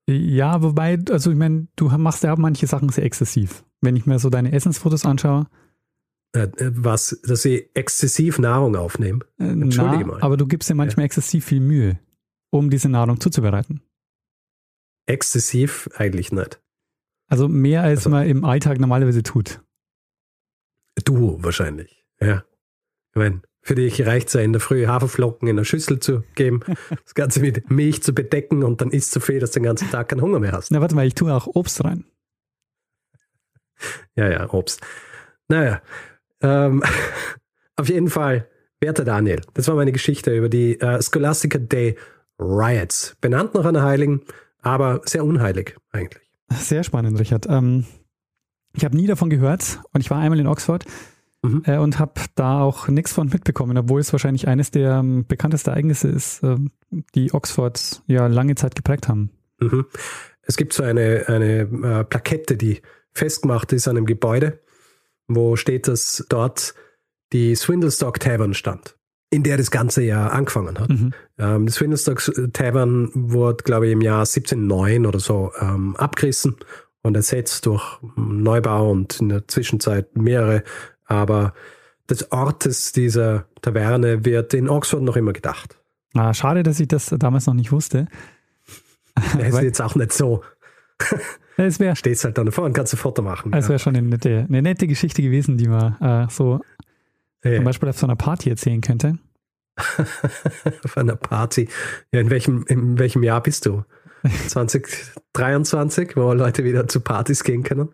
Ja, 0.10 0.62
wobei, 0.62 1.00
also 1.10 1.32
ich 1.32 1.38
meine, 1.38 1.68
du 1.76 1.90
machst 1.90 2.24
ja 2.24 2.36
manche 2.36 2.68
Sachen 2.68 2.90
sehr 2.90 3.06
exzessiv. 3.06 3.64
Wenn 3.82 3.96
ich 3.96 4.06
mir 4.06 4.20
so 4.20 4.30
deine 4.30 4.52
Essensfotos 4.52 5.06
anschaue. 5.06 5.48
Äh, 6.34 6.48
äh 6.58 6.72
was, 6.76 7.20
dass 7.24 7.46
ich 7.46 7.70
exzessiv 7.74 8.40
Nahrung 8.40 8.76
aufnehme? 8.76 9.20
Äh, 9.40 9.46
Entschuldige 9.46 10.06
na, 10.06 10.14
mal. 10.14 10.22
Aber 10.22 10.38
du 10.38 10.48
gibst 10.48 10.70
dir 10.70 10.76
manchmal 10.76 11.04
ja. 11.04 11.06
exzessiv 11.06 11.46
viel 11.46 11.60
Mühe, 11.60 12.00
um 12.52 12.70
diese 12.70 12.90
Nahrung 12.90 13.20
zuzubereiten. 13.20 13.82
Exzessiv 15.08 15.90
eigentlich 15.96 16.32
nicht. 16.32 16.62
Also 17.28 17.48
mehr 17.48 17.82
als 17.84 18.00
also, 18.00 18.10
man 18.10 18.28
im 18.28 18.44
Alltag 18.44 18.80
normalerweise 18.80 19.24
tut. 19.24 19.62
Du 21.06 21.42
wahrscheinlich, 21.42 22.06
ja. 22.20 22.44
Ich 23.12 23.16
meine, 23.16 23.42
für 23.62 23.76
dich 23.76 24.06
reicht 24.06 24.28
es 24.30 24.34
ja 24.34 24.42
in 24.42 24.54
der 24.54 24.60
Früh 24.60 24.88
Haferflocken 24.88 25.48
in 25.48 25.58
eine 25.58 25.66
Schüssel 25.66 26.00
zu 26.00 26.24
geben, 26.36 26.62
das 27.04 27.14
Ganze 27.14 27.40
mit 27.42 27.70
Milch 27.70 28.02
zu 28.02 28.14
bedecken 28.14 28.64
und 28.64 28.82
dann 28.82 28.92
isst 28.92 29.12
so 29.12 29.20
viel, 29.20 29.40
dass 29.40 29.52
du 29.52 29.60
den 29.60 29.66
ganzen 29.66 29.90
Tag 29.90 30.10
keinen 30.10 30.22
Hunger 30.22 30.40
mehr 30.40 30.52
hast. 30.52 30.72
Na, 30.72 30.82
warte 30.82 30.96
mal, 30.96 31.06
ich 31.06 31.16
tue 31.16 31.34
auch 31.34 31.48
Obst 31.48 31.84
rein. 31.84 32.06
Ja, 34.16 34.30
ja, 34.30 34.52
Obst. 34.52 34.82
Naja, 35.48 35.82
ähm, 36.42 36.84
auf 37.76 37.90
jeden 37.90 38.10
Fall, 38.10 38.48
werter 38.80 39.06
Daniel, 39.06 39.42
das 39.54 39.68
war 39.68 39.76
meine 39.76 39.92
Geschichte 39.92 40.36
über 40.36 40.50
die 40.50 40.80
äh, 40.80 41.02
Scholastica 41.02 41.60
Day 41.60 41.98
Riots. 42.40 43.16
Benannt 43.22 43.54
nach 43.54 43.66
einer 43.66 43.84
Heiligen, 43.84 44.22
aber 44.62 45.02
sehr 45.06 45.24
unheilig 45.24 45.76
eigentlich. 45.92 46.32
Sehr 46.50 46.84
spannend, 46.84 47.20
Richard. 47.20 47.46
Ähm, 47.48 47.86
ich 48.74 48.86
habe 48.86 48.96
nie 48.96 49.08
davon 49.08 49.30
gehört 49.30 49.80
und 49.94 50.02
ich 50.02 50.10
war 50.10 50.20
einmal 50.20 50.40
in 50.40 50.48
Oxford 50.48 50.86
mhm. 51.42 51.64
äh, 51.66 51.78
und 51.78 52.00
habe 52.00 52.14
da 52.36 52.62
auch 52.62 52.88
nichts 52.88 53.14
von 53.14 53.30
mitbekommen, 53.30 53.78
obwohl 53.78 54.02
es 54.02 54.12
wahrscheinlich 54.12 54.48
eines 54.48 54.72
der 54.72 54.98
ähm, 54.98 55.26
bekanntesten 55.28 55.72
Ereignisse 55.72 56.08
ist, 56.08 56.44
äh, 56.44 56.58
die 57.16 57.34
Oxford 57.34 58.02
ja 58.08 58.28
lange 58.28 58.56
Zeit 58.56 58.76
geprägt 58.76 59.08
haben. 59.08 59.32
Mhm. 59.60 59.86
Es 60.44 60.58
gibt 60.58 60.74
so 60.74 60.84
eine, 60.84 61.26
eine 61.28 61.62
äh, 61.62 62.04
Plakette, 62.04 62.58
die 62.58 62.82
festgemacht 63.14 63.72
ist 63.74 63.88
an 63.88 63.98
einem 63.98 64.06
Gebäude, 64.06 64.60
wo 65.28 65.56
steht, 65.56 65.88
dass 65.88 66.26
dort 66.30 66.74
die 67.34 67.56
Swindlestock 67.56 68.20
Tavern 68.20 68.54
stand, 68.54 68.98
in 69.30 69.44
der 69.44 69.58
das 69.58 69.72
Ganze 69.72 70.04
ja 70.04 70.28
angefangen 70.28 70.80
hat. 70.80 70.90
Mhm. 70.90 71.14
Ähm, 71.38 71.66
die 71.66 71.72
Swindlestock 71.72 72.52
Tavern 72.54 73.12
wurde, 73.14 73.64
glaube 73.64 73.88
ich, 73.88 73.94
im 73.94 74.02
Jahr 74.02 74.22
1709 74.22 75.06
oder 75.06 75.20
so 75.20 75.52
ähm, 75.60 75.96
abgerissen 75.96 76.58
und 77.04 77.16
ersetzt 77.16 77.66
durch 77.66 78.00
Neubau 78.16 78.92
und 78.92 79.20
in 79.22 79.30
der 79.30 79.48
Zwischenzeit 79.48 80.16
mehrere. 80.16 80.64
Aber 81.12 81.54
des 82.10 82.32
Ortes 82.32 82.94
dieser 82.94 83.46
Taverne 83.62 84.26
wird 84.26 84.54
in 84.54 84.70
Oxford 84.70 85.02
noch 85.02 85.18
immer 85.18 85.34
gedacht. 85.34 85.78
Ah, 86.14 86.34
schade, 86.34 86.64
dass 86.64 86.80
ich 86.80 86.88
das 86.88 87.08
damals 87.18 87.48
noch 87.48 87.54
nicht 87.54 87.72
wusste. 87.72 88.08
Das 89.16 89.34
ist 89.50 89.62
jetzt 89.62 89.82
auch 89.82 89.96
nicht 89.96 90.14
so. 90.14 90.44
Es 91.58 91.80
wäre. 91.80 91.96
Stehst 91.98 92.24
halt 92.24 92.38
da 92.38 92.50
vorne 92.50 92.70
und 92.70 92.74
kannst 92.74 92.94
ein 92.94 92.98
Foto 92.98 93.22
machen. 93.22 93.54
Es 93.54 93.66
wäre 93.66 93.74
ja. 93.74 93.80
schon 93.80 93.96
eine 93.96 94.08
nette, 94.08 94.48
eine 94.48 94.62
nette 94.62 94.88
Geschichte 94.88 95.22
gewesen, 95.22 95.58
die 95.58 95.68
man 95.68 95.98
äh, 96.00 96.28
so 96.32 96.62
ja. 97.44 97.58
zum 97.58 97.66
Beispiel 97.66 97.90
auf 97.90 98.00
so 98.00 98.08
einer 98.08 98.16
Party 98.16 98.50
erzählen 98.50 98.82
könnte. 98.82 99.20
auf 100.84 100.98
einer 100.98 101.18
Party. 101.18 101.68
Ja, 102.14 102.22
in 102.22 102.30
welchem, 102.30 102.64
in 102.68 102.98
welchem 102.98 103.22
Jahr 103.22 103.44
bist 103.44 103.66
du? 103.66 103.84
2023, 104.48 106.16
wo 106.16 106.34
Leute 106.34 106.64
wieder 106.64 106.88
zu 106.88 107.02
Partys 107.02 107.44
gehen 107.44 107.64
können. 107.64 107.90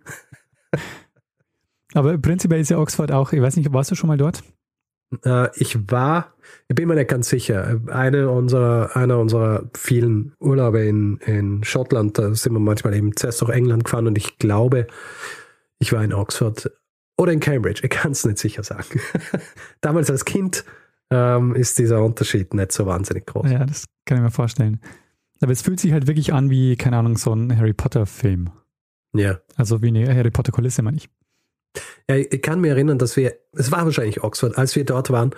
Aber 1.94 2.18
prinzipiell 2.18 2.60
ist 2.60 2.70
ja 2.70 2.80
Oxford 2.80 3.12
auch, 3.12 3.34
ich 3.34 3.42
weiß 3.42 3.56
nicht, 3.56 3.72
warst 3.74 3.92
du 3.92 3.96
schon 3.96 4.08
mal 4.08 4.18
dort? 4.18 4.44
Äh, 5.24 5.50
ich 5.56 5.90
war, 5.90 6.34
ich 6.68 6.76
bin 6.76 6.88
mir 6.88 6.96
nicht 6.96 7.10
ganz 7.10 7.30
sicher. 7.30 7.80
Eine 7.88 8.30
unserer, 8.30 8.96
einer 8.96 9.20
unserer 9.20 9.70
vielen 9.76 10.34
Urlaube 10.40 10.86
in, 10.86 11.18
in 11.18 11.64
Schottland, 11.64 12.18
da 12.18 12.34
sind 12.34 12.54
wir 12.54 12.60
manchmal 12.60 12.94
eben 12.94 13.16
zuerst 13.16 13.42
nach 13.42 13.50
England 13.50 13.86
gefahren 13.86 14.08
und 14.08 14.18
ich 14.18 14.38
glaube, 14.38 14.88
ich 15.80 15.94
war 15.94 16.04
in 16.04 16.14
Oxford 16.14 16.72
oder 17.18 17.32
in 17.32 17.40
Cambridge. 17.40 17.82
Ich 17.84 17.90
kann 17.90 18.12
es 18.12 18.26
nicht 18.26 18.38
sicher 18.38 18.64
sagen. 18.64 19.00
Damals 19.82 20.12
als 20.12 20.26
Kind 20.26 20.66
ähm, 21.10 21.56
ist 21.56 21.80
dieser 21.80 22.04
Unterschied 22.04 22.54
nicht 22.54 22.72
so 22.72 22.86
wahnsinnig 22.86 23.26
groß. 23.26 23.50
Ja, 23.50 23.66
das 23.66 23.86
kann 24.06 24.18
ich 24.18 24.24
mir 24.24 24.32
vorstellen. 24.32 24.82
Aber 25.40 25.52
es 25.52 25.62
fühlt 25.62 25.80
sich 25.80 25.94
halt 25.94 26.08
wirklich 26.08 26.34
an 26.34 26.50
wie, 26.50 26.76
keine 26.76 26.98
Ahnung, 26.98 27.18
so 27.18 27.34
ein 27.34 27.56
Harry 27.58 27.74
Potter-Film. 27.74 28.50
Ja. 29.14 29.40
Also 29.56 29.82
wie 29.82 29.88
eine 29.88 30.14
Harry 30.14 30.32
Potter-Kulisse, 30.32 30.82
meine 30.82 30.98
ich. 30.98 31.10
Ja, 32.10 32.16
ich 32.16 32.42
kann 32.42 32.62
mich 32.62 32.72
erinnern, 32.72 32.98
dass 32.98 33.18
wir, 33.18 33.36
es 33.54 33.72
war 33.72 33.86
wahrscheinlich 33.86 34.24
Oxford, 34.24 34.58
als 34.58 34.76
wir 34.76 34.86
dort 34.86 35.10
waren, 35.10 35.32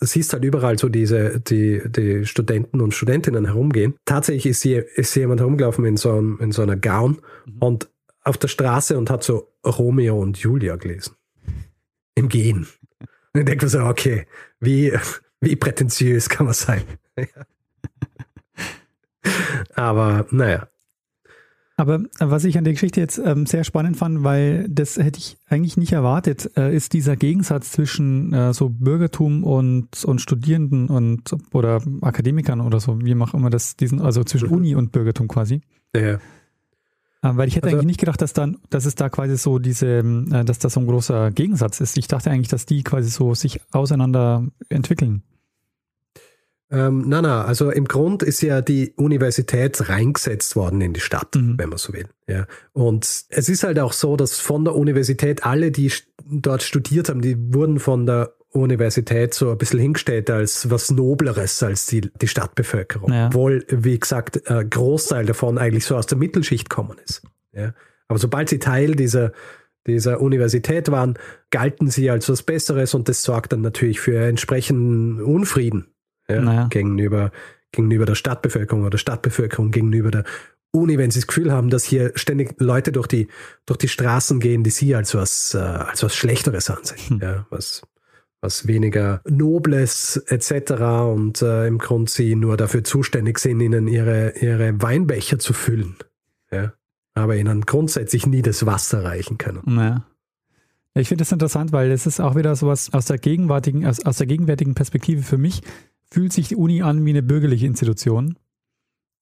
siehst 0.00 0.32
halt 0.32 0.44
überall 0.44 0.78
so 0.78 0.88
diese, 0.88 1.40
die, 1.40 1.82
die 1.86 2.26
Studenten 2.26 2.80
und 2.80 2.94
Studentinnen 2.94 3.46
herumgehen. 3.46 3.94
Tatsächlich 4.04 4.46
ist 4.46 4.62
hier, 4.62 4.86
ist 4.96 5.14
hier 5.14 5.22
jemand 5.22 5.40
herumgelaufen 5.40 5.84
in 5.84 5.96
so, 5.96 6.12
einem, 6.12 6.38
in 6.40 6.52
so 6.52 6.62
einer 6.62 6.76
Gown 6.76 7.20
mhm. 7.46 7.58
und 7.60 7.88
auf 8.22 8.36
der 8.36 8.48
Straße 8.48 8.98
und 8.98 9.10
hat 9.10 9.24
so 9.24 9.52
Romeo 9.64 10.20
und 10.20 10.38
Julia 10.38 10.76
gelesen. 10.76 11.14
Im 12.14 12.28
Gehen. 12.28 12.66
Und 13.32 13.40
ich 13.40 13.44
denke 13.46 13.64
mir 13.64 13.70
so, 13.70 13.80
okay, 13.80 14.26
wie, 14.60 14.92
wie 15.40 15.56
prätentiös 15.56 16.28
kann 16.28 16.46
man 16.46 16.54
sein? 16.54 16.82
Aber 19.74 20.26
naja. 20.30 20.68
Aber 21.78 22.00
was 22.18 22.42
ich 22.42 22.58
an 22.58 22.64
der 22.64 22.72
Geschichte 22.72 23.00
jetzt 23.00 23.18
ähm, 23.24 23.46
sehr 23.46 23.62
spannend 23.62 23.96
fand, 23.96 24.24
weil 24.24 24.66
das 24.68 24.96
hätte 24.96 25.20
ich 25.20 25.36
eigentlich 25.46 25.76
nicht 25.76 25.92
erwartet, 25.92 26.50
äh, 26.56 26.74
ist 26.74 26.92
dieser 26.92 27.14
Gegensatz 27.14 27.70
zwischen 27.70 28.32
äh, 28.32 28.52
so 28.52 28.68
Bürgertum 28.68 29.44
und, 29.44 30.04
und 30.04 30.20
Studierenden 30.20 30.88
und 30.88 31.36
oder 31.52 31.80
Akademikern 32.00 32.60
oder 32.60 32.80
so, 32.80 33.00
wie 33.00 33.14
auch 33.14 33.32
immer 33.32 33.48
das 33.48 33.76
diesen, 33.76 34.00
also 34.00 34.24
zwischen. 34.24 34.48
Uni 34.48 34.74
und 34.74 34.90
Bürgertum 34.90 35.28
quasi. 35.28 35.60
Ja. 35.94 36.14
Äh, 36.14 36.18
weil 37.20 37.46
ich 37.46 37.54
hätte 37.54 37.66
also, 37.66 37.76
eigentlich 37.76 37.86
nicht 37.86 38.00
gedacht, 38.00 38.20
dass 38.22 38.32
dann, 38.32 38.58
dass 38.70 38.84
es 38.84 38.96
da 38.96 39.08
quasi 39.08 39.36
so 39.36 39.60
diese, 39.60 39.98
äh, 39.98 40.44
dass 40.44 40.58
das 40.58 40.72
so 40.72 40.80
ein 40.80 40.86
großer 40.88 41.30
Gegensatz 41.30 41.80
ist. 41.80 41.96
Ich 41.96 42.08
dachte 42.08 42.32
eigentlich, 42.32 42.48
dass 42.48 42.66
die 42.66 42.82
quasi 42.82 43.08
so 43.08 43.34
sich 43.34 43.60
auseinander 43.70 44.44
entwickeln. 44.68 45.22
Ähm, 46.70 47.04
na, 47.06 47.22
na, 47.22 47.44
also 47.44 47.70
im 47.70 47.86
Grund 47.86 48.22
ist 48.22 48.42
ja 48.42 48.60
die 48.60 48.92
Universität 48.96 49.88
reingesetzt 49.88 50.54
worden 50.54 50.80
in 50.82 50.92
die 50.92 51.00
Stadt, 51.00 51.34
mhm. 51.34 51.54
wenn 51.56 51.70
man 51.70 51.78
so 51.78 51.94
will. 51.94 52.06
Ja. 52.26 52.46
Und 52.72 53.04
es 53.28 53.48
ist 53.48 53.62
halt 53.62 53.78
auch 53.78 53.94
so, 53.94 54.16
dass 54.16 54.38
von 54.38 54.64
der 54.64 54.74
Universität 54.74 55.46
alle, 55.46 55.70
die 55.70 55.90
dort 56.26 56.62
studiert 56.62 57.08
haben, 57.08 57.22
die 57.22 57.36
wurden 57.54 57.80
von 57.80 58.04
der 58.04 58.34
Universität 58.50 59.34
so 59.34 59.50
ein 59.50 59.58
bisschen 59.58 59.78
hingestellt 59.78 60.30
als 60.30 60.70
was 60.70 60.90
Nobleres 60.90 61.62
als 61.62 61.86
die, 61.86 62.02
die 62.20 62.28
Stadtbevölkerung. 62.28 63.12
Ja. 63.12 63.26
Obwohl, 63.28 63.64
wie 63.68 63.98
gesagt, 63.98 64.50
ein 64.50 64.68
Großteil 64.68 65.24
davon 65.24 65.58
eigentlich 65.58 65.86
so 65.86 65.96
aus 65.96 66.06
der 66.06 66.18
Mittelschicht 66.18 66.68
kommen 66.68 66.96
ist. 67.04 67.22
Ja. 67.52 67.72
Aber 68.08 68.18
sobald 68.18 68.48
sie 68.48 68.58
Teil 68.58 68.94
dieser, 68.94 69.32
dieser 69.86 70.20
Universität 70.20 70.90
waren, 70.90 71.18
galten 71.50 71.88
sie 71.88 72.10
als 72.10 72.28
was 72.28 72.42
Besseres 72.42 72.94
und 72.94 73.08
das 73.08 73.22
sorgt 73.22 73.52
dann 73.52 73.62
natürlich 73.62 74.00
für 74.00 74.18
entsprechenden 74.18 75.22
Unfrieden 75.22 75.88
ja, 76.30 76.40
naja. 76.40 76.66
gegenüber, 76.68 77.30
gegenüber 77.72 78.06
der 78.06 78.14
Stadtbevölkerung 78.14 78.84
oder 78.84 78.98
Stadtbevölkerung 78.98 79.70
gegenüber 79.70 80.10
der 80.10 80.24
Uni, 80.70 80.98
wenn 80.98 81.10
sie 81.10 81.20
das 81.20 81.26
Gefühl 81.26 81.50
haben, 81.50 81.70
dass 81.70 81.84
hier 81.84 82.12
ständig 82.14 82.54
Leute 82.58 82.92
durch 82.92 83.06
die, 83.06 83.28
durch 83.66 83.78
die 83.78 83.88
Straßen 83.88 84.38
gehen, 84.38 84.64
die 84.64 84.70
sie 84.70 84.94
als 84.94 85.14
was, 85.14 85.54
äh, 85.54 85.58
als 85.58 86.02
was 86.02 86.14
Schlechteres 86.14 86.70
ansehen, 86.70 86.98
hm. 87.08 87.20
ja, 87.20 87.46
was, 87.50 87.82
was 88.40 88.66
weniger 88.66 89.22
Nobles 89.26 90.22
etc. 90.26 90.72
und 91.10 91.40
äh, 91.42 91.66
im 91.66 91.78
Grund 91.78 92.10
sie 92.10 92.36
nur 92.36 92.56
dafür 92.56 92.84
zuständig 92.84 93.38
sind, 93.38 93.60
ihnen 93.60 93.88
ihre, 93.88 94.34
ihre 94.38 94.80
Weinbecher 94.82 95.38
zu 95.38 95.54
füllen, 95.54 95.96
ja, 96.50 96.74
aber 97.14 97.36
ihnen 97.36 97.62
grundsätzlich 97.62 98.26
nie 98.26 98.42
das 98.42 98.66
Wasser 98.66 99.04
reichen 99.04 99.38
können. 99.38 99.62
Naja. 99.64 100.04
Ich 100.94 101.08
finde 101.08 101.22
das 101.22 101.32
interessant, 101.32 101.70
weil 101.72 101.92
es 101.92 102.06
ist 102.06 102.20
auch 102.20 102.34
wieder 102.34 102.56
sowas 102.56 102.92
aus 102.92 103.06
der 103.06 103.18
gegenwärtigen, 103.18 103.86
aus, 103.86 104.04
aus 104.04 104.18
der 104.18 104.26
gegenwärtigen 104.26 104.74
Perspektive 104.74 105.22
für 105.22 105.38
mich, 105.38 105.62
fühlt 106.10 106.32
sich 106.32 106.48
die 106.48 106.56
Uni 106.56 106.82
an 106.82 107.04
wie 107.04 107.10
eine 107.10 107.22
bürgerliche 107.22 107.66
Institution. 107.66 108.38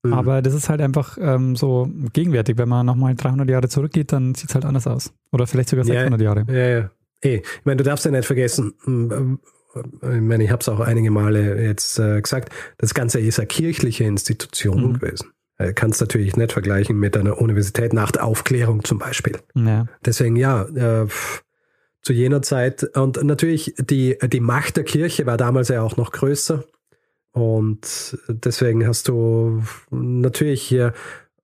Mhm. 0.02 0.12
Aber 0.12 0.42
das 0.42 0.54
ist 0.54 0.68
halt 0.68 0.80
einfach 0.80 1.18
ähm, 1.20 1.56
so 1.56 1.90
gegenwärtig. 2.12 2.58
Wenn 2.58 2.68
man 2.68 2.86
nochmal 2.86 3.14
300 3.14 3.48
Jahre 3.48 3.68
zurückgeht, 3.68 4.12
dann 4.12 4.34
sieht 4.34 4.50
es 4.50 4.54
halt 4.54 4.64
anders 4.64 4.86
aus. 4.86 5.12
Oder 5.32 5.46
vielleicht 5.46 5.70
sogar 5.70 5.84
600 5.84 6.20
ja, 6.20 6.24
Jahre. 6.24 6.44
Ja, 6.48 6.78
ja. 6.78 6.90
Hey, 7.22 7.36
ich 7.36 7.64
meine, 7.64 7.78
du 7.78 7.84
darfst 7.84 8.04
ja 8.04 8.10
nicht 8.10 8.26
vergessen, 8.26 8.74
hm, 8.84 9.40
äh, 9.74 10.16
ich 10.16 10.22
meine, 10.22 10.44
ich 10.44 10.50
habe 10.50 10.60
es 10.60 10.68
auch 10.68 10.80
einige 10.80 11.10
Male 11.10 11.62
jetzt 11.62 11.98
äh, 11.98 12.20
gesagt, 12.20 12.52
das 12.78 12.94
Ganze 12.94 13.20
ist 13.20 13.38
eine 13.38 13.46
kirchliche 13.46 14.04
Institution 14.04 14.88
mhm. 14.88 14.98
gewesen. 14.98 15.32
Du 15.58 15.72
kannst 15.72 16.02
natürlich 16.02 16.36
nicht 16.36 16.52
vergleichen 16.52 16.98
mit 16.98 17.16
einer 17.16 17.40
Universität 17.40 17.94
nach 17.94 18.10
der 18.10 18.24
Aufklärung 18.24 18.84
zum 18.84 18.98
Beispiel. 18.98 19.38
Ja. 19.54 19.86
Deswegen 20.04 20.36
ja, 20.36 20.64
äh, 20.64 21.06
zu 22.02 22.12
jener 22.12 22.42
Zeit. 22.42 22.84
Und 22.94 23.22
natürlich 23.24 23.74
die, 23.78 24.18
die 24.22 24.40
Macht 24.40 24.76
der 24.76 24.84
Kirche 24.84 25.24
war 25.24 25.38
damals 25.38 25.68
ja 25.68 25.80
auch 25.80 25.96
noch 25.96 26.12
größer. 26.12 26.62
Und 27.36 28.16
deswegen 28.28 28.86
hast 28.86 29.08
du 29.08 29.62
natürlich 29.90 30.62
hier 30.62 30.94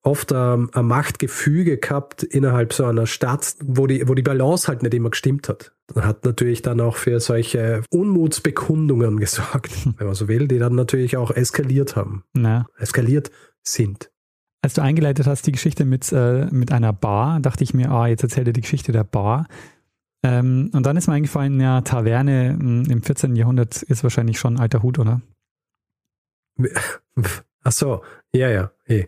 oft 0.02 0.32
ähm, 0.32 0.70
ein 0.72 0.86
Machtgefüge 0.86 1.76
gehabt 1.76 2.22
innerhalb 2.22 2.72
so 2.72 2.86
einer 2.86 3.06
Stadt, 3.06 3.56
wo 3.62 3.86
die, 3.86 4.08
wo 4.08 4.14
die 4.14 4.22
Balance 4.22 4.68
halt 4.68 4.82
nicht 4.82 4.94
immer 4.94 5.10
gestimmt 5.10 5.50
hat. 5.50 5.74
Hat 5.94 6.24
natürlich 6.24 6.62
dann 6.62 6.80
auch 6.80 6.96
für 6.96 7.20
solche 7.20 7.82
Unmutsbekundungen 7.90 9.20
gesorgt, 9.20 9.86
wenn 9.98 10.06
man 10.06 10.14
so 10.14 10.28
will, 10.28 10.48
die 10.48 10.58
dann 10.58 10.74
natürlich 10.74 11.18
auch 11.18 11.30
eskaliert 11.30 11.94
haben. 11.94 12.24
Na. 12.32 12.64
Eskaliert 12.78 13.30
sind. 13.62 14.10
Als 14.62 14.72
du 14.72 14.80
eingeleitet 14.80 15.26
hast, 15.26 15.46
die 15.46 15.52
Geschichte 15.52 15.84
mit, 15.84 16.10
äh, 16.10 16.46
mit 16.46 16.72
einer 16.72 16.94
Bar, 16.94 17.38
dachte 17.40 17.64
ich 17.64 17.74
mir, 17.74 17.90
ah, 17.90 18.06
jetzt 18.06 18.22
erzählt 18.22 18.46
er 18.46 18.54
die 18.54 18.62
Geschichte 18.62 18.92
der 18.92 19.04
Bar. 19.04 19.46
Ähm, 20.22 20.70
und 20.72 20.86
dann 20.86 20.96
ist 20.96 21.06
mir 21.06 21.14
eingefallen, 21.14 21.60
ja, 21.60 21.82
Taverne 21.82 22.56
hm, 22.58 22.84
im 22.88 23.02
14. 23.02 23.36
Jahrhundert 23.36 23.82
ist 23.82 24.02
wahrscheinlich 24.02 24.38
schon 24.38 24.58
alter 24.58 24.82
Hut, 24.82 24.98
oder? 24.98 25.20
Ach 27.64 27.72
so, 27.72 28.02
ja, 28.32 28.48
ja, 28.50 28.72
eh. 28.86 29.06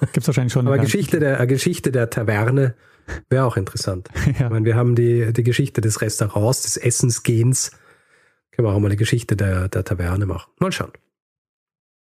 Gibt 0.00 0.18
es 0.18 0.26
wahrscheinlich 0.26 0.52
schon. 0.52 0.66
Aber 0.66 0.78
Geschichte 0.78 1.18
der, 1.18 1.44
Geschichte 1.46 1.90
der 1.90 2.10
Taverne 2.10 2.74
wäre 3.28 3.44
auch 3.44 3.56
interessant. 3.56 4.08
ja. 4.26 4.46
Ich 4.46 4.50
meine, 4.50 4.64
wir 4.64 4.76
haben 4.76 4.94
die, 4.94 5.32
die 5.32 5.42
Geschichte 5.42 5.80
des 5.80 6.00
Restaurants, 6.00 6.62
des 6.62 6.76
Essensgehens. 6.76 7.72
Können 8.52 8.68
wir 8.68 8.72
auch 8.72 8.78
mal 8.78 8.88
eine 8.88 8.96
Geschichte 8.96 9.36
der, 9.36 9.68
der 9.68 9.84
Taverne 9.84 10.26
machen. 10.26 10.50
Mal 10.60 10.72
schauen. 10.72 10.92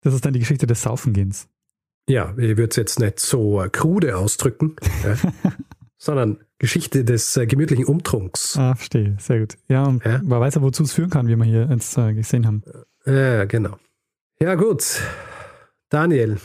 Das 0.01 0.13
ist 0.13 0.25
dann 0.25 0.33
die 0.33 0.39
Geschichte 0.39 0.65
des 0.65 0.81
Saufengehens. 0.81 1.47
Ja, 2.09 2.31
ich 2.31 2.57
würde 2.57 2.69
es 2.69 2.75
jetzt 2.75 2.99
nicht 2.99 3.19
so 3.19 3.63
krude 3.71 4.17
ausdrücken, 4.17 4.75
ja, 5.03 5.15
sondern 5.97 6.39
Geschichte 6.57 7.05
des 7.05 7.37
äh, 7.37 7.45
gemütlichen 7.45 7.85
Umtrunks. 7.85 8.57
Ah, 8.57 8.73
verstehe. 8.73 9.15
Sehr 9.19 9.39
gut. 9.39 9.57
Ja, 9.67 9.85
und 9.85 10.03
ja? 10.03 10.19
man 10.23 10.39
weiß 10.39 10.55
ja, 10.55 10.61
wozu 10.61 10.83
es 10.83 10.93
führen 10.93 11.11
kann, 11.11 11.27
wie 11.27 11.35
wir 11.35 11.45
hier 11.45 11.67
jetzt 11.69 11.95
äh, 11.97 12.13
gesehen 12.13 12.47
haben. 12.47 12.63
Ja, 13.05 13.45
genau. 13.45 13.77
Ja, 14.41 14.55
gut. 14.55 15.01
Daniel, 15.89 16.39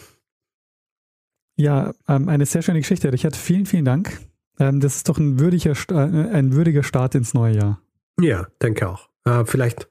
ja, 1.57 1.95
ähm, 2.07 2.29
eine 2.29 2.45
sehr 2.45 2.63
schöne 2.63 2.81
Geschichte, 2.81 3.11
Richard. 3.13 3.35
Vielen, 3.35 3.65
vielen 3.65 3.87
Dank. 3.87 4.19
Ähm, 4.59 4.81
das 4.81 4.97
ist 4.97 5.09
doch 5.09 5.19
ein 5.19 5.41
würdiger, 5.41 5.73
äh, 5.91 6.31
ein 6.31 6.53
würdiger 6.53 6.83
Start 6.83 7.15
ins 7.15 7.33
neue 7.33 7.57
Jahr. 7.57 7.81
Ja, 8.21 8.47
denke 8.63 8.89
auch. 8.89 9.09
Äh, 9.25 9.45
vielleicht 9.47 9.89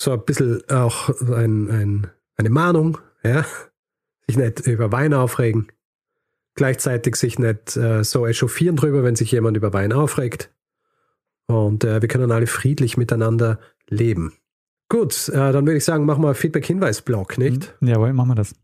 so 0.00 0.12
ein 0.12 0.24
bisschen 0.24 0.62
auch 0.70 1.10
ein, 1.20 1.70
ein, 1.70 2.06
eine 2.36 2.50
Mahnung, 2.50 2.98
ja. 3.22 3.44
Sich 4.26 4.38
nicht 4.38 4.60
über 4.66 4.90
Wein 4.90 5.12
aufregen. 5.12 5.70
Gleichzeitig 6.54 7.16
sich 7.16 7.38
nicht 7.38 7.76
äh, 7.76 8.02
so 8.02 8.26
echauffieren 8.26 8.76
drüber, 8.76 9.04
wenn 9.04 9.16
sich 9.16 9.30
jemand 9.32 9.56
über 9.56 9.74
Wein 9.74 9.92
aufregt. 9.92 10.50
Und 11.46 11.84
äh, 11.84 12.00
wir 12.00 12.08
können 12.08 12.32
alle 12.32 12.46
friedlich 12.46 12.96
miteinander 12.96 13.58
leben. 13.88 14.32
Gut, 14.88 15.28
äh, 15.28 15.52
dann 15.52 15.66
würde 15.66 15.78
ich 15.78 15.84
sagen, 15.84 16.04
machen 16.04 16.22
wir 16.22 16.34
Feedback-Hinweis-Blog, 16.34 17.38
nicht? 17.38 17.74
Jawohl, 17.80 18.12
machen 18.12 18.30
wir 18.30 18.34
das. 18.34 18.54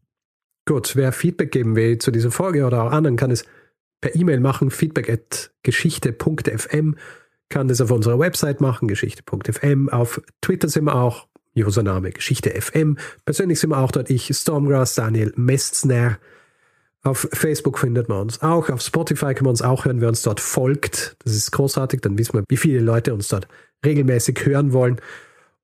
Gut, 0.67 0.95
wer 0.95 1.13
Feedback 1.13 1.51
geben 1.51 1.75
will 1.77 1.99
zu 1.99 2.11
dieser 2.11 2.31
Folge 2.31 2.65
oder 2.65 2.85
auch 2.85 2.93
anderen, 2.93 3.17
kann 3.17 3.31
es 3.31 3.45
per 4.01 4.15
E-Mail 4.15 4.41
machen, 4.41 4.71
feedback 4.71 5.11
at 5.11 5.51
geschichte.fm, 5.63 6.97
kann 7.49 7.69
das 7.69 7.81
auf 7.81 7.91
unserer 7.91 8.19
Website 8.19 8.61
machen, 8.61 8.89
geschichte.fm, 8.89 9.89
auf 9.89 10.23
Twitter 10.41 10.69
sind 10.69 10.85
wir 10.85 10.95
auch, 10.95 11.27
Username 11.57 12.11
Geschichte.fm, 12.11 12.97
persönlich 13.25 13.59
sind 13.59 13.71
wir 13.71 13.79
auch 13.79 13.91
dort, 13.91 14.11
ich, 14.11 14.31
Stormgrass, 14.33 14.95
Daniel 14.95 15.33
Mestner, 15.37 16.19
auf 17.03 17.29
Facebook 17.33 17.79
findet 17.79 18.09
man 18.09 18.21
uns 18.21 18.43
auch, 18.43 18.69
auf 18.69 18.83
Spotify 18.83 19.35
kann 19.35 19.45
man 19.45 19.51
uns 19.51 19.63
auch 19.63 19.87
hören, 19.87 20.01
wer 20.01 20.09
uns 20.09 20.23
dort 20.23 20.39
folgt, 20.39 21.17
das 21.25 21.35
ist 21.35 21.51
großartig, 21.51 22.01
dann 22.03 22.19
wissen 22.19 22.35
wir, 22.35 22.45
wie 22.49 22.57
viele 22.57 22.81
Leute 22.81 23.15
uns 23.15 23.29
dort 23.29 23.49
regelmäßig 23.85 24.45
hören 24.45 24.73
wollen. 24.73 25.01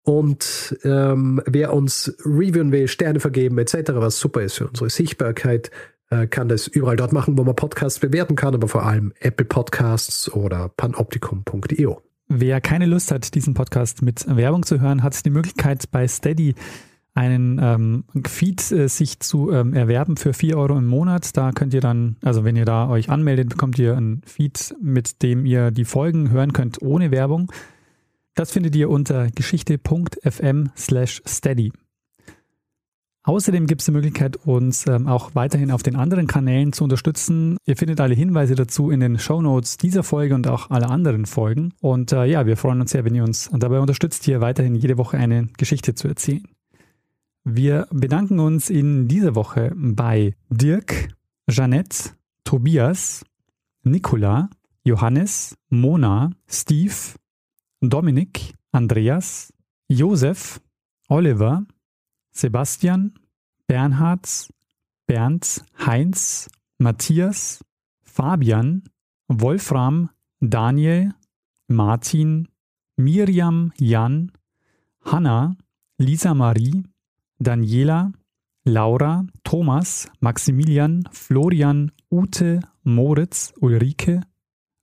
Und 0.07 0.79
ähm, 0.85 1.43
wer 1.47 1.73
uns 1.73 2.17
reviewen 2.25 2.71
will, 2.71 2.87
Sterne 2.87 3.19
vergeben 3.19 3.59
etc., 3.59 3.91
was 3.95 4.21
super 4.21 4.41
ist 4.41 4.55
für 4.55 4.69
unsere 4.69 4.89
Sichtbarkeit, 4.89 5.73
äh, 6.11 6.29
kann 6.29 6.49
das 6.49 6.69
überall 6.69 6.95
dort 6.95 7.13
machen, 7.13 7.37
wo 7.37 7.43
man 7.43 7.57
Podcasts 7.57 7.99
bewerten 7.99 8.37
kann, 8.37 8.55
aber 8.55 8.69
vor 8.69 8.87
allem 8.87 9.13
Apple 9.19 9.47
Podcasts 9.47 10.33
oder 10.33 10.69
panoptikum.io. 10.77 12.01
Wer 12.29 12.61
keine 12.61 12.87
Lust 12.87 13.11
hat, 13.11 13.35
diesen 13.35 13.55
Podcast 13.55 14.03
mit 14.03 14.25
Werbung 14.29 14.65
zu 14.65 14.81
hören, 14.81 15.03
hat 15.03 15.27
die 15.27 15.31
Möglichkeit 15.31 15.91
bei 15.91 16.07
Steady 16.07 16.55
einen 17.15 17.59
ähm, 17.61 18.05
Feed 18.29 18.71
äh, 18.71 18.89
sich 18.89 19.19
zu 19.19 19.51
ähm, 19.51 19.75
erwerben 19.75 20.17
für 20.17 20.33
4 20.33 20.57
Euro 20.57 20.79
im 20.79 20.87
Monat. 20.87 21.37
Da 21.37 21.51
könnt 21.51 21.75
ihr 21.75 21.81
dann, 21.81 22.15
also 22.23 22.45
wenn 22.45 22.55
ihr 22.55 22.65
da 22.65 22.89
euch 22.89 23.11
anmeldet, 23.11 23.49
bekommt 23.49 23.77
ihr 23.81 23.97
einen 23.97 24.23
Feed, 24.25 24.73
mit 24.81 25.25
dem 25.25 25.47
ihr 25.47 25.73
die 25.73 25.85
Folgen 25.85 26.31
hören 26.31 26.53
könnt 26.53 26.81
ohne 26.81 27.11
Werbung. 27.11 27.51
Das 28.37 28.53
findet 28.53 28.77
ihr 28.77 28.91
unter 28.91 29.31
geschichte.fm 29.31 30.69
slash 30.77 31.23
steady. 31.27 31.73
Außerdem 33.23 33.67
gibt 33.67 33.81
es 33.81 33.87
die 33.87 33.93
Möglichkeit, 33.93 34.37
uns 34.47 34.87
ähm, 34.87 35.09
auch 35.09 35.35
weiterhin 35.35 35.73
auf 35.73 35.83
den 35.83 35.97
anderen 35.97 36.29
Kanälen 36.29 36.73
zu 36.73 36.85
unterstützen. 36.85 37.57
Ihr 37.65 37.77
findet 37.77 37.99
alle 37.99 38.15
Hinweise 38.15 38.55
dazu 38.55 38.91
in 38.91 39.01
den 39.01 39.19
Show 39.19 39.41
Notes 39.41 39.79
dieser 39.79 40.05
Folge 40.05 40.35
und 40.35 40.47
auch 40.47 40.71
aller 40.71 40.91
anderen 40.91 41.25
Folgen. 41.25 41.73
Und 41.81 42.13
äh, 42.13 42.27
ja, 42.27 42.47
wir 42.47 42.59
freuen 42.59 42.83
uns 42.83 42.93
sehr, 42.93 43.05
wenn 43.05 43.15
ihr 43.15 43.25
uns 43.25 43.51
dabei 43.53 43.81
unterstützt, 43.81 44.23
hier 44.25 44.43
weiterhin 44.43 44.77
jede 44.77 44.99
Woche 44.99 45.17
eine 45.17 45.49
Geschichte 45.57 45.95
zu 45.95 46.07
erzählen. 46.07 46.47
Wir 47.43 47.89
bedanken 47.91 48.39
uns 48.39 48.69
in 48.69 49.09
dieser 49.09 49.35
Woche 49.35 49.73
bei 49.75 50.35
Dirk, 50.51 51.09
Jeanette, 51.49 52.11
Tobias, 52.45 53.25
Nicola, 53.83 54.51
Johannes, 54.85 55.57
Mona, 55.71 56.33
Steve, 56.47 56.93
Dominik, 57.81 58.55
Andreas, 58.73 59.53
Josef, 59.89 60.61
Oliver, 61.09 61.65
Sebastian, 62.33 63.15
Bernhard, 63.67 64.27
Bernd, 65.07 65.63
Heinz, 65.87 66.49
Matthias, 66.79 67.63
Fabian, 68.03 68.83
Wolfram, 69.29 70.11
Daniel, 70.41 71.13
Martin, 71.69 72.49
Miriam, 72.97 73.73
Jan, 73.79 74.33
Hanna, 75.05 75.57
Lisa 75.99 76.35
Marie, 76.35 76.83
Daniela, 77.39 78.13
Laura, 78.65 79.25
Thomas, 79.45 80.09
Maximilian, 80.21 81.05
Florian, 81.13 81.93
Ute, 82.11 82.61
Moritz, 82.85 83.53
Ulrike, 83.61 84.23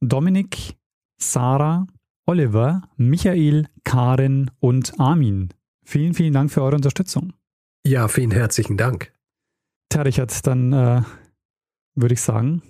Dominik, 0.02 0.78
Sarah, 1.18 1.86
Oliver, 2.26 2.84
Michael, 2.96 3.68
Karen 3.84 4.50
und 4.60 4.98
Armin. 4.98 5.50
Vielen, 5.84 6.14
vielen 6.14 6.34
Dank 6.34 6.52
für 6.52 6.62
eure 6.62 6.76
Unterstützung. 6.76 7.34
Ja, 7.86 8.08
vielen 8.08 8.32
herzlichen 8.32 8.78
Dank. 8.78 9.12
Tja, 9.90 10.04
Richard, 10.04 10.48
dann 10.48 10.72
äh, 10.72 11.02
würde 11.96 12.14
ich 12.14 12.22
sagen. 12.22 12.62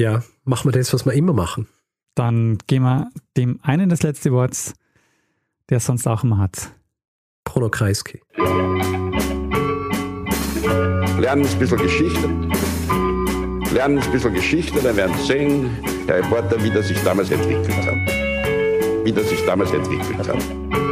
Ja, 0.00 0.24
machen 0.44 0.72
wir 0.72 0.72
das, 0.72 0.92
was 0.92 1.06
wir 1.06 1.12
immer 1.12 1.32
machen. 1.32 1.68
Dann 2.16 2.58
gehen 2.66 2.82
wir 2.82 3.08
dem 3.36 3.60
einen 3.62 3.88
das 3.88 4.02
letzte 4.02 4.32
Wort, 4.32 4.74
der 5.70 5.76
es 5.76 5.86
sonst 5.86 6.08
auch 6.08 6.24
immer 6.24 6.38
hat. 6.38 6.72
Bruno 7.44 7.70
Kreisky. 7.70 8.20
Lernen 11.20 11.46
ein 11.46 11.58
bisschen 11.58 11.78
Geschichte. 11.78 12.28
Lernen 13.72 13.98
ein 14.00 14.12
bisschen 14.12 14.34
Geschichte, 14.34 14.80
dann 14.82 14.96
werden 14.96 15.16
Sie 15.18 15.26
sehen, 15.26 15.70
der 16.08 16.16
Reporter, 16.18 16.62
wie 16.64 16.70
das 16.70 16.88
sich 16.88 17.00
damals 17.04 17.30
entwickelt 17.30 17.86
hat 17.86 18.21
wie 19.04 19.12
das 19.12 19.28
sich 19.28 19.44
damals 19.44 19.72
entwickelt 19.72 20.28
hat. 20.28 20.91